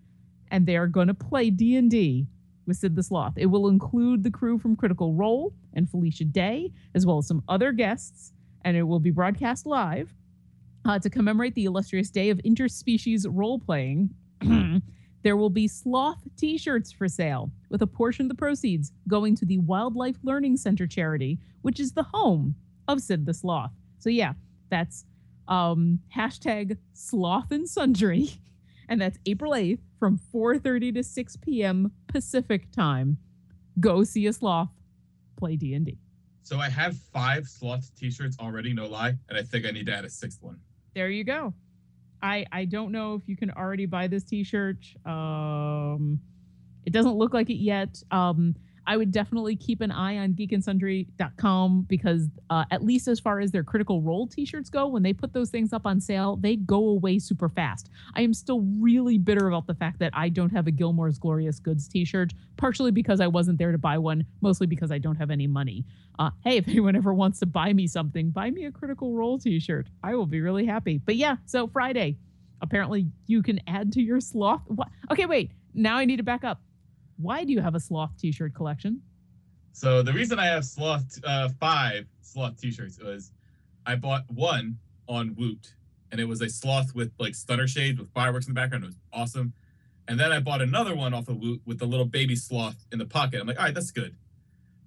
and 0.53 0.67
they 0.67 0.77
are 0.77 0.87
going 0.87 1.09
to 1.09 1.15
play 1.15 1.51
D 1.51 1.75
and 1.75 1.91
D 1.91 2.29
with 2.65 2.77
Sid 2.77 2.95
the 2.95 3.03
Sloth. 3.03 3.35
It 3.37 3.47
will 3.47 3.67
include 3.67 4.23
the 4.23 4.31
crew 4.31 4.57
from 4.57 4.77
Critical 4.77 5.15
Role 5.15 5.53
and 5.75 5.91
Felicia 5.91 6.25
Day, 6.25 6.73
as 6.95 7.05
well 7.05 7.19
as 7.19 7.27
some 7.27 7.43
other 7.49 7.73
guests, 7.73 8.33
and 8.65 8.77
it 8.77 8.85
will 8.85 9.01
be 9.01 9.11
broadcast 9.11 9.67
live 9.67 10.15
uh, 10.85 11.01
to 11.01 11.11
commemorate 11.11 11.57
the 11.57 11.65
illustrious 11.65 12.09
day 12.09 12.31
of 12.31 12.39
interspecies 12.45 13.27
role 13.29 13.59
playing. 13.59 14.11
There 15.25 15.37
will 15.37 15.51
be 15.51 15.67
sloth 15.67 16.23
t-shirts 16.37 16.93
for 16.93 17.09
sale 17.09 17.51
with 17.71 17.83
a 17.83 17.87
portion 17.87 18.27
of 18.27 18.29
the 18.29 18.35
proceeds 18.37 18.93
going 19.09 19.35
to 19.35 19.45
the 19.47 19.59
wildlife 19.59 20.19
learning 20.23 20.57
center 20.57 20.87
charity 20.87 21.39
which 21.63 21.81
is 21.81 21.93
the 21.93 22.03
home 22.05 22.55
of 22.87 23.01
sid 23.01 23.27
the 23.27 23.35
sloth. 23.35 23.73
So 23.99 24.11
yeah 24.11 24.35
that's 24.71 25.05
um 25.49 25.99
hashtag 26.15 26.77
sloth 26.93 27.51
and 27.51 27.69
sundry. 27.69 28.29
And 28.87 29.01
that's 29.01 29.19
april 29.25 29.53
8th 29.53 29.79
from 29.99 30.21
4.30 30.33 30.97
to 30.97 31.03
6 31.03 31.37
p.m 31.39 31.91
pacific 32.07 32.71
time. 32.71 33.17
Go 33.81 34.05
see 34.05 34.27
a 34.27 34.33
sloth. 34.35 34.69
Play 35.37 35.57
d&d 35.57 35.99
So 36.43 36.59
I 36.59 36.69
have 36.69 36.95
five 37.15 37.49
sloth 37.49 37.91
t-shirts 37.97 38.37
already, 38.39 38.75
no 38.75 38.87
lie, 38.87 39.15
and 39.31 39.39
I 39.39 39.43
think 39.43 39.65
I 39.65 39.71
need 39.71 39.87
to 39.87 39.95
add 39.97 40.05
a 40.05 40.11
sixth 40.11 40.43
one. 40.43 40.61
there 40.95 41.09
you 41.09 41.25
go. 41.25 41.55
I 42.25 42.47
I 42.51 42.65
don't 42.65 42.91
know 42.91 43.15
if 43.15 43.29
you 43.29 43.37
can 43.37 43.51
already 43.51 43.85
buy 43.85 44.09
this 44.09 44.25
T-shirt. 44.25 44.79
Um, 45.05 46.19
it 46.87 46.93
doesn't 46.93 47.17
look 47.17 47.35
like 47.35 47.51
it 47.51 47.59
yet. 47.59 48.03
Um, 48.11 48.57
I 48.87 48.97
would 48.97 49.13
definitely 49.13 49.57
keep 49.57 49.81
an 49.81 49.91
eye 49.91 50.19
on 50.19 50.35
geekandsundry.com 50.35 51.87
because 51.89 52.29
uh, 52.51 52.65
at 52.71 52.85
least 52.85 53.09
as 53.09 53.21
far 53.21 53.41
as 53.41 53.51
their 53.51 53.65
Critical 53.65 54.03
Role 54.03 54.27
T-shirts 54.27 54.71
go, 54.71 54.87
when 54.87 55.03
they 55.03 55.13
put 55.13 55.33
those 55.33 55.51
things 55.51 55.73
up 55.73 55.87
on 55.87 56.01
sale, 56.01 56.37
they 56.37 56.57
go 56.57 56.77
away 56.77 57.19
super 57.19 57.49
fast. 57.49 57.91
I 58.15 58.23
am 58.23 58.35
still 58.35 58.63
really 58.79 59.19
bitter 59.19 59.49
about 59.49 59.67
the 59.67 59.75
fact 59.75 59.99
that 60.01 60.13
I 60.15 60.29
don't 60.29 60.51
have 60.51 60.67
a 60.67 60.71
Gilmore's 60.71 61.19
Glorious 61.19 61.59
Goods 61.59 61.89
T-shirt, 61.89 62.33
partially 62.57 62.91
because 62.91 63.21
I 63.21 63.27
wasn't 63.27 63.59
there 63.59 63.73
to 63.73 63.79
buy 63.79 63.99
one, 63.99 64.25
mostly 64.41 64.67
because 64.67 64.91
I 64.91 64.99
don't 64.99 65.17
have 65.17 65.31
any 65.31 65.47
money. 65.47 65.85
Uh, 66.19 66.31
hey, 66.45 66.59
if 66.59 66.69
anyone 66.69 66.97
ever 66.97 67.15
wants 67.15 67.41
to 67.41 67.47
buy 67.47 67.73
me 67.73 67.87
something, 67.87 68.31
buy 68.31 68.51
me 68.51 68.67
a 68.67 68.71
Critical 68.71 69.15
Role 69.15 69.39
T-shirt. 69.39 69.89
I 70.03 70.15
will 70.15 70.27
be 70.27 70.41
really 70.41 70.67
happy. 70.67 70.99
But 70.99 71.17
yeah, 71.17 71.37
so 71.47 71.67
Friday, 71.67 72.19
apparently 72.61 73.07
you 73.27 73.43
can 73.43 73.61
add 73.67 73.93
to 73.93 74.03
your 74.03 74.21
sloth. 74.21 74.63
What? 74.67 74.89
Okay, 75.11 75.27
wait. 75.27 75.51
Now 75.75 75.97
I 75.97 76.05
need 76.05 76.17
to 76.19 76.23
back 76.23 76.45
up. 76.45 76.61
Why 77.17 77.45
do 77.45 77.53
you 77.53 77.61
have 77.61 77.75
a 77.75 77.81
sloth 77.81 78.17
T-shirt 78.19 78.55
collection? 78.55 79.01
So 79.75 80.05
the 80.05 80.13
reason 80.13 80.39
I 80.39 80.47
have 80.47 80.65
sloth 80.65 81.19
uh, 81.25 81.49
five 81.59 82.07
sloth 82.21 82.61
t-shirts 82.61 83.01
was 83.03 83.33
I 83.85 83.97
bought 83.97 84.23
one 84.31 84.79
on 85.09 85.35
Woot, 85.37 85.75
and 86.13 86.21
it 86.21 86.27
was 86.27 86.41
a 86.43 86.49
sloth 86.49 86.95
with 86.95 87.11
like 87.19 87.35
stunner 87.35 87.67
shades 87.67 87.99
with 87.99 88.09
fireworks 88.13 88.47
in 88.47 88.55
the 88.55 88.61
background. 88.61 88.85
It 88.85 88.89
was 88.89 88.99
awesome. 89.13 89.53
And 90.07 90.19
then 90.19 90.31
I 90.31 90.39
bought 90.39 90.63
another 90.63 90.95
one 90.95 91.13
off 91.13 91.29
of 91.29 91.39
Woot 91.39 91.61
with 91.67 91.81
the 91.81 91.87
little 91.87 92.07
baby 92.07 92.37
sloth 92.37 92.87
in 92.93 93.01
the 93.01 93.05
pocket. 93.05 93.41
I'm 93.41 93.49
like, 93.49 93.59
all 93.59 93.65
right, 93.65 93.75
that's 93.75 93.91
good. 93.91 94.15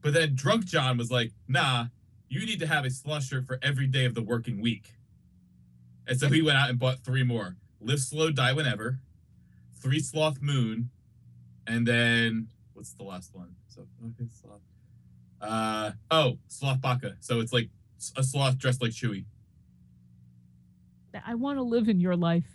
But 0.02 0.14
then 0.14 0.36
Drunk 0.36 0.64
John 0.64 0.98
was 0.98 1.12
like, 1.12 1.34
nah, 1.50 1.88
you 2.30 2.46
need 2.46 2.60
to 2.60 2.68
have 2.68 2.86
a 2.86 2.90
sloth 2.90 3.26
shirt 3.26 3.46
for 3.46 3.60
every 3.62 3.88
day 3.88 4.06
of 4.06 4.16
the 4.16 4.22
working 4.22 4.62
week. 4.62 4.94
And 6.08 6.18
so 6.18 6.30
he 6.30 6.42
went 6.42 6.58
out 6.58 6.70
and 6.70 6.80
bought 6.80 7.00
three 7.00 7.24
more. 7.24 7.58
Live 7.82 8.00
slow, 8.00 8.32
die 8.32 8.54
whenever. 8.54 9.00
Three 9.82 10.00
sloth 10.00 10.42
moon, 10.42 10.92
and 11.68 11.86
then 11.86 12.48
what's 12.74 12.94
the 12.94 13.04
last 13.04 13.34
one? 13.36 13.56
So 13.68 13.82
okay, 14.06 14.30
sloth. 14.32 14.62
Uh 15.42 15.92
oh, 16.10 16.38
sloth 16.48 16.82
baka. 16.82 17.16
So 17.20 17.40
it's 17.40 17.54
like 17.54 17.70
a 18.16 18.24
sloth 18.24 18.58
dressed 18.58 18.82
like 18.82 18.92
Chewy. 18.92 19.26
I 21.26 21.34
want 21.36 21.58
to 21.58 21.64
live 21.64 21.90
in 21.90 22.00
your 22.00 22.16
life. 22.16 22.46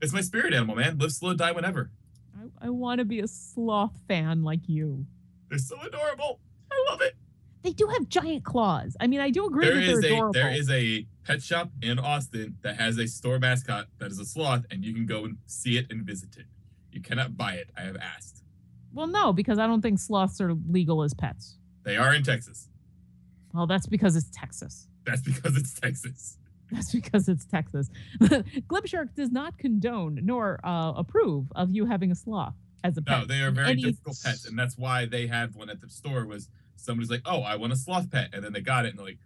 It's 0.00 0.12
my 0.12 0.22
spirit 0.22 0.54
animal, 0.54 0.76
man. 0.76 0.98
Live 0.98 1.12
slow, 1.12 1.34
die 1.34 1.52
whenever. 1.52 1.90
I, 2.36 2.66
I 2.66 2.70
want 2.70 3.00
to 3.00 3.04
be 3.04 3.20
a 3.20 3.28
sloth 3.28 3.92
fan 4.08 4.42
like 4.42 4.66
you. 4.66 5.06
They're 5.50 5.58
so 5.58 5.76
adorable. 5.80 6.40
I 6.72 6.86
love 6.90 7.02
it. 7.02 7.14
They 7.62 7.72
do 7.72 7.86
have 7.88 8.08
giant 8.08 8.44
claws. 8.44 8.96
I 8.98 9.06
mean, 9.06 9.20
I 9.20 9.30
do 9.30 9.46
agree 9.46 9.66
There 9.66 9.74
that 9.74 9.80
they're 9.82 9.98
is 9.98 10.04
a 10.04 10.06
adorable. 10.08 10.32
there 10.32 10.50
is 10.50 10.70
a 10.70 11.06
pet 11.24 11.42
shop 11.42 11.70
in 11.82 11.98
Austin 11.98 12.56
that 12.62 12.76
has 12.80 12.98
a 12.98 13.06
store 13.06 13.38
mascot 13.38 13.86
that 13.98 14.10
is 14.10 14.18
a 14.18 14.24
sloth, 14.24 14.64
and 14.70 14.84
you 14.84 14.92
can 14.94 15.04
go 15.06 15.24
and 15.24 15.36
see 15.46 15.76
it 15.76 15.86
and 15.90 16.02
visit 16.04 16.36
it. 16.38 16.46
You 16.90 17.00
cannot 17.02 17.36
buy 17.36 17.52
it. 17.54 17.68
I 17.76 17.82
have 17.82 17.96
asked. 17.96 18.31
Well, 18.92 19.06
no, 19.06 19.32
because 19.32 19.58
I 19.58 19.66
don't 19.66 19.82
think 19.82 19.98
sloths 19.98 20.40
are 20.40 20.54
legal 20.68 21.02
as 21.02 21.14
pets. 21.14 21.58
They 21.84 21.96
are 21.96 22.14
in 22.14 22.22
Texas. 22.22 22.68
Well, 23.52 23.66
that's 23.66 23.86
because 23.86 24.16
it's 24.16 24.30
Texas. 24.32 24.88
That's 25.04 25.20
because 25.20 25.56
it's 25.56 25.74
Texas. 25.78 26.38
That's 26.70 26.92
because 26.92 27.28
it's 27.28 27.44
Texas. 27.44 27.90
Glibshark 28.20 29.14
does 29.14 29.30
not 29.30 29.58
condone 29.58 30.20
nor 30.22 30.58
uh, 30.64 30.92
approve 30.96 31.52
of 31.54 31.70
you 31.70 31.84
having 31.86 32.10
a 32.10 32.14
sloth 32.14 32.54
as 32.82 32.96
a 32.96 33.02
pet. 33.02 33.18
No, 33.20 33.24
they 33.26 33.42
are 33.42 33.50
very 33.50 33.72
Any- 33.72 33.82
difficult 33.82 34.16
pets, 34.24 34.46
and 34.46 34.58
that's 34.58 34.78
why 34.78 35.04
they 35.04 35.26
had 35.26 35.54
one 35.54 35.68
at 35.68 35.80
the 35.80 35.90
store. 35.90 36.24
Was 36.24 36.48
somebody's 36.76 37.10
like, 37.10 37.20
"Oh, 37.26 37.42
I 37.42 37.56
want 37.56 37.72
a 37.72 37.76
sloth 37.76 38.10
pet," 38.10 38.30
and 38.32 38.42
then 38.42 38.52
they 38.54 38.60
got 38.62 38.86
it, 38.86 38.90
and 38.90 38.98
they're 38.98 39.04
like, 39.06 39.18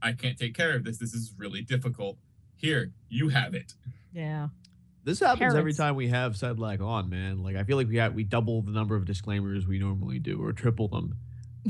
"I 0.00 0.12
can't 0.12 0.38
take 0.38 0.54
care 0.54 0.76
of 0.76 0.84
this. 0.84 0.98
This 0.98 1.12
is 1.12 1.34
really 1.36 1.62
difficult. 1.62 2.18
Here, 2.54 2.92
you 3.08 3.30
have 3.30 3.54
it." 3.54 3.74
Yeah. 4.12 4.48
This 5.04 5.20
happens 5.20 5.54
every 5.54 5.72
time 5.74 5.96
we 5.96 6.08
have 6.08 6.34
Sedlack 6.34 6.80
on, 6.80 7.10
man. 7.10 7.42
Like 7.42 7.56
I 7.56 7.64
feel 7.64 7.76
like 7.76 7.88
we 7.88 7.96
have 7.96 8.14
we 8.14 8.24
double 8.24 8.62
the 8.62 8.70
number 8.70 8.94
of 8.94 9.04
disclaimers 9.04 9.66
we 9.66 9.78
normally 9.78 10.18
do, 10.18 10.42
or 10.42 10.52
triple 10.52 10.88
them. 10.88 11.16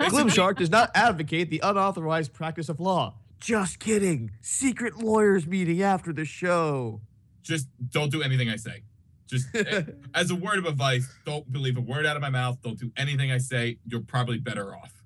Glibshark 0.00 0.56
does 0.58 0.70
not 0.70 0.90
advocate 0.94 1.50
the 1.50 1.60
unauthorized 1.62 2.32
practice 2.32 2.68
of 2.68 2.80
law. 2.80 3.14
Just 3.40 3.78
kidding. 3.78 4.30
Secret 4.40 4.98
lawyers 4.98 5.46
meeting 5.46 5.82
after 5.82 6.12
the 6.12 6.24
show. 6.24 7.00
Just 7.42 7.68
don't 7.90 8.10
do 8.10 8.22
anything 8.22 8.48
I 8.48 8.56
say. 8.56 8.82
Just 9.26 9.48
eh, 9.54 9.82
as 10.14 10.30
a 10.30 10.34
word 10.34 10.58
of 10.58 10.66
advice, 10.66 11.08
don't 11.24 11.50
believe 11.50 11.76
a 11.76 11.80
word 11.80 12.06
out 12.06 12.16
of 12.16 12.22
my 12.22 12.30
mouth. 12.30 12.58
Don't 12.62 12.78
do 12.78 12.92
anything 12.96 13.32
I 13.32 13.38
say. 13.38 13.78
You're 13.86 14.00
probably 14.00 14.38
better 14.38 14.74
off. 14.74 15.02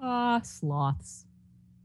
Ah, 0.00 0.40
sloths. 0.42 1.26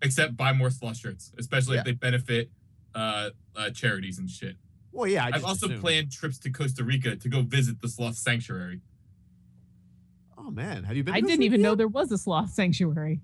Except 0.01 0.35
buy 0.37 0.53
more 0.53 0.69
sloth 0.69 0.97
shirts, 0.97 1.31
especially 1.39 1.75
Yeah. 1.75 1.79
if 1.81 1.85
they 1.85 1.91
benefit 1.93 2.51
uh, 2.93 3.29
uh, 3.55 3.69
charities 3.71 4.19
and 4.19 4.29
shit. 4.29 4.55
Well, 4.97 5.07
yeah. 5.07 5.25
I 5.25 5.29
I've 5.35 5.45
also 5.45 5.67
assumed. 5.67 5.81
planned 5.81 6.11
trips 6.11 6.39
to 6.39 6.49
Costa 6.49 6.83
Rica 6.83 7.15
to 7.15 7.29
go 7.29 7.41
visit 7.43 7.81
the 7.81 7.87
sloth 7.87 8.15
sanctuary. 8.17 8.81
Oh 10.37 10.49
man, 10.49 10.83
have 10.85 10.97
you 10.97 11.03
been? 11.03 11.13
I 11.13 11.17
didn't 11.21 11.29
Costa 11.37 11.43
even 11.43 11.61
know 11.61 11.75
there 11.75 11.87
was 11.87 12.11
a 12.11 12.17
sloth 12.17 12.49
sanctuary. 12.51 13.21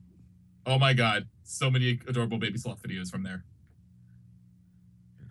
Oh 0.65 0.77
my 0.77 0.93
god, 0.93 1.27
so 1.43 1.71
many 1.71 1.99
adorable 2.07 2.37
baby 2.37 2.57
sloth 2.59 2.81
videos 2.83 3.09
from 3.09 3.23
there. 3.23 3.43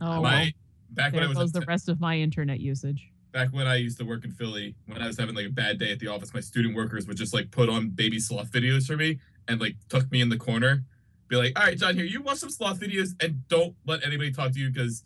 Oh, 0.01 0.11
well, 0.20 0.22
my 0.22 0.53
back 0.90 1.12
when 1.12 1.20
there 1.20 1.24
I 1.26 1.28
was 1.28 1.38
goes 1.38 1.53
the 1.53 1.61
at- 1.62 1.68
rest 1.68 1.88
of 1.88 2.01
my 2.01 2.18
internet 2.18 2.59
usage. 2.61 3.09
back 3.32 3.53
when 3.53 3.66
I 3.68 3.76
used 3.76 3.99
to 3.99 4.05
work 4.05 4.24
in 4.24 4.32
Philly, 4.32 4.74
when 4.86 5.01
I 5.01 5.07
was 5.07 5.16
having 5.18 5.34
like 5.36 5.47
a 5.47 5.51
bad 5.51 5.78
day 5.78 5.93
at 5.93 6.01
the 6.01 6.09
office, 6.09 6.34
my 6.34 6.40
student 6.40 6.74
workers 6.74 7.07
would 7.07 7.16
just 7.16 7.32
like 7.32 7.51
put 7.53 7.68
on 7.68 7.90
baby 7.90 8.18
sloth 8.18 8.51
videos 8.51 8.86
for 8.86 8.97
me 8.97 9.20
and 9.49 9.61
like 9.61 9.76
tuck 9.88 10.11
me 10.11 10.20
in 10.20 10.28
the 10.28 10.36
corner, 10.36 10.82
be 11.28 11.36
like, 11.36 11.57
"All 11.59 11.64
right, 11.66 11.78
John, 11.78 11.95
here, 11.95 12.05
you 12.05 12.20
watch 12.20 12.38
some 12.38 12.51
sloth 12.51 12.80
videos 12.80 13.11
and 13.22 13.47
don't 13.49 13.74
let 13.86 14.05
anybody 14.05 14.32
talk 14.32 14.51
to 14.53 14.59
you 14.59 14.70
because 14.70 15.05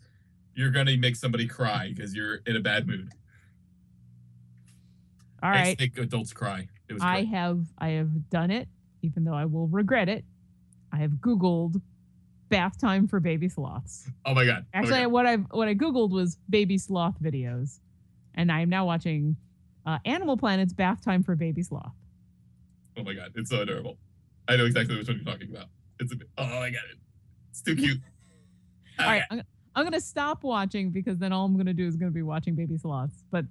you're 0.57 0.71
gonna 0.71 0.97
make 0.97 1.15
somebody 1.15 1.47
cry 1.47 1.93
because 1.95 2.13
you're 2.15 2.35
in 2.45 2.55
a 2.55 2.59
bad 2.59 2.87
mood." 2.87 3.09
All 5.43 5.49
I 5.51 5.53
right. 5.53 5.79
make 5.79 5.97
adults 5.97 6.33
cry. 6.33 6.67
It 6.89 6.93
was 6.93 7.03
I 7.03 7.21
great. 7.21 7.27
have 7.29 7.65
I 7.77 7.89
have 7.89 8.29
done 8.29 8.49
it, 8.51 8.67
even 9.03 9.23
though 9.23 9.35
I 9.35 9.45
will 9.45 9.67
regret 9.67 10.09
it. 10.09 10.25
I 10.91 10.97
have 10.97 11.11
Googled 11.11 11.81
bath 12.49 12.79
time 12.79 13.07
for 13.07 13.19
baby 13.19 13.49
sloths. 13.49 14.09
oh 14.25 14.33
my 14.33 14.45
god. 14.45 14.65
Oh 14.65 14.69
my 14.73 14.79
Actually, 14.79 15.01
God. 15.03 15.11
what 15.11 15.25
I 15.27 15.35
what 15.35 15.67
I 15.67 15.75
Googled 15.75 16.09
was 16.11 16.37
baby 16.49 16.77
sloth 16.77 17.21
videos, 17.21 17.79
and 18.35 18.51
I 18.51 18.61
am 18.61 18.69
now 18.69 18.85
watching 18.85 19.35
uh, 19.85 19.99
Animal 20.05 20.37
Planet's 20.37 20.73
bath 20.73 21.03
time 21.03 21.23
for 21.23 21.35
baby 21.35 21.61
sloth. 21.61 21.93
oh 22.97 23.03
my 23.03 23.13
god, 23.13 23.31
it's 23.35 23.49
so 23.51 23.61
adorable. 23.61 23.97
I 24.47 24.55
know 24.55 24.65
exactly 24.65 24.97
which 24.97 25.07
one 25.07 25.17
you're 25.23 25.33
talking 25.33 25.51
about. 25.51 25.67
It's 25.99 26.11
a 26.13 26.15
oh, 26.37 26.43
I 26.43 26.69
got 26.71 26.85
it. 26.91 26.97
It's 27.51 27.61
too 27.61 27.75
cute. 27.75 27.99
All 28.99 29.05
right, 29.05 29.23
I'm, 29.29 29.43
I'm 29.77 29.83
gonna 29.83 30.01
stop 30.01 30.43
watching 30.43 30.89
because 30.89 31.19
then 31.19 31.31
all 31.31 31.45
I'm 31.45 31.55
gonna 31.55 31.71
do 31.71 31.85
is 31.85 31.95
gonna 31.95 32.09
be 32.09 32.23
watching 32.23 32.55
baby 32.55 32.79
sloths. 32.79 33.23
But 33.29 33.45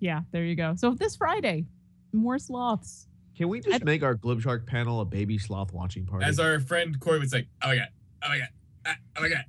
yeah, 0.00 0.22
there 0.32 0.44
you 0.44 0.56
go. 0.56 0.74
So 0.74 0.94
this 0.94 1.14
Friday, 1.14 1.64
more 2.12 2.40
sloths. 2.40 3.06
Can 3.36 3.48
we 3.48 3.60
just 3.60 3.84
make 3.84 4.02
our 4.02 4.16
Glibshark 4.16 4.66
panel 4.66 5.00
a 5.00 5.04
baby 5.04 5.38
sloth 5.38 5.72
watching 5.72 6.04
party? 6.04 6.26
As 6.26 6.40
our 6.40 6.58
friend 6.58 6.98
Corey 6.98 7.20
would 7.20 7.30
say, 7.30 7.46
"Oh 7.62 7.68
my 7.68 7.76
god, 7.76 7.88
oh 8.24 8.28
my 8.28 8.38
god, 8.38 8.48
ah, 8.84 8.96
oh 9.16 9.22
my 9.22 9.28
god." 9.28 9.44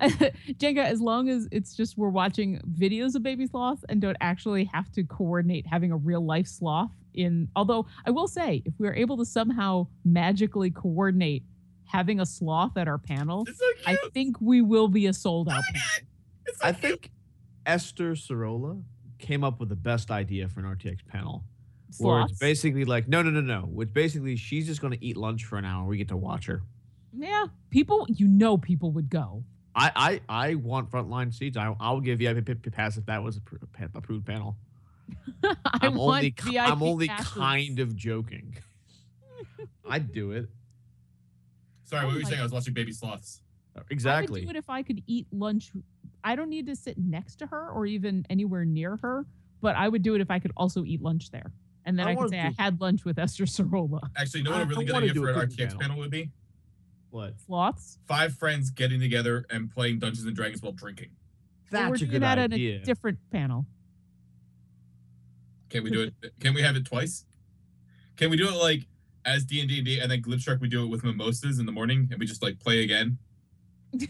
Jenga, 0.54 0.82
as 0.82 1.02
long 1.02 1.28
as 1.28 1.46
it's 1.52 1.76
just 1.76 1.98
we're 1.98 2.08
watching 2.08 2.58
videos 2.78 3.14
of 3.14 3.22
baby 3.22 3.46
sloths 3.46 3.84
and 3.90 4.00
don't 4.00 4.16
actually 4.22 4.64
have 4.72 4.90
to 4.92 5.04
coordinate 5.04 5.66
having 5.66 5.92
a 5.92 5.96
real 5.98 6.24
life 6.24 6.46
sloth 6.46 6.90
in 7.12 7.46
although 7.54 7.84
I 8.06 8.10
will 8.10 8.28
say 8.28 8.62
if 8.64 8.72
we 8.78 8.88
are 8.88 8.94
able 8.94 9.18
to 9.18 9.26
somehow 9.26 9.88
magically 10.06 10.70
coordinate 10.70 11.42
having 11.92 12.20
a 12.20 12.26
sloth 12.26 12.76
at 12.78 12.88
our 12.88 12.98
panel, 12.98 13.44
It's 13.46 13.58
so 13.58 13.64
I 13.86 13.96
think 14.14 14.40
we 14.40 14.62
will 14.62 14.88
be 14.88 15.06
a 15.06 15.12
sold 15.12 15.48
Oh 15.48 15.52
out 15.52 15.62
my 15.72 15.78
panel. 15.80 16.08
It's 16.46 16.58
so 16.60 16.66
I 16.66 16.72
cute. 16.72 16.82
think 16.82 17.10
Esther 17.66 18.12
Sorolla 18.16 18.82
came 19.18 19.44
up 19.44 19.60
with 19.60 19.68
the 19.68 19.76
best 19.76 20.10
idea 20.10 20.48
for 20.48 20.60
an 20.60 20.66
RTX 20.66 21.06
panel. 21.06 21.44
Where 21.98 22.22
it's 22.22 22.38
basically 22.38 22.86
like, 22.86 23.06
no, 23.06 23.20
no, 23.22 23.28
no, 23.28 23.42
no. 23.42 23.60
Which 23.66 23.92
basically 23.92 24.36
she's 24.36 24.66
just 24.66 24.80
gonna 24.80 24.96
eat 25.02 25.16
lunch 25.18 25.44
for 25.44 25.58
an 25.58 25.66
hour. 25.66 25.86
We 25.86 25.98
get 25.98 26.08
to 26.08 26.16
watch 26.16 26.46
her. 26.46 26.62
Yeah, 27.12 27.44
people, 27.68 28.06
you 28.08 28.26
know, 28.26 28.56
people 28.56 28.90
would 28.92 29.10
go. 29.10 29.44
I 29.74 29.92
I, 29.94 30.46
I 30.48 30.54
want 30.54 30.90
frontline 30.90 31.32
seats. 31.34 31.58
I 31.58 31.74
I'll 31.78 32.00
give 32.00 32.18
VIP 32.20 32.46
p- 32.46 32.54
p- 32.54 32.70
pass 32.70 32.96
if 32.96 33.04
that 33.06 33.22
was 33.22 33.36
a 33.36 33.40
appro- 33.40 33.90
approved 33.94 34.24
panel. 34.24 34.56
I 35.44 35.54
I'm 35.82 35.98
only 36.00 36.34
I'm 36.58 36.82
only 36.82 37.08
passes. 37.08 37.28
kind 37.28 37.78
of 37.78 37.94
joking. 37.94 38.56
I'd 39.88 40.12
do 40.12 40.30
it. 40.32 40.48
Sorry, 41.92 42.04
Oh 42.04 42.06
what 42.06 42.14
were 42.14 42.20
you 42.20 42.26
saying? 42.26 42.40
I 42.40 42.42
was 42.42 42.52
watching 42.52 42.72
Baby 42.72 42.90
Sloths. 42.92 43.42
Oh, 43.76 43.82
exactly. 43.90 44.40
I 44.40 44.44
would 44.44 44.46
do 44.46 44.50
it 44.50 44.56
if 44.56 44.70
I 44.70 44.82
could 44.82 45.02
eat 45.06 45.26
lunch. 45.30 45.72
I 46.24 46.34
don't 46.34 46.48
need 46.48 46.64
to 46.68 46.74
sit 46.74 46.96
next 46.96 47.36
to 47.40 47.46
her 47.48 47.68
or 47.68 47.84
even 47.84 48.24
anywhere 48.30 48.64
near 48.64 48.96
her, 49.02 49.26
but 49.60 49.76
I 49.76 49.88
would 49.88 50.02
do 50.02 50.14
it 50.14 50.22
if 50.22 50.30
I 50.30 50.38
could 50.38 50.52
also 50.56 50.84
eat 50.84 51.02
lunch 51.02 51.30
there. 51.30 51.52
And 51.84 51.98
then 51.98 52.06
I 52.06 52.12
I, 52.12 52.14
could 52.14 52.18
wanna 52.20 52.28
say 52.30 52.42
do- 52.48 52.54
I 52.58 52.62
had 52.62 52.80
lunch 52.80 53.04
with 53.04 53.18
Esther 53.18 53.44
Sorolla. 53.44 54.00
Actually, 54.16 54.40
you 54.40 54.44
know 54.44 54.52
what 54.52 54.60
I- 54.60 54.62
a 54.62 54.66
really 54.66 54.84
I 54.84 54.86
good 54.86 54.96
idea 55.10 55.14
for 55.14 55.28
a 55.30 55.34
an 55.34 55.40
cooking 55.50 55.56
RTX 55.66 55.68
panel. 55.68 55.80
panel 55.80 55.98
would 55.98 56.10
be? 56.10 56.30
what? 57.10 57.38
Sloths. 57.42 57.98
Five 58.08 58.32
friends 58.38 58.70
getting 58.70 58.98
together 58.98 59.44
and 59.50 59.70
playing 59.70 59.98
Dungeons 59.98 60.24
and 60.26 60.34
Dragons 60.34 60.62
while 60.62 60.72
drinking. 60.72 61.10
Well, 61.70 61.82
we're 61.82 61.88
That's 61.90 61.96
a 61.96 61.98
doing 62.06 62.10
good 62.12 62.22
that 62.22 62.38
idea. 62.38 62.76
at 62.76 62.82
a 62.82 62.84
different 62.86 63.18
panel. 63.30 63.66
Can 65.68 65.84
we 65.84 65.90
do 65.90 66.02
it? 66.02 66.14
Can 66.40 66.54
we 66.54 66.62
have 66.62 66.74
it 66.76 66.86
twice? 66.86 67.26
Can 68.16 68.30
we 68.30 68.36
do 68.38 68.48
it 68.48 68.54
like 68.54 68.86
as 69.24 69.44
D 69.44 69.60
and 69.60 69.68
D 69.68 69.78
and 69.78 69.86
D, 69.86 69.98
and 70.00 70.10
then 70.10 70.20
Glib 70.20 70.40
Shark 70.40 70.60
we 70.60 70.68
do 70.68 70.84
it 70.84 70.88
with 70.88 71.04
mimosas 71.04 71.58
in 71.58 71.66
the 71.66 71.72
morning, 71.72 72.08
and 72.10 72.18
we 72.20 72.26
just 72.26 72.42
like 72.42 72.58
play 72.58 72.82
again? 72.82 73.18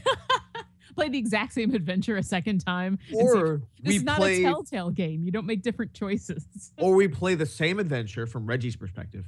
Play 0.94 1.08
the 1.08 1.16
exact 1.16 1.54
same 1.54 1.74
adventure 1.74 2.18
a 2.18 2.22
second 2.22 2.58
time. 2.58 2.98
and 3.08 3.18
see- 3.18 3.38
or 3.38 3.62
this 3.80 3.92
we 3.92 3.96
is 3.96 4.02
not 4.02 4.18
play 4.18 4.44
a 4.44 4.46
telltale 4.46 4.90
game. 4.90 5.24
You 5.24 5.30
don't 5.30 5.46
make 5.46 5.62
different 5.62 5.94
choices. 5.94 6.44
or 6.78 6.94
we 6.94 7.08
play 7.08 7.34
the 7.34 7.46
same 7.46 7.78
adventure 7.78 8.26
from 8.26 8.44
Reggie's 8.46 8.76
perspective. 8.76 9.24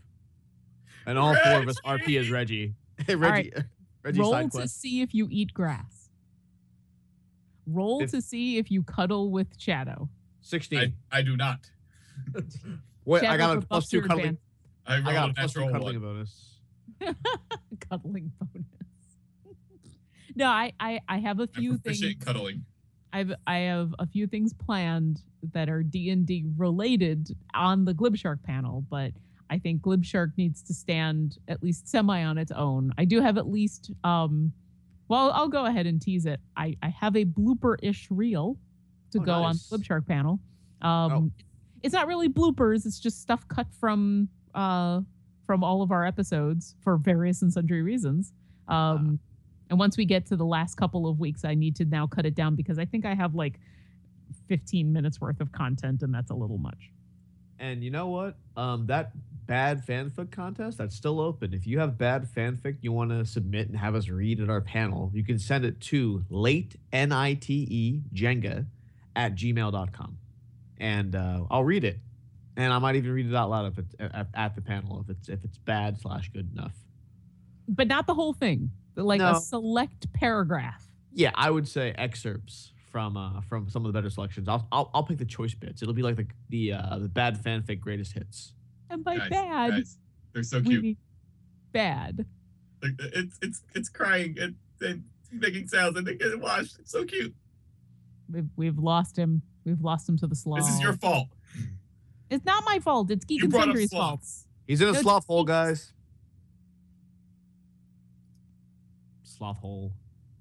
And 1.07 1.19
all 1.19 1.35
four 1.35 1.63
of 1.63 1.69
us 1.69 1.81
RP 1.81 2.21
as 2.21 2.31
Reggie. 2.31 2.75
Hey, 3.07 3.15
Reggie. 3.15 3.53
Reggie 4.03 4.21
Roll 4.21 4.33
side 4.33 4.53
to 4.53 4.69
see 4.69 5.01
if 5.01 5.15
you 5.15 5.27
eat 5.31 5.55
grass. 5.55 6.11
Roll 7.67 8.03
If- 8.03 8.11
to 8.11 8.21
see 8.21 8.59
if 8.59 8.71
you 8.71 8.83
cuddle 8.83 9.31
with 9.31 9.49
Shadow. 9.59 10.11
16. 10.43 10.79
I, 10.79 11.19
I 11.19 11.23
do 11.23 11.35
not. 11.35 11.71
Wait, 13.07 13.25
I 13.25 13.39
got 13.39 13.57
a 13.57 13.61
for 13.63 13.67
plus 13.67 13.79
buffs 13.85 13.89
two 13.89 14.03
cuddling. 14.03 14.37
Advantage. 14.87 15.07
I 15.07 15.11
I 15.11 15.13
got 15.15 15.29
a 15.29 15.31
a 15.31 15.35
plus 15.35 15.57
natural 15.57 15.73
cuddling 15.73 16.03
one. 16.03 16.15
bonus. 16.15 16.55
cuddling 17.91 18.33
bonus. 18.41 18.67
no, 20.37 20.47
I, 20.47 20.73
I 20.81 21.01
I 21.09 21.19
have 21.19 21.41
a 21.41 21.43
I'm 21.43 21.49
few 21.49 21.71
proficient 21.79 22.03
things. 22.13 22.15
in 22.15 22.19
cuddling. 22.21 22.65
I've 23.13 23.33
I 23.47 23.59
have 23.59 23.95
a 23.99 24.07
few 24.07 24.27
things 24.27 24.53
planned 24.53 25.21
that 25.53 25.69
are 25.69 25.83
D 25.83 26.11
and 26.11 26.27
D 26.27 26.45
related 26.57 27.37
on 27.55 27.85
the 27.85 27.95
Glibshark 27.95 28.43
panel, 28.43 28.85
but 28.91 29.13
I 29.51 29.59
think 29.59 29.83
Glibshark 29.83 30.33
needs 30.37 30.63
to 30.65 30.75
stand 30.75 31.39
at 31.49 31.63
least 31.63 31.87
semi 31.89 32.23
on 32.25 32.39
its 32.39 32.51
own. 32.51 32.93
I 32.99 33.05
do 33.05 33.21
have 33.21 33.39
at 33.39 33.47
least 33.49 33.93
um, 34.03 34.53
well, 35.09 35.31
I'll 35.33 35.49
go 35.49 35.67
ahead 35.67 35.87
and 35.87 36.01
tease 36.01 36.27
it. 36.27 36.41
I 36.57 36.77
I 36.83 36.89
have 36.89 37.15
a 37.17 37.25
blooper 37.25 37.77
ish 37.83 38.09
reel 38.11 38.57
to 39.13 39.19
Oh, 39.21 39.23
go 39.23 39.43
nice. 39.43 39.71
on 39.71 39.79
the 39.79 39.85
Glibshark 39.85 40.07
panel. 40.07 40.41
Um, 40.83 41.31
it's 41.83 41.93
not 41.95 42.07
really 42.09 42.29
bloopers. 42.29 42.85
It's 42.87 42.99
just 42.99 43.21
stuff 43.23 43.47
cut 43.49 43.67
from 43.79 44.29
uh 44.55 45.01
from 45.47 45.63
all 45.63 45.83
of 45.83 45.91
our 45.91 46.05
episodes 46.07 46.75
for 46.83 46.97
various 46.97 47.43
and 47.43 47.53
sundry 47.53 47.83
reasons. 47.83 48.33
Um, 48.69 49.19
and 49.71 49.79
once 49.79 49.97
we 49.97 50.05
get 50.05 50.27
to 50.27 50.37
the 50.37 50.45
last 50.45 50.77
couple 50.77 51.07
of 51.07 51.19
weeks, 51.19 51.45
I 51.45 51.55
need 51.55 51.77
to 51.77 51.85
now 51.85 52.07
cut 52.07 52.27
it 52.27 52.35
down 52.35 52.55
because 52.55 52.79
I 52.79 52.85
think 52.85 53.05
I 53.05 53.15
have 53.15 53.35
like 53.35 53.61
15 54.49 54.93
minutes 54.93 55.21
worth 55.21 55.41
of 55.41 55.53
content, 55.53 56.03
and 56.03 56.15
that's 56.15 56.31
a 56.31 56.35
little 56.35 56.59
much. 56.59 56.91
And 57.59 57.85
you 57.85 57.91
know 57.91 58.09
what? 58.09 58.37
Um, 58.57 58.87
that 58.87 59.13
bad 59.47 59.87
fanfic 59.87 60.31
contest 60.31 60.79
that's 60.79 60.97
still 60.97 61.21
open. 61.21 61.53
If 61.53 61.67
you 61.67 61.79
have 61.79 61.99
bad 61.99 62.27
fanfic 62.35 62.79
you 62.81 62.93
want 62.93 63.11
to 63.11 63.27
submit 63.27 63.69
and 63.69 63.77
have 63.77 63.95
us 63.95 64.09
read 64.09 64.41
at 64.41 64.49
our 64.49 64.61
panel, 64.61 65.11
you 65.15 65.23
can 65.25 65.39
send 65.39 65.65
it 65.65 65.81
to 65.83 66.25
late 66.31 66.77
n 66.93 67.13
i 67.13 67.35
t 67.35 67.67
e 67.71 68.03
jenga 68.15 68.67
at 69.15 69.35
gmail.com, 69.35 70.19
and 70.79 71.15
uh, 71.15 71.45
I'll 71.51 71.65
read 71.65 71.85
it. 71.85 71.99
And 72.57 72.73
I 72.73 72.79
might 72.79 72.95
even 72.97 73.11
read 73.13 73.27
it 73.27 73.35
out 73.35 73.51
loud 73.51 73.73
if 73.73 73.79
it's 73.79 73.95
at, 73.99 74.29
at 74.35 74.55
the 74.55 74.61
panel 74.63 75.01
if 75.01 75.11
it's 75.11 75.29
if 75.29 75.45
it's 75.45 75.59
bad 75.59 75.99
slash 76.01 76.31
good 76.33 76.51
enough. 76.53 76.75
But 77.69 77.89
not 77.89 78.07
the 78.07 78.15
whole 78.15 78.33
thing, 78.33 78.71
like 78.97 79.19
No. 79.21 79.33
a 79.37 79.41
select 79.41 80.13
paragraph. 80.13 80.87
Yeah, 81.13 81.31
I 81.35 81.51
would 81.51 81.67
say 81.67 81.93
excerpts 81.97 82.73
from 82.93 83.17
uh 83.17 83.41
from 83.43 83.69
some 83.69 83.85
of 83.85 83.93
the 83.93 83.97
better 83.99 84.11
selections. 84.11 84.49
I'll 84.49 84.69
I'll, 84.71 84.91
I'll 84.95 85.03
pick 85.03 85.19
the 85.19 85.25
choice 85.25 85.55
bits. 85.55 85.83
It'll 85.83 85.95
be 85.95 86.03
like 86.03 86.17
the 86.17 86.27
the 86.51 86.73
uh, 86.75 86.99
the 86.99 87.09
bad 87.09 87.43
fanfic 87.43 87.81
greatest 87.81 88.13
hits. 88.13 88.55
And 88.91 89.03
by 89.03 89.17
Guys, 89.19 89.31
bad, 89.31 89.71
guys, 89.71 89.99
they're 90.33 90.43
so 90.45 90.61
cute. 90.63 90.97
bad. 91.73 92.25
Like, 92.83 92.93
it's 92.99 93.39
it's 93.43 93.63
it's 93.75 93.89
crying 93.89 94.37
and, 94.41 94.55
and 94.81 95.05
making 95.33 95.67
sounds 95.69 95.97
and 95.97 96.07
they 96.07 96.15
get 96.15 96.39
washed. 96.41 96.77
It's 96.79 96.93
so 96.93 97.05
cute. 97.05 97.35
We've, 98.31 98.49
we've 98.57 98.79
lost 98.79 99.17
him. 99.19 99.43
We've 99.65 99.81
lost 99.81 100.09
him 100.09 100.17
to 100.19 100.27
the 100.27 100.35
sloth. 100.37 100.61
This 100.61 100.75
is 100.75 100.81
your 100.81 100.93
fault. 100.95 101.29
It's 102.31 102.45
not 102.45 102.65
my 102.65 102.79
fault. 102.81 103.11
It's 103.11 103.25
Geek 103.25 103.41
You 103.41 103.45
and 103.45 103.53
Sundry's 103.55 103.93
fault. 103.93 104.21
He's 104.67 104.81
in 104.81 104.89
a 104.89 104.93
No, 104.93 105.01
sloth 105.03 105.27
hole, 105.27 105.45
guys. 105.45 105.93
Sloth 109.23 109.59
hole 109.59 109.93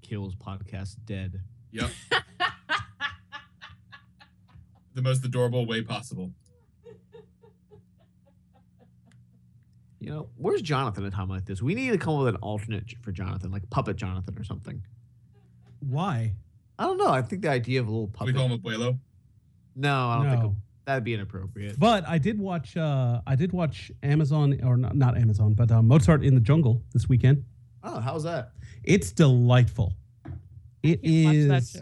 kills 0.02 0.36
podcast 0.36 0.96
dead. 1.06 1.42
Yep. 1.72 1.90
the 4.94 5.02
most 5.02 5.26
adorable 5.26 5.66
way 5.66 5.82
possible. 5.82 6.32
You 10.00 10.10
know, 10.10 10.30
where's 10.36 10.62
Jonathan 10.62 11.06
at 11.06 11.14
a 11.14 11.16
time 11.16 11.30
like 11.30 11.46
this? 11.46 11.62
We 11.62 11.76
need 11.76 11.92
to 11.92 11.98
come 11.98 12.16
up 12.16 12.20
with 12.26 12.36
an 12.36 12.42
alternate 12.42 12.94
for 13.02 13.12
Jonathan, 13.14 13.52
like 13.52 13.70
puppet 13.70 13.96
Jonathan 13.96 14.38
or 14.38 14.44
something. 14.44 14.84
Why? 15.80 16.34
I 16.78 16.84
don't 16.84 16.98
know. 16.98 17.08
I 17.08 17.22
think 17.22 17.42
the 17.42 17.50
idea 17.50 17.80
of 17.80 17.88
a 17.88 17.92
little 17.92 18.08
puppet. 18.08 18.34
We 18.36 18.40
puppet. 18.42 18.64
call 18.64 18.74
him 18.74 18.82
Abuelo. 18.82 18.98
no, 19.76 20.10
I 20.10 20.16
don't 20.18 20.26
no. 20.26 20.42
think 20.42 20.54
that'd 20.86 21.04
be 21.04 21.14
inappropriate. 21.14 21.80
But 21.80 22.08
I 22.08 22.18
did 22.18 22.40
watch. 22.40 22.76
Uh, 22.78 23.22
I 23.26 23.36
did 23.36 23.52
watch 23.52 23.92
Amazon 24.04 24.60
or 24.64 24.78
not, 24.78 24.96
not 24.96 25.18
Amazon, 25.18 25.54
but 25.54 25.72
uh, 25.72 25.82
Mozart 25.82 26.24
in 26.24 26.36
the 26.36 26.42
Jungle 26.42 26.82
this 26.94 27.08
weekend. 27.10 27.44
Oh, 27.84 28.00
how's 28.00 28.24
that? 28.24 28.52
It's 28.84 29.12
delightful. 29.12 29.94
It 30.82 31.02
can't 31.04 31.50
watch 31.52 31.64
that 31.74 31.80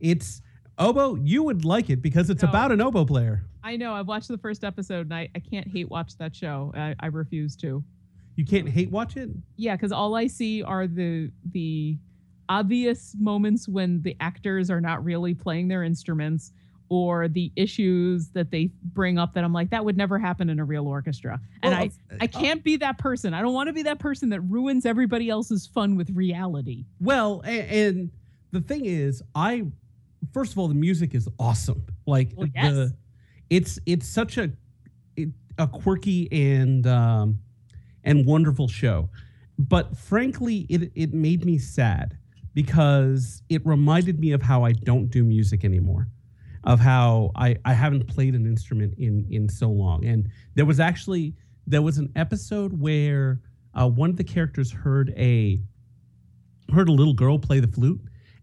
It's 0.00 0.42
oboe. 0.78 1.16
You 1.16 1.42
would 1.44 1.64
like 1.64 1.90
it 1.90 2.00
because 2.02 2.30
it's 2.30 2.42
No. 2.42 2.48
about 2.48 2.72
an 2.72 2.80
oboe 2.80 3.04
player. 3.04 3.44
I 3.64 3.76
know. 3.76 3.92
I've 3.94 4.06
watched 4.06 4.28
the 4.28 4.38
first 4.38 4.62
episode 4.64 5.06
and 5.06 5.14
I, 5.14 5.28
I 5.34 5.40
can't 5.40 5.66
hate 5.66 5.90
watch 5.90 6.16
that 6.18 6.34
show. 6.34 6.72
I, 6.76 6.94
I 7.00 7.06
refuse 7.06 7.56
to. 7.56 7.82
You 8.36 8.44
can't 8.44 8.68
hate 8.68 8.90
watch 8.92 9.16
it. 9.16 9.30
Yeah, 9.56 9.74
because 9.74 9.90
all 9.90 10.14
I 10.14 10.28
see 10.28 10.62
are 10.62 10.86
the 10.86 11.32
the 11.50 11.98
obvious 12.48 13.14
moments 13.18 13.68
when 13.68 14.00
the 14.02 14.16
actors 14.20 14.70
are 14.70 14.80
not 14.80 15.04
really 15.04 15.34
playing 15.34 15.68
their 15.68 15.82
instruments 15.82 16.52
or 16.88 17.28
the 17.28 17.52
issues 17.56 18.30
that 18.30 18.50
they 18.50 18.70
bring 18.82 19.18
up 19.18 19.34
that 19.34 19.44
I'm 19.44 19.52
like, 19.52 19.70
that 19.70 19.84
would 19.84 19.96
never 19.96 20.18
happen 20.18 20.48
in 20.48 20.58
a 20.58 20.64
real 20.64 20.86
orchestra. 20.86 21.40
And 21.62 21.72
Well, 21.72 21.88
I, 22.12 22.16
I 22.20 22.26
can't 22.26 22.64
be 22.64 22.76
that 22.78 22.98
person. 22.98 23.34
I 23.34 23.42
don't 23.42 23.52
want 23.52 23.68
to 23.68 23.72
be 23.72 23.82
that 23.82 23.98
person 23.98 24.30
that 24.30 24.40
ruins 24.42 24.86
everybody 24.86 25.28
else's 25.28 25.66
fun 25.66 25.96
with 25.96 26.10
reality. 26.10 26.84
Well, 27.00 27.42
and, 27.44 27.70
and 27.70 28.10
the 28.52 28.60
thing 28.60 28.86
is, 28.86 29.22
I 29.34 29.66
first 30.32 30.52
of 30.52 30.58
all, 30.58 30.68
the 30.68 30.74
music 30.74 31.14
is 31.14 31.28
awesome. 31.38 31.84
Like 32.06 32.32
Well, 32.36 32.48
yes. 32.54 32.74
the, 32.74 32.94
it's 33.50 33.78
it's 33.86 34.08
such 34.08 34.38
a 34.38 34.50
it, 35.16 35.28
a 35.58 35.66
quirky 35.66 36.28
and 36.30 36.86
um, 36.86 37.38
and 38.04 38.26
wonderful 38.26 38.68
show, 38.68 39.10
but 39.58 39.96
frankly, 39.96 40.66
it 40.68 40.92
it 40.94 41.12
made 41.12 41.44
me 41.44 41.58
sad 41.58 42.16
because 42.54 43.42
it 43.48 43.64
reminded 43.64 44.18
me 44.18 44.32
of 44.32 44.42
how 44.42 44.64
I 44.64 44.72
don't 44.72 45.08
do 45.10 45.24
music 45.24 45.64
anymore, 45.64 46.08
of 46.64 46.80
how 46.80 47.30
I 47.34 47.56
I 47.64 47.72
haven't 47.72 48.06
played 48.06 48.34
an 48.34 48.46
instrument 48.46 48.94
in 48.98 49.26
in 49.30 49.48
so 49.48 49.68
long, 49.70 50.04
and 50.04 50.28
there 50.54 50.66
was 50.66 50.80
actually 50.80 51.34
there 51.66 51.82
was 51.82 51.98
an 51.98 52.10
episode 52.16 52.80
where 52.80 53.40
uh, 53.74 53.88
one 53.88 54.10
of 54.10 54.16
the 54.16 54.24
characters 54.24 54.72
heard 54.72 55.12
a 55.16 55.60
heard 56.72 56.88
a 56.88 56.92
little 56.92 57.14
girl 57.14 57.38
play 57.38 57.60
the 57.60 57.68
flute 57.68 58.00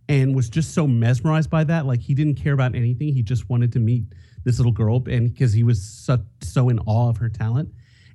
and 0.07 0.36
was 0.36 0.49
just 0.49 0.74
so 0.74 0.88
mesmerized 0.88 1.49
by 1.49 1.63
that 1.63 1.86
like 1.86 1.99
he 1.99 2.13
didn't 2.13 2.36
care 2.36 2.53
about 2.53 2.76
anything. 2.76 3.13
He 3.13 3.24
just 3.24 3.49
wanted 3.49 3.72
to 3.74 3.80
meet 3.80 4.03
this 4.43 4.59
little 4.59 4.72
girl 4.72 5.03
and 5.07 5.34
because 5.34 5.53
he 5.53 5.63
was 5.63 5.82
so, 5.82 6.20
so 6.41 6.70
in 6.70 6.80
awe 6.80 7.09
of 7.09 7.18
her 7.18 7.30
talent. 7.30 7.70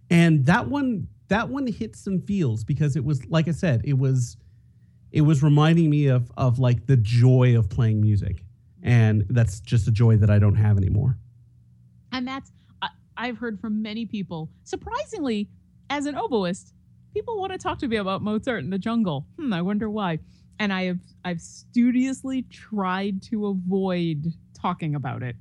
And 0.09 0.47
that 0.47 0.69
one 0.69 1.09
that 1.29 1.49
one 1.49 1.67
hit 1.67 1.97
some 1.97 2.21
feels 2.21 2.65
because 2.65 2.97
it 2.97 3.05
was 3.05 3.25
like 3.27 3.47
i 3.47 3.53
said 3.53 3.81
it 3.85 3.97
was 3.97 4.37
it 5.13 5.23
was 5.23 5.43
reminding 5.43 5.91
me 5.91 6.07
of 6.07 6.31
of 6.37 6.59
like 6.59 6.87
the 6.87 6.97
joy 6.97 7.57
of 7.57 7.69
playing 7.69 8.01
music, 8.01 8.45
and 8.83 9.25
that's 9.29 9.61
just 9.61 9.89
a 9.89 9.91
joy 9.91 10.17
that 10.17 10.31
I 10.31 10.39
don't 10.39 10.57
have 10.57 10.77
anymore. 10.77 11.19
And 12.13 12.27
that's 12.27 12.51
I, 12.83 12.89
I've 13.17 13.39
heard 13.39 13.61
from 13.61 13.83
many 13.83 14.07
people. 14.07 14.51
Surprisingly, 14.65 15.49
as 15.89 16.07
an 16.07 16.15
oboist, 16.15 16.73
people 17.13 17.39
want 17.39 17.53
to 17.53 17.59
talk 17.59 17.79
to 17.81 17.89
me 17.89 17.97
about 17.97 18.23
Mozart 18.23 18.63
in 18.65 18.71
the 18.71 18.79
Jungle. 18.79 19.27
Hmm, 19.39 19.53
I 19.53 19.63
wonder 19.63 19.91
why. 19.91 20.19
And 20.59 20.73
I 20.73 20.85
have 20.85 20.99
I've 21.25 21.41
studiously 21.41 22.43
tried 22.43 23.23
to 23.25 23.47
avoid 23.47 24.33
talking 24.55 24.95
about 24.95 25.23
it 25.23 25.37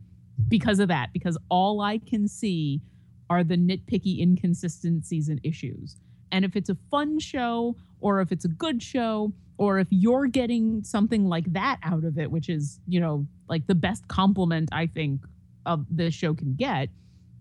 because 0.47 0.79
of 0.79 0.87
that. 0.87 1.11
Because 1.13 1.37
all 1.49 1.81
I 1.81 1.97
can 1.97 2.27
see 2.27 2.81
are 3.29 3.43
the 3.43 3.57
nitpicky 3.57 4.21
inconsistencies 4.21 5.29
and 5.29 5.39
issues. 5.43 5.97
And 6.31 6.45
if 6.45 6.55
it's 6.55 6.69
a 6.69 6.77
fun 6.89 7.19
show, 7.19 7.75
or 8.01 8.21
if 8.21 8.31
it's 8.31 8.45
a 8.45 8.49
good 8.49 8.81
show, 8.81 9.33
or 9.59 9.77
if 9.77 9.87
you're 9.89 10.25
getting 10.25 10.81
something 10.85 11.27
like 11.27 11.51
that 11.51 11.79
out 11.83 12.05
of 12.05 12.17
it, 12.17 12.31
which 12.31 12.47
is, 12.47 12.79
you 12.87 12.97
know, 12.97 13.27
like 13.49 13.67
the 13.67 13.75
best 13.75 14.07
compliment 14.07 14.69
I 14.71 14.87
think 14.87 15.19
of 15.65 15.85
this 15.91 16.13
show 16.13 16.33
can 16.33 16.55
get, 16.55 16.87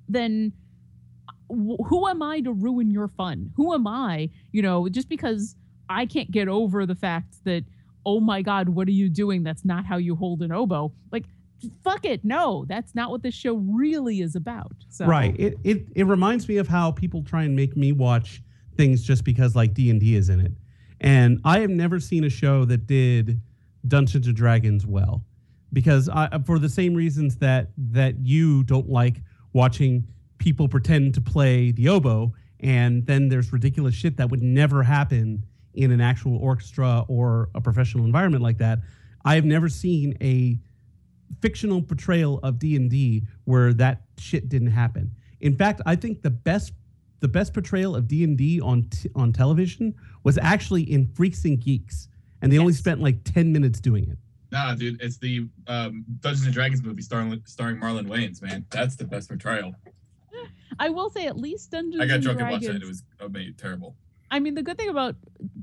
then 0.09 0.53
wh- 1.49 1.81
who 1.87 2.09
am 2.09 2.21
I 2.21 2.41
to 2.41 2.53
ruin 2.53 2.91
your 2.91 3.07
fun? 3.07 3.53
Who 3.55 3.73
am 3.73 3.87
I, 3.87 4.31
you 4.51 4.63
know, 4.63 4.89
just 4.89 5.09
because 5.09 5.55
I 5.89 6.07
can't 6.07 6.29
get 6.29 6.49
over 6.49 6.87
the 6.87 6.97
fact 6.97 7.37
that, 7.45 7.65
oh 8.05 8.19
my 8.19 8.43
God, 8.43 8.69
what 8.69 8.89
are 8.89 8.93
you 8.93 9.09
doing? 9.09 9.45
That's 9.45 9.65
not 9.65 9.87
how 9.87 9.99
you 9.99 10.17
hold 10.17 10.43
an 10.43 10.51
oboe. 10.51 10.93
Like, 11.13 11.27
fuck 11.85 12.05
it. 12.05 12.25
No, 12.25 12.65
that's 12.69 12.97
not 12.97 13.13
what 13.13 13.23
this 13.23 13.35
show 13.35 13.55
really 13.55 14.23
is 14.23 14.35
about. 14.35 14.73
So 14.89 15.07
Right. 15.07 15.39
It, 15.39 15.55
it 15.63 15.87
it 15.95 16.05
reminds 16.05 16.49
me 16.49 16.57
of 16.57 16.67
how 16.67 16.91
people 16.91 17.23
try 17.23 17.45
and 17.45 17.55
make 17.55 17.77
me 17.77 17.93
watch 17.93 18.43
things 18.77 19.05
just 19.05 19.23
because 19.23 19.55
like 19.55 19.73
D 19.73 19.89
and 19.89 20.01
D 20.01 20.17
is 20.17 20.31
in 20.31 20.41
it, 20.41 20.53
and 21.01 21.41
I 21.45 21.61
have 21.61 21.71
never 21.71 22.01
seen 22.01 22.25
a 22.25 22.31
show 22.31 22.65
that 22.67 22.87
did 22.87 23.41
Dungeons 23.87 24.27
and 24.27 24.37
Dragons 24.37 24.87
well, 24.87 25.25
because 25.73 26.09
I 26.09 26.27
uh, 26.27 26.41
for 26.41 26.59
the 26.59 26.69
same 26.69 26.95
reasons 26.95 27.37
that 27.37 27.71
that 27.77 28.19
you 28.19 28.65
don't 28.65 28.89
like 28.89 29.23
watching 29.53 30.07
people 30.39 30.69
pretend 30.69 31.15
to 31.15 31.21
play 31.21 31.73
the 31.73 31.89
oboe, 31.89 32.33
and 32.61 33.07
then 33.07 33.29
there's 33.29 33.53
ridiculous 33.53 33.95
shit 33.95 34.17
that 34.17 34.31
would 34.31 34.43
never 34.43 34.83
happen 34.83 35.45
in 35.75 35.91
an 35.91 36.01
actual 36.01 36.37
orchestra 36.39 37.05
or 37.09 37.51
a 37.55 37.61
professional 37.61 38.05
environment 38.05 38.43
like 38.43 38.59
that. 38.59 38.81
I 39.25 39.35
have 39.35 39.45
never 39.45 39.69
seen 39.69 40.17
a 40.21 40.59
fictional 41.41 41.83
portrayal 41.83 42.41
of 42.43 42.59
D&D 42.59 43.25
where 43.45 43.73
that 43.75 44.03
shit 44.19 44.49
didn't 44.49 44.71
happen. 44.71 45.13
In 45.41 45.57
fact, 45.57 45.81
I 45.87 45.95
think 45.95 46.23
the 46.23 46.31
best 46.31 46.73
the 47.21 47.29
best 47.29 47.53
portrayal 47.53 47.97
of 47.97 48.07
D&D 48.07 48.61
on 48.61 48.85
t- 48.91 49.11
on 49.15 49.33
television 49.33 49.95
was 50.25 50.39
actually 50.39 50.83
in 50.83 51.07
Freaks 51.15 51.45
and 51.45 51.61
Geeks 51.61 52.09
and 52.43 52.53
they 52.53 52.59
only 52.59 52.73
spent 52.73 53.01
like 53.01 53.23
10 53.25 53.53
minutes 53.53 53.81
doing 53.81 54.09
it. 54.09 54.19
Nah, 54.51 54.75
dude, 54.75 55.01
it's 55.03 55.19
the 55.19 55.47
um, 55.67 56.05
Dungeons 56.21 56.47
and 56.47 56.55
Dragons 56.55 56.83
movie 56.83 57.03
starring 57.03 57.43
starring 57.45 57.79
Marlon 57.79 58.07
Wayans, 58.09 58.41
man. 58.41 58.65
That's 58.71 58.97
the 58.97 59.05
best 59.05 59.29
portrayal. 59.29 59.75
I 60.79 60.89
will 60.89 61.11
say 61.11 61.27
at 61.27 61.37
least 61.37 61.71
Dungeons 61.71 62.01
I 62.01 62.07
got 62.07 62.15
and 62.15 62.23
drunk 62.23 62.41
and 62.41 62.49
Dragons. 62.49 62.67
watched 62.69 62.77
it. 62.77 62.83
It 62.83 62.89
was 62.89 63.03
amazing, 63.21 63.55
terrible. 63.55 63.95
I 64.31 64.41
mean, 64.41 64.55
the 64.55 64.63
good 64.63 64.79
thing 64.79 64.89
about 64.89 65.17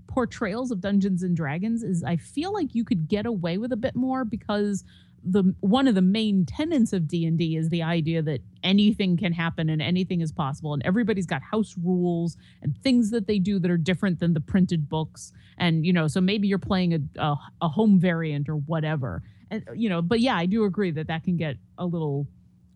portrayals 0.08 0.72
of 0.72 0.82
Dungeons 0.82 1.24
and 1.24 1.36
Dragons 1.36 1.84
is 1.84 2.03
I 2.03 2.18
feel 2.18 2.53
like 2.53 2.76
you 2.76 2.84
could 2.84 3.08
get 3.08 3.26
away 3.26 3.58
with 3.58 3.72
a 3.72 3.78
bit 3.78 3.95
more 3.95 4.26
because 4.26 4.84
the 5.28 5.55
one 5.61 5.88
of 5.88 5.95
the 5.95 6.01
main 6.01 6.45
tenets 6.45 6.93
of 6.93 7.07
D&D 7.07 7.55
is 7.55 7.69
the 7.69 7.82
idea 7.82 8.21
that 8.21 8.41
anything 8.63 9.17
can 9.17 9.34
happen 9.34 9.69
and 9.69 9.82
anything 9.82 10.21
is 10.21 10.32
possible 10.32 10.73
and 10.73 10.84
everybody's 10.86 11.26
got 11.26 11.41
house 11.41 11.76
rules 11.84 12.38
and 12.61 12.78
things 12.84 13.09
that 13.09 13.26
they 13.26 13.39
do 13.39 13.57
that 13.57 13.71
are 13.71 13.78
different 13.78 14.19
than 14.19 14.34
the 14.34 14.39
printed 14.39 14.88
books 14.88 15.32
and 15.57 15.86
you 15.86 15.91
know 15.91 16.07
so 16.07 16.21
maybe 16.21 16.47
you're 16.47 16.59
playing 16.59 16.93
a 16.93 16.99
a, 17.19 17.36
a 17.61 17.67
home 17.67 17.99
variant 17.99 18.47
or 18.47 18.55
whatever 18.55 19.23
and 19.49 19.67
uh, 19.67 19.73
you 19.73 19.89
know 19.89 20.01
but 20.01 20.19
yeah 20.19 20.36
I 20.36 20.45
do 20.45 20.63
agree 20.63 20.91
that 20.91 21.07
that 21.07 21.23
can 21.23 21.38
get 21.38 21.55
a 21.78 21.86
little 21.86 22.28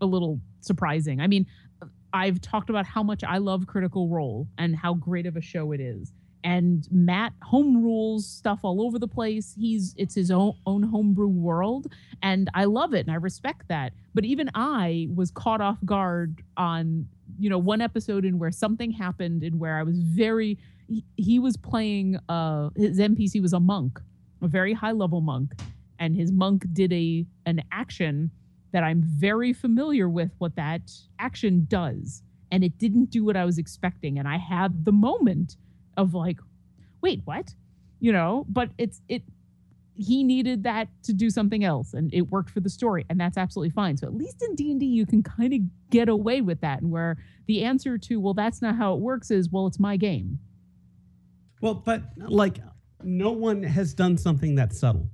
a 0.02 0.06
little 0.06 0.40
surprising. 0.62 1.20
I 1.20 1.28
mean, 1.28 1.46
I've 2.14 2.42
talked 2.42 2.70
about 2.70 2.86
how 2.86 3.04
much 3.04 3.24
I 3.24 3.38
love 3.38 3.68
Critical 3.68 4.10
Role 4.10 4.48
and 4.58 4.76
how 4.76 4.94
great 4.94 5.26
of 5.26 5.36
a 5.36 5.42
show 5.42 5.72
it 5.72 5.80
is. 5.80 6.12
And 6.44 6.88
Matt 6.92 7.34
home 7.44 7.84
rules 7.84 8.26
stuff 8.26 8.60
all 8.64 8.82
over 8.82 8.98
the 8.98 9.08
place. 9.08 9.56
He's 9.60 9.94
it's 9.98 10.16
his 10.16 10.32
own 10.32 10.54
own 10.66 10.84
homebrew 10.84 11.28
world, 11.28 11.92
and 12.22 12.50
I 12.54 12.66
love 12.66 12.94
it 12.94 13.06
and 13.06 13.12
I 13.12 13.16
respect 13.16 13.68
that. 13.68 13.94
But 14.14 14.26
even 14.26 14.50
I 14.56 15.10
was 15.14 15.32
caught 15.32 15.62
off 15.62 15.78
guard 15.84 16.42
on 16.56 17.08
you 17.38 17.50
know 17.50 17.58
one 17.58 17.82
episode 17.82 18.26
in 18.26 18.40
where 18.40 18.52
something 18.52 18.92
happened 18.92 19.44
and 19.44 19.60
where 19.60 19.78
I 19.78 19.84
was 19.84 20.00
very 20.00 20.58
he, 20.88 21.04
he 21.18 21.40
was 21.40 21.58
playing 21.58 22.18
uh 22.30 22.70
his 22.76 23.00
NPC 23.00 23.42
was 23.42 23.54
a 23.54 23.60
monk, 23.60 24.00
a 24.42 24.48
very 24.48 24.74
high 24.74 24.94
level 24.94 25.20
monk, 25.20 25.54
and 26.00 26.16
his 26.16 26.32
monk 26.32 26.64
did 26.74 26.94
a 26.94 27.26
an 27.46 27.64
action 27.72 28.32
that 28.72 28.84
I'm 28.84 29.02
very 29.02 29.54
familiar 29.54 30.10
with 30.10 30.32
what 30.38 30.56
that 30.56 30.92
action 31.18 31.66
does. 31.70 32.24
And 32.52 32.64
it 32.64 32.78
didn't 32.78 33.06
do 33.06 33.24
what 33.24 33.38
I 33.38 33.46
was 33.46 33.58
expecting. 33.58 34.20
And 34.20 34.28
I 34.28 34.38
had 34.38 34.86
the 34.86 34.92
moment 34.92 35.58
of 36.00 36.14
like, 36.14 36.40
wait, 37.02 37.22
what? 37.26 37.54
You 38.00 38.14
know, 38.14 38.46
but 38.50 38.72
it's 38.78 39.02
it 39.10 39.24
he 39.94 40.24
needed 40.24 40.64
that 40.64 40.88
to 41.04 41.12
do 41.12 41.30
something 41.30 41.66
else 41.66 41.94
and 41.94 42.14
it 42.14 42.22
worked 42.22 42.50
for 42.50 42.62
the 42.62 42.70
story 42.70 43.06
and 43.10 43.20
that's 43.20 43.38
absolutely 43.38 43.70
fine. 43.70 43.98
So 43.98 44.08
at 44.08 44.16
least 44.16 44.42
in 44.42 44.56
D&D 44.56 44.86
you 44.86 45.06
can 45.06 45.22
kind 45.22 45.54
of 45.54 45.60
get 45.90 46.08
away 46.08 46.40
with 46.40 46.62
that 46.62 46.82
and 46.82 46.90
where 46.90 47.18
the 47.48 47.66
answer 47.66 47.98
to 47.98 48.16
well 48.18 48.34
that's 48.34 48.62
not 48.62 48.78
how 48.78 48.94
it 48.94 49.02
works 49.02 49.30
is 49.30 49.50
well 49.52 49.68
it's 49.68 49.80
my 49.80 49.98
game. 49.98 50.40
Well, 51.62 51.74
but 51.74 52.04
like 52.18 52.60
no 53.04 53.32
one 53.32 53.62
has 53.64 53.94
done 53.94 54.18
something 54.18 54.56
that 54.56 54.72
subtle. 54.72 55.10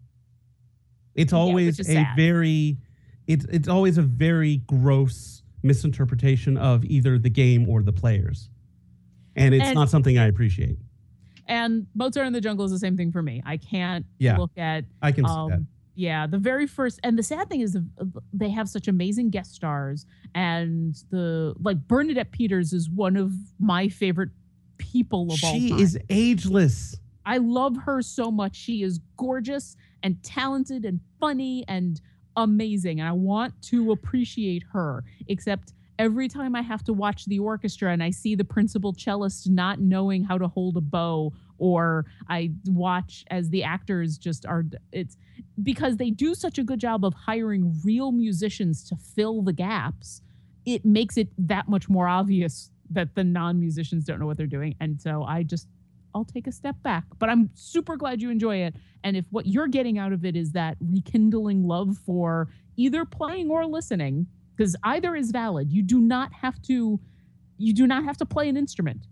It's 1.16 1.34
always 1.34 1.80
is 1.80 1.90
a 1.90 1.94
sad. 1.94 2.16
very 2.16 2.78
it's 3.26 3.46
it's 3.46 3.68
always 3.68 3.98
a 3.98 4.04
very 4.04 4.58
gross 4.68 5.42
misinterpretation 5.64 6.58
of 6.58 6.86
either 6.86 7.18
the 7.18 7.30
game 7.30 7.68
or 7.68 7.82
the 7.82 7.94
players. 7.94 8.50
And 9.36 9.54
it's 9.54 9.66
And- 9.66 9.76
not 9.76 9.90
something 9.90 10.18
I 10.18 10.26
appreciate. 10.26 10.78
And 11.48 11.86
Mozart 11.94 12.26
in 12.26 12.34
the 12.34 12.42
Jungle 12.42 12.66
is 12.66 12.72
the 12.72 12.80
same 12.80 12.98
thing 12.98 13.12
for 13.12 13.22
me. 13.22 13.42
I 13.46 13.58
can't 13.58 14.06
Yeah. 14.18 14.38
look 14.38 14.58
at 14.58 14.86
I 15.02 15.12
can 15.12 15.26
see 15.26 15.30
that. 15.32 15.54
um, 15.58 15.68
yeah, 15.94 16.26
the 16.26 16.40
very 16.40 16.66
first, 16.66 17.00
and 17.04 17.18
the 17.20 17.24
sad 17.24 17.50
thing 17.50 17.62
is 17.62 17.74
the, 17.74 17.86
they 18.34 18.50
have 18.50 18.68
such 18.68 18.88
amazing 18.88 19.30
guest 19.30 19.54
stars, 19.54 20.06
and 20.34 20.96
the 21.12 21.54
like 21.62 21.88
Bernadette 21.88 22.32
Peters 22.32 22.74
is 22.74 22.90
one 22.90 23.16
of 23.16 23.32
my 23.60 23.88
favorite 23.90 24.32
people 24.78 25.32
of 25.32 25.40
all 25.44 25.52
time. 25.52 25.60
She 25.60 25.72
is 25.82 25.98
ageless. 26.10 26.98
I 27.28 27.38
love 27.38 27.78
her 27.78 28.02
so 28.02 28.32
much. 28.32 28.56
She 28.56 28.82
is 28.84 29.00
gorgeous 29.16 29.76
and 30.04 30.22
talented 30.24 30.84
and 30.84 31.00
funny 31.20 31.64
and 31.68 32.02
amazing, 32.36 33.00
and 33.00 33.08
I 33.08 33.14
want 33.14 33.54
to 33.64 33.92
appreciate 33.92 34.64
her. 34.74 35.04
Except 35.28 35.74
every 35.98 36.28
time 36.28 36.56
I 36.56 36.62
have 36.62 36.84
to 36.86 36.94
watch 36.94 37.26
the 37.26 37.40
orchestra 37.40 37.92
and 37.92 38.04
I 38.04 38.12
see 38.12 38.36
the 38.36 38.44
principal 38.44 38.94
cellist 38.94 39.50
not 39.50 39.80
knowing 39.80 40.24
how 40.24 40.38
to 40.38 40.48
hold 40.48 40.78
a 40.78 40.82
bow, 40.82 41.34
or 41.58 42.06
I 42.30 42.52
watch 42.66 43.24
as 43.32 43.50
the 43.50 43.64
actors 43.64 44.18
just 44.18 44.46
are, 44.46 44.66
it's 44.92 45.18
because 45.64 45.98
they 45.98 46.10
do 46.10 46.36
such 46.36 46.58
a 46.58 46.64
good 46.64 46.80
job 46.80 47.06
of 47.06 47.14
hiring 47.14 47.74
real 47.84 48.12
musicians 48.12 48.84
to 48.90 48.96
fill 48.96 49.42
the 49.42 49.54
gaps. 49.54 50.22
It 50.66 50.84
makes 50.84 51.18
it 51.18 51.30
that 51.38 51.70
much 51.70 51.90
more 51.90 52.08
obvious 52.08 52.72
that 52.90 53.16
the 53.16 53.24
non 53.24 53.60
musicians 53.60 54.06
don't 54.06 54.20
know 54.20 54.26
what 54.26 54.38
they're 54.38 54.48
doing. 54.48 54.76
And 54.80 55.02
so 55.02 55.24
I 55.24 55.44
just 55.44 55.68
I'll 56.14 56.26
take 56.26 56.48
a 56.48 56.52
step 56.52 56.82
back. 56.82 57.04
But 57.20 57.30
I'm 57.30 57.50
super 57.54 57.98
glad 57.98 58.22
you 58.22 58.30
enjoy 58.30 58.58
it. 58.58 58.76
And 59.04 59.18
if 59.18 59.26
what 59.32 59.46
you're 59.46 59.68
getting 59.68 60.00
out 60.00 60.14
of 60.14 60.24
it 60.24 60.36
is 60.36 60.54
that 60.54 60.78
rekindling 60.80 61.68
love 61.68 61.98
for 62.06 62.48
either 62.78 63.04
playing 63.04 63.50
or 63.50 63.66
listening, 63.66 64.28
because 64.56 64.76
either 64.84 65.16
is 65.16 65.32
valid. 65.32 65.72
You 65.72 65.84
do 65.84 66.00
not 66.00 66.34
have 66.34 66.62
to 66.64 67.00
you 67.58 67.74
do 67.74 67.88
not 67.88 68.04
have 68.04 68.18
to 68.18 68.26
play 68.26 68.50
an 68.50 68.58
instrument. 68.58 69.08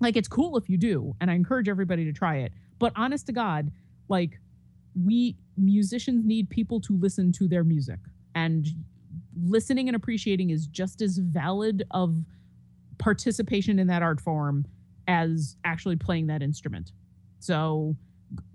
Like 0.00 0.16
it's 0.16 0.28
cool 0.28 0.56
if 0.56 0.68
you 0.68 0.76
do, 0.76 1.14
and 1.20 1.30
I 1.30 1.34
encourage 1.34 1.68
everybody 1.68 2.04
to 2.04 2.12
try 2.12 2.38
it. 2.38 2.52
But 2.78 2.92
honest 2.96 3.26
to 3.26 3.32
God, 3.32 3.70
like 4.08 4.38
we 5.04 5.36
musicians 5.56 6.24
need 6.24 6.50
people 6.50 6.80
to 6.80 6.96
listen 6.98 7.32
to 7.32 7.48
their 7.48 7.64
music. 7.64 7.98
And 8.34 8.66
listening 9.44 9.88
and 9.88 9.96
appreciating 9.96 10.50
is 10.50 10.66
just 10.66 11.00
as 11.02 11.18
valid 11.18 11.84
of 11.90 12.24
participation 12.98 13.78
in 13.78 13.86
that 13.86 14.02
art 14.02 14.20
form 14.20 14.66
as 15.08 15.56
actually 15.64 15.96
playing 15.96 16.26
that 16.26 16.42
instrument. 16.42 16.92
So 17.38 17.96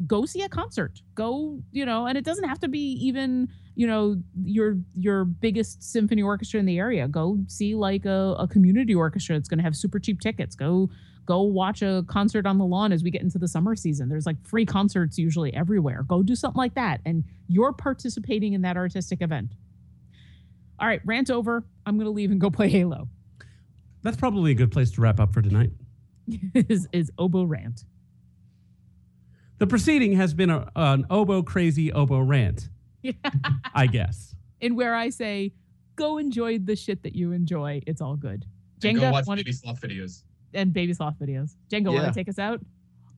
go 0.05 0.25
see 0.25 0.41
a 0.41 0.49
concert. 0.49 1.01
Go, 1.15 1.61
you 1.71 1.85
know, 1.85 2.05
and 2.05 2.17
it 2.17 2.25
doesn't 2.25 2.47
have 2.47 2.59
to 2.59 2.67
be 2.67 2.93
even, 3.01 3.47
you 3.75 3.87
know, 3.87 4.21
your 4.43 4.77
your 4.95 5.25
biggest 5.25 5.83
symphony 5.83 6.21
orchestra 6.21 6.59
in 6.59 6.65
the 6.65 6.77
area. 6.77 7.07
Go 7.07 7.39
see 7.47 7.75
like 7.75 8.05
a, 8.05 8.35
a 8.39 8.47
community 8.47 8.93
orchestra 8.93 9.35
that's 9.35 9.49
gonna 9.49 9.63
have 9.63 9.75
super 9.75 9.99
cheap 9.99 10.19
tickets. 10.19 10.55
Go 10.55 10.89
go 11.25 11.41
watch 11.41 11.81
a 11.81 12.03
concert 12.07 12.45
on 12.45 12.57
the 12.57 12.65
lawn 12.65 12.91
as 12.91 13.03
we 13.03 13.11
get 13.11 13.21
into 13.21 13.37
the 13.37 13.47
summer 13.47 13.75
season. 13.75 14.09
There's 14.09 14.25
like 14.25 14.35
free 14.45 14.65
concerts 14.65 15.17
usually 15.17 15.53
everywhere. 15.53 16.03
Go 16.03 16.23
do 16.23 16.35
something 16.35 16.57
like 16.57 16.73
that. 16.75 16.99
And 17.05 17.23
you're 17.47 17.73
participating 17.73 18.53
in 18.53 18.61
that 18.63 18.75
artistic 18.75 19.21
event. 19.21 19.53
All 20.79 20.87
right, 20.87 21.01
rant 21.05 21.29
over. 21.29 21.63
I'm 21.85 21.97
gonna 21.97 22.09
leave 22.09 22.31
and 22.31 22.41
go 22.41 22.49
play 22.49 22.69
Halo. 22.69 23.07
That's 24.03 24.17
probably 24.17 24.51
a 24.51 24.55
good 24.55 24.71
place 24.71 24.91
to 24.91 25.01
wrap 25.01 25.19
up 25.19 25.33
for 25.33 25.41
tonight. 25.41 25.71
is 26.53 26.87
is 26.91 27.11
oboe 27.17 27.43
rant. 27.43 27.85
The 29.59 29.67
proceeding 29.67 30.13
has 30.13 30.33
been 30.33 30.49
a, 30.49 30.71
an 30.75 31.05
oboe 31.09 31.43
crazy 31.43 31.93
oboe 31.93 32.21
rant, 32.21 32.69
I 33.73 33.87
guess. 33.87 34.35
In 34.59 34.75
where 34.75 34.95
I 34.95 35.09
say, 35.09 35.53
go 35.95 36.17
enjoy 36.17 36.59
the 36.59 36.75
shit 36.75 37.03
that 37.03 37.15
you 37.15 37.31
enjoy. 37.31 37.81
It's 37.87 38.01
all 38.01 38.15
good. 38.15 38.45
And 38.83 38.97
go 38.97 39.03
Jenga 39.05 39.11
watch 39.11 39.27
wanted- 39.27 39.45
baby 39.45 39.53
sloth 39.53 39.81
videos. 39.81 40.23
and 40.53 40.73
baby 40.73 40.93
sloth 40.93 41.15
videos. 41.19 41.55
Jenga, 41.69 41.85
want 41.87 41.97
Yeah. 42.03 42.07
to 42.09 42.13
take 42.13 42.29
us 42.29 42.39
out? 42.39 42.61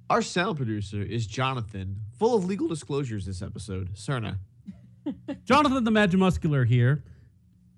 Our 0.10 0.22
sound 0.22 0.58
producer 0.58 1.02
is 1.02 1.26
Jonathan, 1.26 2.02
full 2.20 2.36
of 2.36 2.46
legal 2.46 2.68
disclosures 2.68 3.26
this 3.26 3.42
episode. 3.42 3.94
Cerna. 3.96 4.38
Jonathan 5.46 5.84
the 5.84 5.92
Magimuscular 5.92 6.68
here. 6.68 7.04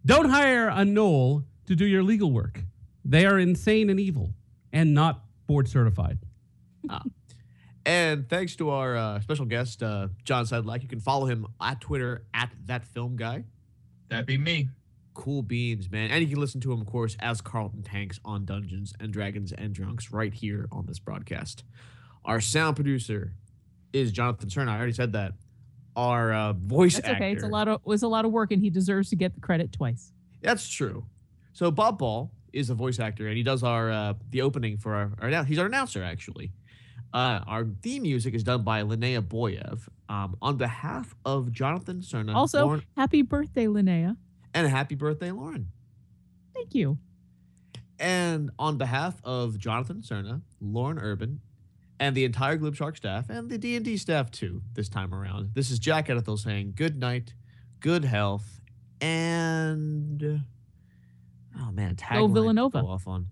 Don't 0.05 0.29
hire 0.29 0.67
a 0.67 0.83
gnoll 0.83 1.43
to 1.67 1.75
do 1.75 1.85
your 1.85 2.03
legal 2.03 2.31
work. 2.31 2.63
They 3.03 3.25
are 3.25 3.39
insane 3.39 3.89
and 3.89 3.99
evil 3.99 4.33
and 4.73 4.93
not 4.93 5.23
board 5.47 5.67
certified. 5.67 6.19
And 7.85 8.27
thanks 8.27 8.55
to 8.55 8.71
our 8.71 8.95
uh, 8.95 9.19
special 9.21 9.45
guest, 9.45 9.83
uh, 9.83 10.07
John 10.23 10.45
Sedlack. 10.45 10.81
You 10.81 10.87
can 10.87 10.99
follow 10.99 11.27
him 11.27 11.45
at 11.61 11.81
Twitter 11.81 12.23
at 12.33 12.51
that 12.65 12.83
film 12.83 13.15
guy. 13.15 13.43
That'd 14.09 14.25
be 14.25 14.37
me. 14.37 14.69
Cool 15.13 15.43
beans, 15.43 15.89
man. 15.91 16.09
And 16.11 16.21
you 16.21 16.27
can 16.27 16.39
listen 16.39 16.59
to 16.61 16.73
him, 16.73 16.81
of 16.81 16.87
course, 16.87 17.15
as 17.19 17.41
Qarlton 17.41 17.83
Tanks 17.83 18.19
on 18.25 18.43
Dungeons 18.43 18.93
and 18.99 19.13
Dragons 19.13 19.51
and 19.51 19.73
Drunks 19.73 20.11
right 20.11 20.33
here 20.33 20.67
on 20.71 20.87
this 20.87 20.99
broadcast. 20.99 21.63
Our 22.25 22.41
sound 22.41 22.75
producer 22.75 23.33
is 23.93 24.11
Jonathan 24.11 24.49
Cerna. 24.49 24.69
I 24.69 24.77
already 24.77 24.93
said 24.93 25.13
that. 25.13 25.33
Our 25.95 26.33
uh, 26.33 26.53
voice 26.53 26.95
That's 26.95 27.07
actor. 27.07 27.23
okay. 27.23 27.31
It's 27.31 27.43
a 27.43 27.47
lot 27.47 27.69
of 27.69 27.75
it 27.75 27.87
was 27.87 28.03
a 28.03 28.07
lot 28.09 28.25
of 28.25 28.31
work, 28.31 28.51
and 28.51 28.61
he 28.61 28.69
deserves 28.69 29.09
to 29.11 29.15
get 29.15 29.33
the 29.33 29.39
credit 29.39 29.71
twice. 29.71 30.11
That's 30.41 30.67
true. 30.67 31.05
So 31.53 31.71
Bob 31.71 31.99
Ball 31.99 32.31
is 32.51 32.69
a 32.69 32.73
voice 32.73 32.99
actor, 32.99 33.27
and 33.27 33.37
he 33.37 33.43
does 33.43 33.63
our 33.63 33.89
uh, 33.89 34.13
the 34.31 34.41
opening 34.41 34.77
for 34.77 34.93
our, 34.93 35.11
our 35.21 35.43
he's 35.45 35.57
our 35.57 35.67
announcer 35.67 36.03
actually. 36.03 36.51
Uh, 37.15 37.39
our 37.47 37.65
theme 37.81 38.01
music 38.01 38.33
is 38.33 38.43
done 38.43 38.63
by 38.63 38.83
Linnea 38.83 39.21
Boyev. 39.21 39.87
Um, 40.09 40.35
on 40.41 40.57
behalf 40.57 41.15
of 41.23 41.49
Jonathan 41.49 42.01
Cerna, 42.01 42.35
Also, 42.35 42.65
Lauren, 42.65 42.83
happy 42.97 43.21
birthday, 43.21 43.67
Linnea. 43.67 44.17
and 44.53 44.67
happy 44.67 44.95
birthday, 44.95 45.31
Lauren. 45.31 45.69
Thank 46.53 46.75
you. 46.75 46.97
And 47.97 48.51
on 48.59 48.77
behalf 48.77 49.21
of 49.23 49.57
Jonathan 49.57 50.01
Cerna, 50.01 50.41
Lauren 50.59 50.99
Urban, 50.99 51.39
and 52.01 52.17
the 52.17 52.25
entire 52.25 52.57
Glib 52.57 52.75
Shark 52.75 52.97
staff, 52.97 53.29
and 53.29 53.49
the 53.49 53.57
D&D 53.57 53.95
staff 53.95 54.29
too, 54.29 54.61
this 54.73 54.89
time 54.89 55.13
around, 55.13 55.51
this 55.53 55.71
is 55.71 55.79
Jack 55.79 56.09
Edithel 56.09 56.37
saying 56.37 56.73
good 56.75 56.99
night, 56.99 57.33
good 57.79 58.03
health, 58.03 58.59
and... 58.99 60.43
Oh, 61.57 61.71
man, 61.71 61.95
tagline 61.95 62.27
to 62.27 62.33
Villanova. 62.33 62.81
go 62.81 62.87
off 62.89 63.07
on. 63.07 63.27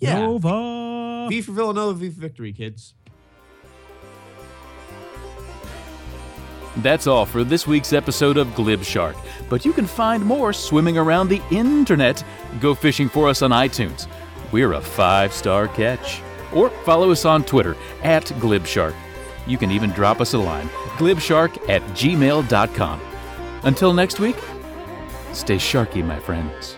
Yeah. 0.00 0.20
Nova. 0.20 1.26
V 1.28 1.40
for 1.42 1.52
Villanova, 1.52 1.94
V 1.94 2.10
for 2.10 2.20
victory, 2.20 2.52
kids. 2.52 2.94
That's 6.78 7.06
all 7.06 7.26
for 7.26 7.44
this 7.44 7.66
week's 7.66 7.92
episode 7.92 8.36
of 8.36 8.54
Glib 8.54 8.82
Shark, 8.84 9.16
but 9.48 9.64
you 9.64 9.72
can 9.72 9.86
find 9.86 10.24
more 10.24 10.52
swimming 10.52 10.96
around 10.96 11.28
the 11.28 11.42
internet. 11.50 12.24
Go 12.60 12.74
fishing 12.74 13.08
for 13.08 13.28
us 13.28 13.42
on 13.42 13.50
iTunes. 13.50 14.06
We're 14.52 14.72
a 14.72 14.80
five 14.80 15.32
star 15.32 15.68
catch. 15.68 16.22
Or 16.52 16.70
follow 16.84 17.10
us 17.10 17.24
on 17.24 17.44
Twitter 17.44 17.76
at 18.02 18.24
GlibShark. 18.24 18.94
You 19.46 19.56
can 19.56 19.70
even 19.70 19.90
drop 19.90 20.20
us 20.20 20.34
a 20.34 20.38
line, 20.38 20.68
glibshark 20.96 21.68
at 21.68 21.82
gmail.com. 21.92 23.00
Until 23.62 23.92
next 23.92 24.18
week, 24.20 24.36
stay 25.32 25.56
sharky, 25.56 26.04
my 26.04 26.18
friends. 26.18 26.76